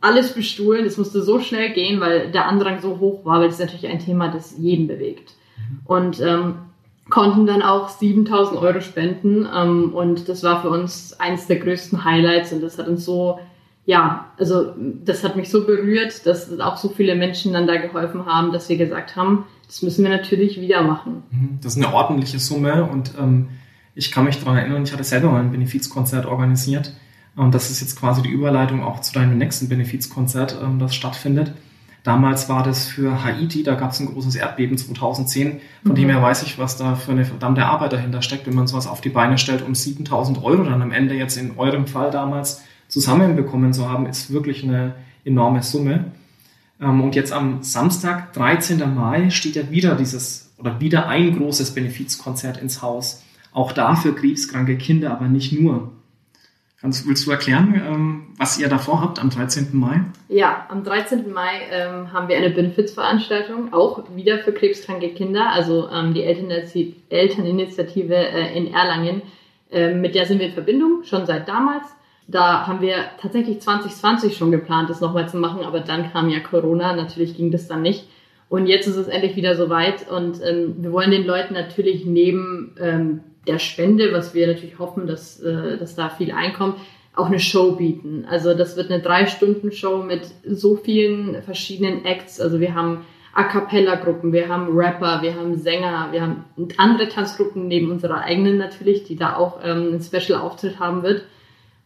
alles 0.00 0.32
bestuhlen. 0.32 0.86
Es 0.86 0.96
musste 0.96 1.22
so 1.22 1.40
schnell 1.40 1.72
gehen, 1.72 2.00
weil 2.00 2.30
der 2.30 2.46
Andrang 2.46 2.80
so 2.80 3.00
hoch 3.00 3.24
war, 3.24 3.40
weil 3.40 3.48
das 3.48 3.58
natürlich 3.58 3.88
ein 3.88 3.98
Thema, 3.98 4.28
das 4.30 4.56
jeden 4.58 4.86
bewegt 4.86 5.34
und 5.84 6.20
ähm, 6.20 6.54
konnten 7.10 7.46
dann 7.46 7.62
auch 7.62 7.88
7000 7.88 8.60
Euro 8.60 8.80
spenden. 8.80 9.46
Ähm, 9.54 9.94
und 9.94 10.28
das 10.28 10.42
war 10.42 10.62
für 10.62 10.70
uns 10.70 11.18
eines 11.18 11.46
der 11.46 11.56
größten 11.56 12.04
Highlights 12.04 12.52
und 12.52 12.62
das 12.62 12.78
hat 12.78 12.88
uns 12.88 13.04
so, 13.04 13.38
ja, 13.84 14.26
also 14.38 14.72
das 14.76 15.24
hat 15.24 15.36
mich 15.36 15.50
so 15.50 15.66
berührt, 15.66 16.24
dass 16.26 16.58
auch 16.60 16.76
so 16.76 16.88
viele 16.88 17.14
Menschen 17.14 17.52
dann 17.52 17.66
da 17.66 17.76
geholfen 17.76 18.26
haben, 18.26 18.52
dass 18.52 18.68
wir 18.68 18.76
gesagt 18.76 19.16
haben, 19.16 19.44
das 19.66 19.82
müssen 19.82 20.04
wir 20.04 20.10
natürlich 20.10 20.60
wieder 20.60 20.82
machen. 20.82 21.24
Mhm. 21.30 21.58
Das 21.62 21.76
ist 21.76 21.82
eine 21.82 21.92
ordentliche 21.92 22.38
Summe 22.38 22.84
und 22.84 23.12
ähm, 23.18 23.48
ich 23.94 24.10
kann 24.10 24.24
mich 24.24 24.38
daran 24.38 24.56
erinnern, 24.56 24.84
ich 24.84 24.92
hatte 24.92 25.04
selber 25.04 25.30
mal 25.30 25.40
ein 25.40 25.50
Benefizkonzert 25.50 26.26
organisiert. 26.26 26.92
Und 27.34 27.54
das 27.54 27.70
ist 27.70 27.80
jetzt 27.80 27.98
quasi 27.98 28.22
die 28.22 28.28
Überleitung 28.28 28.82
auch 28.82 29.00
zu 29.00 29.12
deinem 29.12 29.38
nächsten 29.38 29.68
Benefizkonzert, 29.68 30.58
ähm, 30.62 30.78
das 30.78 30.94
stattfindet. 30.94 31.52
Damals 32.04 32.48
war 32.48 32.64
das 32.64 32.86
für 32.86 33.22
Haiti, 33.22 33.62
da 33.62 33.74
gab 33.74 33.92
es 33.92 34.00
ein 34.00 34.06
großes 34.06 34.34
Erdbeben 34.34 34.76
2010. 34.76 35.60
Von 35.82 35.92
mhm. 35.92 35.96
dem 35.96 36.08
her 36.10 36.20
weiß 36.20 36.42
ich, 36.42 36.58
was 36.58 36.76
da 36.76 36.96
für 36.96 37.12
eine 37.12 37.24
verdammte 37.24 37.64
Arbeit 37.64 37.92
dahinter 37.92 38.22
steckt, 38.22 38.46
wenn 38.46 38.54
man 38.54 38.66
sowas 38.66 38.88
auf 38.88 39.00
die 39.00 39.08
Beine 39.08 39.38
stellt, 39.38 39.62
um 39.62 39.74
7000 39.74 40.42
Euro 40.42 40.64
dann 40.64 40.82
am 40.82 40.90
Ende 40.90 41.14
jetzt 41.14 41.36
in 41.36 41.56
eurem 41.56 41.86
Fall 41.86 42.10
damals 42.10 42.62
zusammenbekommen 42.88 43.72
zu 43.72 43.88
haben, 43.88 44.06
ist 44.06 44.32
wirklich 44.32 44.64
eine 44.64 44.94
enorme 45.24 45.62
Summe. 45.62 46.06
Ähm, 46.80 47.00
und 47.00 47.14
jetzt 47.14 47.32
am 47.32 47.62
Samstag, 47.62 48.32
13. 48.32 48.94
Mai, 48.94 49.30
steht 49.30 49.54
ja 49.54 49.70
wieder 49.70 49.94
dieses 49.94 50.52
oder 50.58 50.80
wieder 50.80 51.08
ein 51.08 51.36
großes 51.36 51.72
Benefizkonzert 51.72 52.56
ins 52.56 52.82
Haus. 52.82 53.22
Auch 53.52 53.72
da 53.72 53.94
für 53.94 54.14
krebskranke 54.14 54.76
Kinder, 54.76 55.12
aber 55.12 55.28
nicht 55.28 55.52
nur. 55.52 55.92
Kannst, 56.82 57.06
willst 57.06 57.24
du 57.28 57.30
erklären, 57.30 57.80
ähm, 57.86 58.26
was 58.36 58.58
ihr 58.58 58.68
davor 58.68 59.00
habt 59.00 59.20
am 59.20 59.30
13. 59.30 59.68
Mai? 59.70 60.00
Ja, 60.28 60.66
am 60.68 60.82
13. 60.82 61.32
Mai 61.32 61.60
ähm, 61.70 62.12
haben 62.12 62.26
wir 62.26 62.36
eine 62.36 62.50
Benefizveranstaltung, 62.50 63.72
auch 63.72 64.02
wieder 64.16 64.40
für 64.40 64.50
krebskranke 64.52 65.10
Kinder, 65.10 65.52
also 65.52 65.88
ähm, 65.88 66.12
die 66.12 66.24
Elterninitiative 66.24 68.16
äh, 68.16 68.58
in 68.58 68.74
Erlangen. 68.74 69.22
Ähm, 69.70 70.00
mit 70.00 70.16
der 70.16 70.26
sind 70.26 70.40
wir 70.40 70.46
in 70.46 70.54
Verbindung, 70.54 71.04
schon 71.04 71.24
seit 71.24 71.46
damals. 71.46 71.84
Da 72.26 72.66
haben 72.66 72.80
wir 72.80 72.96
tatsächlich 73.20 73.60
2020 73.60 74.36
schon 74.36 74.50
geplant, 74.50 74.90
das 74.90 75.00
nochmal 75.00 75.28
zu 75.28 75.36
machen, 75.36 75.62
aber 75.64 75.78
dann 75.78 76.10
kam 76.10 76.30
ja 76.30 76.40
Corona, 76.40 76.96
natürlich 76.96 77.36
ging 77.36 77.52
das 77.52 77.68
dann 77.68 77.82
nicht. 77.82 78.08
Und 78.48 78.66
jetzt 78.66 78.88
ist 78.88 78.96
es 78.96 79.06
endlich 79.06 79.36
wieder 79.36 79.54
soweit 79.54 80.10
und 80.10 80.40
ähm, 80.44 80.74
wir 80.78 80.90
wollen 80.90 81.12
den 81.12 81.26
Leuten 81.26 81.54
natürlich 81.54 82.04
neben 82.06 82.74
ähm, 82.80 83.20
der 83.46 83.58
Spende, 83.58 84.12
was 84.12 84.34
wir 84.34 84.46
natürlich 84.46 84.78
hoffen, 84.78 85.06
dass, 85.06 85.40
äh, 85.40 85.78
dass 85.78 85.94
da 85.94 86.08
viel 86.08 86.32
einkommt, 86.32 86.76
auch 87.14 87.26
eine 87.26 87.40
Show 87.40 87.72
bieten. 87.72 88.24
Also 88.28 88.54
das 88.54 88.76
wird 88.76 88.90
eine 88.90 89.02
Drei-Stunden-Show 89.02 90.02
mit 90.02 90.22
so 90.46 90.76
vielen 90.76 91.42
verschiedenen 91.42 92.04
Acts. 92.04 92.40
Also 92.40 92.60
wir 92.60 92.74
haben 92.74 93.04
A 93.34 93.44
Cappella-Gruppen, 93.44 94.32
wir 94.32 94.48
haben 94.48 94.76
Rapper, 94.76 95.22
wir 95.22 95.34
haben 95.34 95.56
Sänger, 95.56 96.08
wir 96.10 96.22
haben 96.22 96.44
andere 96.76 97.08
Tanzgruppen 97.08 97.66
neben 97.66 97.90
unserer 97.90 98.22
eigenen 98.22 98.58
natürlich, 98.58 99.04
die 99.04 99.16
da 99.16 99.36
auch 99.36 99.60
ähm, 99.62 99.88
einen 99.88 100.02
Special-Auftritt 100.02 100.78
haben 100.78 101.02
wird. 101.02 101.24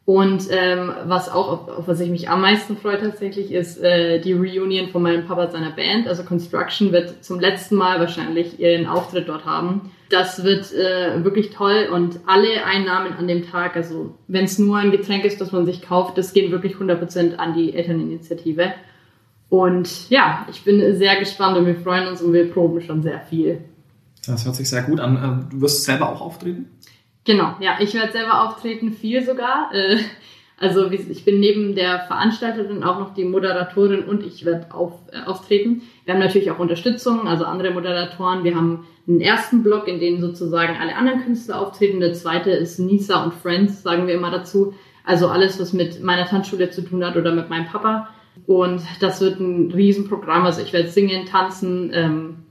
Und 0.06 0.44
ähm, 0.50 0.92
was 1.06 1.28
auch, 1.28 1.48
auf, 1.48 1.68
auf 1.68 1.88
was 1.88 1.98
ich 1.98 2.10
mich 2.10 2.28
am 2.30 2.40
meisten 2.40 2.76
freue 2.76 3.00
tatsächlich, 3.00 3.50
ist 3.50 3.82
äh, 3.82 4.20
die 4.20 4.34
Reunion 4.34 4.88
von 4.90 5.02
meinem 5.02 5.26
Papa 5.26 5.50
seiner 5.50 5.72
Band. 5.72 6.06
Also 6.06 6.22
Construction 6.22 6.92
wird 6.92 7.24
zum 7.24 7.40
letzten 7.40 7.74
Mal 7.74 7.98
wahrscheinlich 7.98 8.60
ihren 8.60 8.86
Auftritt 8.86 9.28
dort 9.28 9.44
haben. 9.44 9.90
Das 10.08 10.44
wird 10.44 10.72
äh, 10.72 11.24
wirklich 11.24 11.50
toll 11.50 11.88
und 11.92 12.20
alle 12.26 12.64
Einnahmen 12.64 13.14
an 13.14 13.26
dem 13.26 13.50
Tag, 13.50 13.74
also 13.74 14.14
wenn 14.28 14.44
es 14.44 14.60
nur 14.60 14.76
ein 14.76 14.92
Getränk 14.92 15.24
ist, 15.24 15.40
das 15.40 15.50
man 15.50 15.66
sich 15.66 15.82
kauft, 15.82 16.16
das 16.16 16.32
gehen 16.32 16.52
wirklich 16.52 16.76
100% 16.76 17.34
an 17.34 17.54
die 17.54 17.74
Elterninitiative. 17.74 18.74
Und 19.48 20.08
ja, 20.08 20.46
ich 20.48 20.62
bin 20.62 20.96
sehr 20.96 21.18
gespannt 21.18 21.58
und 21.58 21.66
wir 21.66 21.74
freuen 21.74 22.06
uns 22.06 22.22
und 22.22 22.32
wir 22.32 22.48
proben 22.52 22.80
schon 22.80 23.02
sehr 23.02 23.20
viel. 23.22 23.58
Das 24.24 24.44
hört 24.44 24.54
sich 24.54 24.68
sehr 24.68 24.82
gut 24.82 25.00
an. 25.00 25.16
Äh, 25.16 25.52
du 25.52 25.60
wirst 25.62 25.82
selber 25.82 26.10
auch 26.10 26.20
auftreten? 26.20 26.66
Genau, 27.26 27.56
ja, 27.60 27.76
ich 27.80 27.92
werde 27.92 28.12
selber 28.12 28.44
auftreten, 28.44 28.92
viel 28.92 29.22
sogar. 29.22 29.70
Äh, 29.74 29.98
also 30.58 30.90
ich 30.90 31.24
bin 31.24 31.40
neben 31.40 31.74
der 31.74 32.00
Veranstalterin 32.00 32.82
auch 32.82 32.98
noch 32.98 33.12
die 33.12 33.24
Moderatorin 33.24 34.04
und 34.04 34.24
ich 34.24 34.46
werde 34.46 34.72
auf, 34.72 34.92
äh, 35.12 35.26
auftreten. 35.26 35.82
Wir 36.04 36.14
haben 36.14 36.20
natürlich 36.20 36.50
auch 36.50 36.60
Unterstützung, 36.60 37.26
also 37.26 37.44
andere 37.44 37.72
Moderatoren. 37.72 38.44
Wir 38.44 38.54
haben 38.54 38.86
einen 39.06 39.20
ersten 39.20 39.62
Block, 39.62 39.88
in 39.88 40.00
dem 40.00 40.20
sozusagen 40.20 40.76
alle 40.80 40.96
anderen 40.96 41.24
Künstler 41.24 41.60
auftreten. 41.60 42.00
Der 42.00 42.14
zweite 42.14 42.50
ist 42.52 42.78
Nisa 42.78 43.22
und 43.24 43.34
Friends, 43.34 43.82
sagen 43.82 44.06
wir 44.06 44.14
immer 44.14 44.30
dazu. 44.30 44.72
Also 45.04 45.28
alles, 45.28 45.60
was 45.60 45.72
mit 45.72 46.02
meiner 46.02 46.26
Tanzschule 46.26 46.70
zu 46.70 46.82
tun 46.82 47.04
hat 47.04 47.16
oder 47.16 47.32
mit 47.32 47.50
meinem 47.50 47.66
Papa. 47.66 48.08
Und 48.46 48.82
das 49.00 49.20
wird 49.20 49.40
ein 49.40 49.72
Riesenprogramm. 49.72 50.44
Also 50.44 50.62
ich 50.62 50.72
werde 50.72 50.88
singen, 50.88 51.26
tanzen, 51.26 51.90
ähm, 51.92 52.45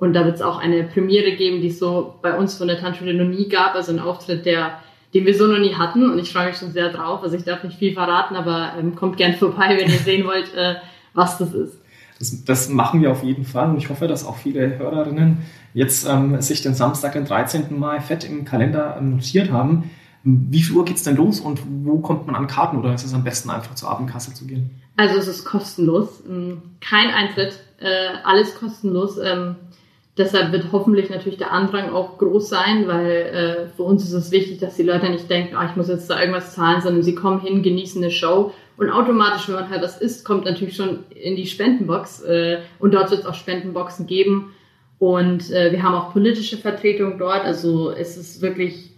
und 0.00 0.14
da 0.14 0.24
wird 0.24 0.36
es 0.36 0.42
auch 0.42 0.58
eine 0.58 0.84
Premiere 0.84 1.32
geben, 1.32 1.60
die 1.60 1.68
es 1.68 1.78
so 1.78 2.14
bei 2.22 2.36
uns 2.36 2.56
von 2.56 2.66
der 2.66 2.78
Tanzschule 2.78 3.12
noch 3.12 3.28
nie 3.28 3.48
gab. 3.48 3.74
Also 3.74 3.92
ein 3.92 4.00
Auftritt, 4.00 4.46
der, 4.46 4.80
den 5.12 5.26
wir 5.26 5.36
so 5.36 5.46
noch 5.46 5.58
nie 5.58 5.74
hatten. 5.74 6.10
Und 6.10 6.18
ich 6.18 6.32
freue 6.32 6.48
mich 6.48 6.56
schon 6.56 6.72
sehr 6.72 6.88
drauf. 6.88 7.22
Also 7.22 7.36
ich 7.36 7.44
darf 7.44 7.62
nicht 7.62 7.78
viel 7.78 7.92
verraten, 7.92 8.34
aber 8.34 8.72
ähm, 8.78 8.96
kommt 8.96 9.18
gern 9.18 9.34
vorbei, 9.38 9.76
wenn 9.78 9.90
ihr 9.90 9.98
sehen 9.98 10.26
wollt, 10.26 10.54
äh, 10.54 10.76
was 11.12 11.36
das 11.36 11.52
ist. 11.52 11.78
Das, 12.18 12.44
das, 12.44 12.68
machen 12.70 13.02
wir 13.02 13.10
auf 13.10 13.22
jeden 13.22 13.44
Fall 13.44 13.70
und 13.70 13.78
ich 13.78 13.88
hoffe, 13.88 14.06
dass 14.06 14.26
auch 14.26 14.36
viele 14.36 14.78
Hörerinnen 14.78 15.38
jetzt 15.72 16.06
ähm, 16.06 16.40
sich 16.40 16.60
den 16.62 16.74
Samstag, 16.74 17.12
den 17.12 17.24
13. 17.24 17.78
Mai 17.78 18.00
fett 18.00 18.24
im 18.24 18.44
Kalender 18.44 18.96
ähm, 18.98 19.12
notiert 19.12 19.50
haben. 19.50 19.90
Wie 20.22 20.62
viel 20.62 20.76
Uhr 20.76 20.84
geht 20.84 20.96
es 20.96 21.02
denn 21.02 21.16
los 21.16 21.40
und 21.40 21.60
wo 21.84 21.98
kommt 22.00 22.26
man 22.26 22.36
an 22.36 22.46
Karten 22.46 22.76
oder 22.76 22.92
ist 22.92 23.04
es 23.04 23.14
am 23.14 23.24
besten 23.24 23.48
einfach 23.48 23.74
zur 23.74 23.90
Abendkasse 23.90 24.34
zu 24.34 24.46
gehen? 24.46 24.70
Also 24.96 25.16
es 25.16 25.28
ist 25.28 25.46
kostenlos, 25.46 26.22
ähm, 26.28 26.60
kein 26.82 27.08
Eintritt, 27.08 27.58
äh, 27.80 28.18
alles 28.24 28.54
kostenlos. 28.54 29.16
Ähm, 29.18 29.56
Deshalb 30.18 30.52
wird 30.52 30.72
hoffentlich 30.72 31.08
natürlich 31.08 31.38
der 31.38 31.52
Andrang 31.52 31.90
auch 31.90 32.18
groß 32.18 32.48
sein, 32.48 32.88
weil 32.88 33.10
äh, 33.10 33.68
für 33.68 33.84
uns 33.84 34.04
ist 34.04 34.12
es 34.12 34.30
wichtig, 34.32 34.58
dass 34.58 34.76
die 34.76 34.82
Leute 34.82 35.08
nicht 35.08 35.30
denken, 35.30 35.56
oh, 35.56 35.64
ich 35.64 35.76
muss 35.76 35.88
jetzt 35.88 36.10
da 36.10 36.18
irgendwas 36.20 36.54
zahlen, 36.54 36.80
sondern 36.80 37.02
sie 37.02 37.14
kommen 37.14 37.40
hin, 37.40 37.62
genießen 37.62 38.02
eine 38.02 38.10
Show. 38.10 38.52
Und 38.76 38.90
automatisch, 38.90 39.48
wenn 39.48 39.54
man 39.54 39.70
halt 39.70 39.82
was 39.82 40.00
isst, 40.00 40.24
kommt 40.24 40.46
natürlich 40.46 40.74
schon 40.74 41.00
in 41.10 41.36
die 41.36 41.46
Spendenbox 41.46 42.22
äh, 42.22 42.58
und 42.78 42.92
dort 42.92 43.10
wird 43.10 43.20
es 43.20 43.26
auch 43.26 43.34
Spendenboxen 43.34 44.06
geben. 44.06 44.52
Und 44.98 45.50
äh, 45.50 45.72
wir 45.72 45.82
haben 45.82 45.94
auch 45.94 46.12
politische 46.12 46.56
Vertretung 46.56 47.18
dort, 47.18 47.44
also 47.44 47.90
es 47.90 48.16
ist 48.16 48.42
wirklich 48.42 48.90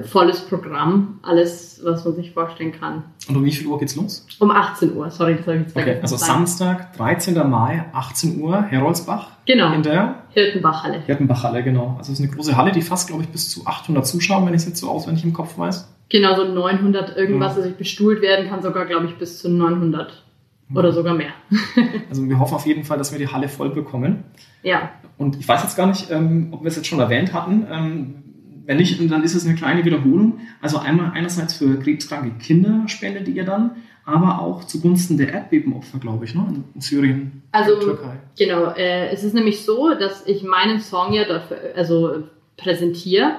volles 0.00 0.40
Programm, 0.40 1.18
alles, 1.22 1.80
was 1.84 2.04
man 2.04 2.14
sich 2.14 2.32
vorstellen 2.32 2.72
kann. 2.72 3.04
Und 3.28 3.36
um 3.36 3.44
wie 3.44 3.52
viel 3.52 3.66
Uhr 3.66 3.78
geht's 3.78 3.94
los? 3.94 4.26
Um 4.38 4.50
18 4.50 4.96
Uhr, 4.96 5.10
sorry, 5.10 5.36
das 5.36 5.46
habe 5.46 5.58
ich 5.58 5.62
jetzt 5.64 5.76
Okay, 5.76 5.98
also 6.00 6.16
Samstag, 6.16 6.96
13. 6.96 7.34
Mai, 7.48 7.84
18 7.92 8.40
Uhr, 8.40 8.62
Heroldsbach. 8.62 9.32
Genau. 9.46 9.72
In 9.74 9.82
der 9.82 10.22
Hirtenbachhalle. 10.30 11.02
Hirtenbachhalle, 11.04 11.62
genau. 11.62 11.96
Also 11.98 12.12
es 12.12 12.20
ist 12.20 12.24
eine 12.24 12.34
große 12.34 12.56
Halle, 12.56 12.72
die 12.72 12.80
fast, 12.80 13.08
glaube 13.08 13.22
ich, 13.22 13.28
bis 13.28 13.50
zu 13.50 13.66
800 13.66 14.06
Zuschauer, 14.06 14.46
wenn 14.46 14.54
ich 14.54 14.62
es 14.62 14.68
jetzt 14.68 14.80
so 14.80 14.88
auswendig 14.88 15.24
im 15.24 15.34
Kopf 15.34 15.58
weiß. 15.58 15.88
Genau, 16.08 16.36
so 16.36 16.44
900 16.44 17.16
irgendwas, 17.16 17.56
ja. 17.56 17.62
also 17.62 17.74
bestuhlt 17.76 18.22
werden 18.22 18.48
kann 18.48 18.62
sogar, 18.62 18.86
glaube 18.86 19.06
ich, 19.06 19.16
bis 19.16 19.40
zu 19.40 19.50
900 19.50 20.24
mhm. 20.68 20.76
oder 20.76 20.92
sogar 20.92 21.14
mehr. 21.14 21.32
also 22.08 22.26
wir 22.28 22.38
hoffen 22.38 22.54
auf 22.54 22.66
jeden 22.66 22.84
Fall, 22.84 22.96
dass 22.96 23.12
wir 23.12 23.18
die 23.18 23.28
Halle 23.28 23.48
voll 23.48 23.70
bekommen. 23.70 24.24
Ja. 24.62 24.90
Und 25.18 25.38
ich 25.38 25.46
weiß 25.46 25.62
jetzt 25.62 25.76
gar 25.76 25.86
nicht, 25.86 26.10
ähm, 26.10 26.48
ob 26.52 26.62
wir 26.62 26.68
es 26.68 26.76
jetzt 26.76 26.86
schon 26.86 27.00
erwähnt 27.00 27.32
hatten. 27.32 27.66
Ähm, 27.70 28.21
wenn 28.64 28.76
nicht, 28.76 28.98
dann 29.10 29.22
ist 29.22 29.34
es 29.34 29.46
eine 29.46 29.54
kleine 29.54 29.84
Wiederholung. 29.84 30.40
Also 30.60 30.78
einmal 30.78 31.12
einerseits 31.14 31.54
für 31.54 31.78
krebskranke 31.78 32.38
Kinder 32.38 32.84
spendet 32.86 33.28
ihr 33.28 33.44
dann, 33.44 33.72
aber 34.04 34.40
auch 34.40 34.64
zugunsten 34.64 35.16
der 35.16 35.32
Erdbebenopfer, 35.32 35.98
glaube 35.98 36.24
ich, 36.24 36.34
ne? 36.34 36.64
in 36.74 36.80
Syrien, 36.80 37.42
also, 37.52 37.76
Türkei. 37.76 38.18
Genau, 38.38 38.72
äh, 38.72 39.10
es 39.10 39.24
ist 39.24 39.34
nämlich 39.34 39.64
so, 39.64 39.94
dass 39.94 40.26
ich 40.26 40.42
meinen 40.42 40.80
Song 40.80 41.12
ja 41.12 41.24
dort 41.24 41.44
also 41.76 42.24
präsentiere 42.56 43.36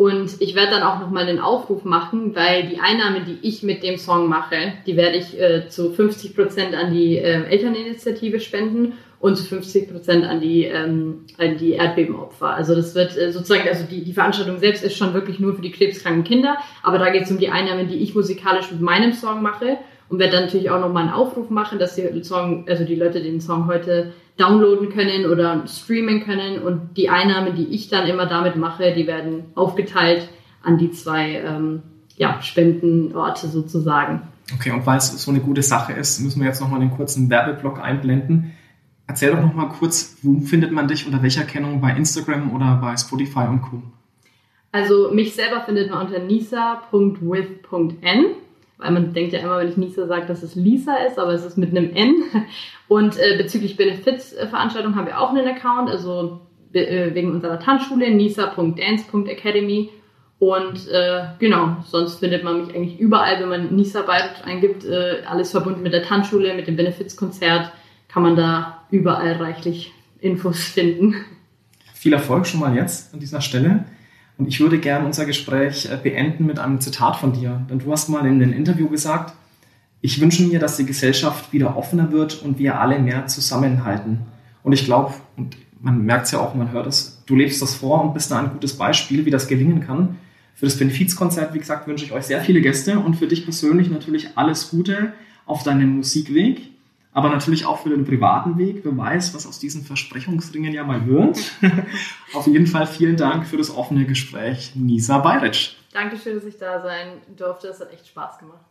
und 0.00 0.40
ich 0.40 0.54
werde 0.54 0.70
dann 0.70 0.82
auch 0.82 0.98
nochmal 0.98 1.28
einen 1.28 1.40
Aufruf 1.40 1.84
machen, 1.84 2.34
weil 2.34 2.68
die 2.68 2.80
Einnahmen, 2.80 3.26
die 3.26 3.46
ich 3.46 3.62
mit 3.62 3.82
dem 3.82 3.98
Song 3.98 4.28
mache, 4.28 4.72
die 4.86 4.96
werde 4.96 5.18
ich 5.18 5.38
äh, 5.38 5.68
zu 5.68 5.92
50 5.92 6.34
Prozent 6.34 6.74
an 6.74 6.92
die 6.92 7.18
äh, 7.18 7.44
Elterninitiative 7.44 8.40
spenden 8.40 8.94
und 9.20 9.36
zu 9.36 9.44
50 9.44 9.92
Prozent 9.92 10.24
an 10.24 10.40
die, 10.40 10.64
ähm, 10.64 11.26
an 11.38 11.58
die 11.58 11.72
Erdbebenopfer. 11.72 12.54
Also 12.54 12.74
das 12.74 12.94
wird 12.94 13.16
äh, 13.16 13.30
sozusagen, 13.30 13.68
also 13.68 13.84
die, 13.84 14.02
die 14.02 14.14
Veranstaltung 14.14 14.58
selbst 14.58 14.82
ist 14.82 14.96
schon 14.96 15.12
wirklich 15.14 15.38
nur 15.38 15.54
für 15.54 15.62
die 15.62 15.70
krebskranken 15.70 16.24
Kinder, 16.24 16.56
aber 16.82 16.98
da 16.98 17.10
geht 17.10 17.24
es 17.24 17.30
um 17.30 17.38
die 17.38 17.50
Einnahmen, 17.50 17.86
die 17.88 17.96
ich 17.96 18.14
musikalisch 18.14 18.70
mit 18.72 18.80
meinem 18.80 19.12
Song 19.12 19.42
mache 19.42 19.78
und 20.08 20.18
werde 20.18 20.32
dann 20.32 20.44
natürlich 20.44 20.70
auch 20.70 20.80
nochmal 20.80 21.04
einen 21.04 21.12
Aufruf 21.12 21.50
machen, 21.50 21.78
dass 21.78 21.94
die 21.94 22.24
Song, 22.24 22.64
also 22.66 22.84
die 22.84 22.94
Leute 22.94 23.22
den 23.22 23.40
Song 23.40 23.66
heute 23.66 24.12
downloaden 24.38 24.88
können 24.88 25.26
oder 25.26 25.66
streamen 25.68 26.24
können 26.24 26.62
und 26.62 26.96
die 26.96 27.10
Einnahmen, 27.10 27.54
die 27.54 27.66
ich 27.66 27.88
dann 27.88 28.08
immer 28.08 28.24
damit 28.24 28.56
mache, 28.56 28.94
die 28.94 29.06
werden 29.06 29.44
aufgeteilt 29.54 30.28
an 30.62 30.78
die 30.78 30.90
zwei 30.92 31.42
ähm, 31.44 31.82
ja, 32.16 32.40
Spendenorte 32.40 33.48
sozusagen. 33.48 34.22
Okay, 34.54 34.70
und 34.70 34.86
weil 34.86 34.96
es 34.96 35.22
so 35.22 35.30
eine 35.30 35.40
gute 35.40 35.62
Sache 35.62 35.92
ist, 35.92 36.20
müssen 36.20 36.40
wir 36.40 36.48
jetzt 36.48 36.60
nochmal 36.60 36.80
einen 36.80 36.90
kurzen 36.90 37.28
Werbeblock 37.28 37.78
einblenden. 37.78 38.52
Erzähl 39.10 39.32
doch 39.32 39.42
noch 39.42 39.54
mal 39.54 39.66
kurz, 39.66 40.18
wo 40.22 40.38
findet 40.38 40.70
man 40.70 40.86
dich 40.86 41.04
unter 41.04 41.20
welcher 41.20 41.42
Kennung 41.42 41.80
bei 41.80 41.90
Instagram 41.96 42.54
oder 42.54 42.78
bei 42.80 42.96
Spotify 42.96 43.48
und 43.48 43.60
Co. 43.60 43.82
Also 44.70 45.10
mich 45.10 45.34
selber 45.34 45.62
findet 45.62 45.90
man 45.90 46.06
unter 46.06 46.20
nisa.with.n, 46.20 48.24
weil 48.78 48.90
man 48.92 49.12
denkt 49.12 49.32
ja 49.32 49.40
immer, 49.40 49.58
wenn 49.58 49.68
ich 49.68 49.76
Nisa 49.76 50.06
sage, 50.06 50.26
dass 50.26 50.44
es 50.44 50.54
Lisa 50.54 50.94
ist, 51.08 51.18
aber 51.18 51.32
es 51.32 51.44
ist 51.44 51.58
mit 51.58 51.70
einem 51.70 51.92
N. 51.92 52.22
Und 52.86 53.18
äh, 53.18 53.36
bezüglich 53.36 53.76
Benefits-Veranstaltungen 53.76 54.94
haben 54.94 55.08
wir 55.08 55.20
auch 55.20 55.30
einen 55.30 55.48
Account, 55.48 55.90
also 55.90 56.42
äh, 56.72 57.12
wegen 57.12 57.32
unserer 57.32 57.58
Tanzschule, 57.58 58.14
nisa.dance.academy. 58.14 59.90
Und 60.38 60.86
äh, 60.86 61.24
genau, 61.40 61.78
sonst 61.84 62.20
findet 62.20 62.44
man 62.44 62.60
mich 62.60 62.76
eigentlich 62.76 63.00
überall, 63.00 63.40
wenn 63.40 63.48
man 63.48 63.74
Nisa 63.74 64.02
Bayreuth 64.02 64.44
eingibt, 64.44 64.84
äh, 64.84 65.22
alles 65.28 65.50
verbunden 65.50 65.82
mit 65.82 65.94
der 65.94 66.04
Tanzschule, 66.04 66.54
mit 66.54 66.68
dem 66.68 66.76
Benefizkonzert 66.76 67.72
kann 68.06 68.22
man 68.22 68.36
da 68.36 68.79
überall 68.90 69.32
reichlich 69.34 69.92
Infos 70.20 70.62
finden. 70.64 71.14
Viel 71.94 72.12
Erfolg 72.12 72.46
schon 72.46 72.60
mal 72.60 72.74
jetzt 72.74 73.12
an 73.14 73.20
dieser 73.20 73.40
Stelle. 73.40 73.84
Und 74.38 74.48
ich 74.48 74.58
würde 74.60 74.78
gerne 74.78 75.04
unser 75.04 75.26
Gespräch 75.26 75.86
äh, 75.90 75.98
beenden 76.02 76.46
mit 76.46 76.58
einem 76.58 76.80
Zitat 76.80 77.16
von 77.16 77.34
dir. 77.34 77.66
Denn 77.68 77.78
du 77.78 77.92
hast 77.92 78.08
mal 78.08 78.24
in 78.26 78.42
einem 78.42 78.52
Interview 78.52 78.88
gesagt, 78.88 79.34
ich 80.00 80.18
wünsche 80.20 80.44
mir, 80.44 80.58
dass 80.58 80.78
die 80.78 80.86
Gesellschaft 80.86 81.52
wieder 81.52 81.76
offener 81.76 82.10
wird 82.10 82.42
und 82.42 82.58
wir 82.58 82.80
alle 82.80 82.98
mehr 82.98 83.26
zusammenhalten. 83.26 84.20
Und 84.62 84.72
ich 84.72 84.86
glaube, 84.86 85.12
und 85.36 85.56
man 85.78 86.04
merkt 86.04 86.26
es 86.26 86.32
ja 86.32 86.40
auch, 86.40 86.54
man 86.54 86.72
hört 86.72 86.86
es, 86.86 87.22
du 87.26 87.36
lebst 87.36 87.60
das 87.60 87.74
vor 87.74 88.02
und 88.02 88.14
bist 88.14 88.30
da 88.30 88.38
ein 88.38 88.50
gutes 88.50 88.78
Beispiel, 88.78 89.26
wie 89.26 89.30
das 89.30 89.46
gelingen 89.46 89.80
kann. 89.80 90.16
Für 90.54 90.66
das 90.66 90.78
Benefizkonzert, 90.78 91.52
wie 91.54 91.58
gesagt, 91.58 91.86
wünsche 91.86 92.04
ich 92.04 92.12
euch 92.12 92.24
sehr 92.24 92.40
viele 92.40 92.60
Gäste 92.60 92.98
und 92.98 93.16
für 93.16 93.26
dich 93.26 93.44
persönlich 93.44 93.90
natürlich 93.90 94.28
alles 94.36 94.70
Gute 94.70 95.12
auf 95.46 95.62
deinem 95.62 95.96
Musikweg 95.96 96.69
aber 97.20 97.28
natürlich 97.28 97.66
auch 97.66 97.82
für 97.82 97.90
den 97.90 98.06
privaten 98.06 98.56
Weg. 98.56 98.80
Wer 98.82 98.96
weiß, 98.96 99.34
was 99.34 99.46
aus 99.46 99.58
diesen 99.58 99.84
Versprechungsringen 99.84 100.72
ja 100.72 100.84
mal 100.84 101.06
wird. 101.06 101.52
Auf 102.32 102.46
jeden 102.46 102.66
Fall 102.66 102.86
vielen 102.86 103.18
Dank 103.18 103.46
für 103.46 103.58
das 103.58 103.76
offene 103.76 104.06
Gespräch, 104.06 104.72
Nisa 104.74 105.18
Bayric. 105.18 105.76
Dankeschön, 105.92 106.36
dass 106.36 106.44
ich 106.44 106.56
da 106.56 106.80
sein 106.80 107.18
durfte. 107.36 107.68
Es 107.68 107.78
hat 107.78 107.92
echt 107.92 108.08
Spaß 108.08 108.38
gemacht. 108.38 108.64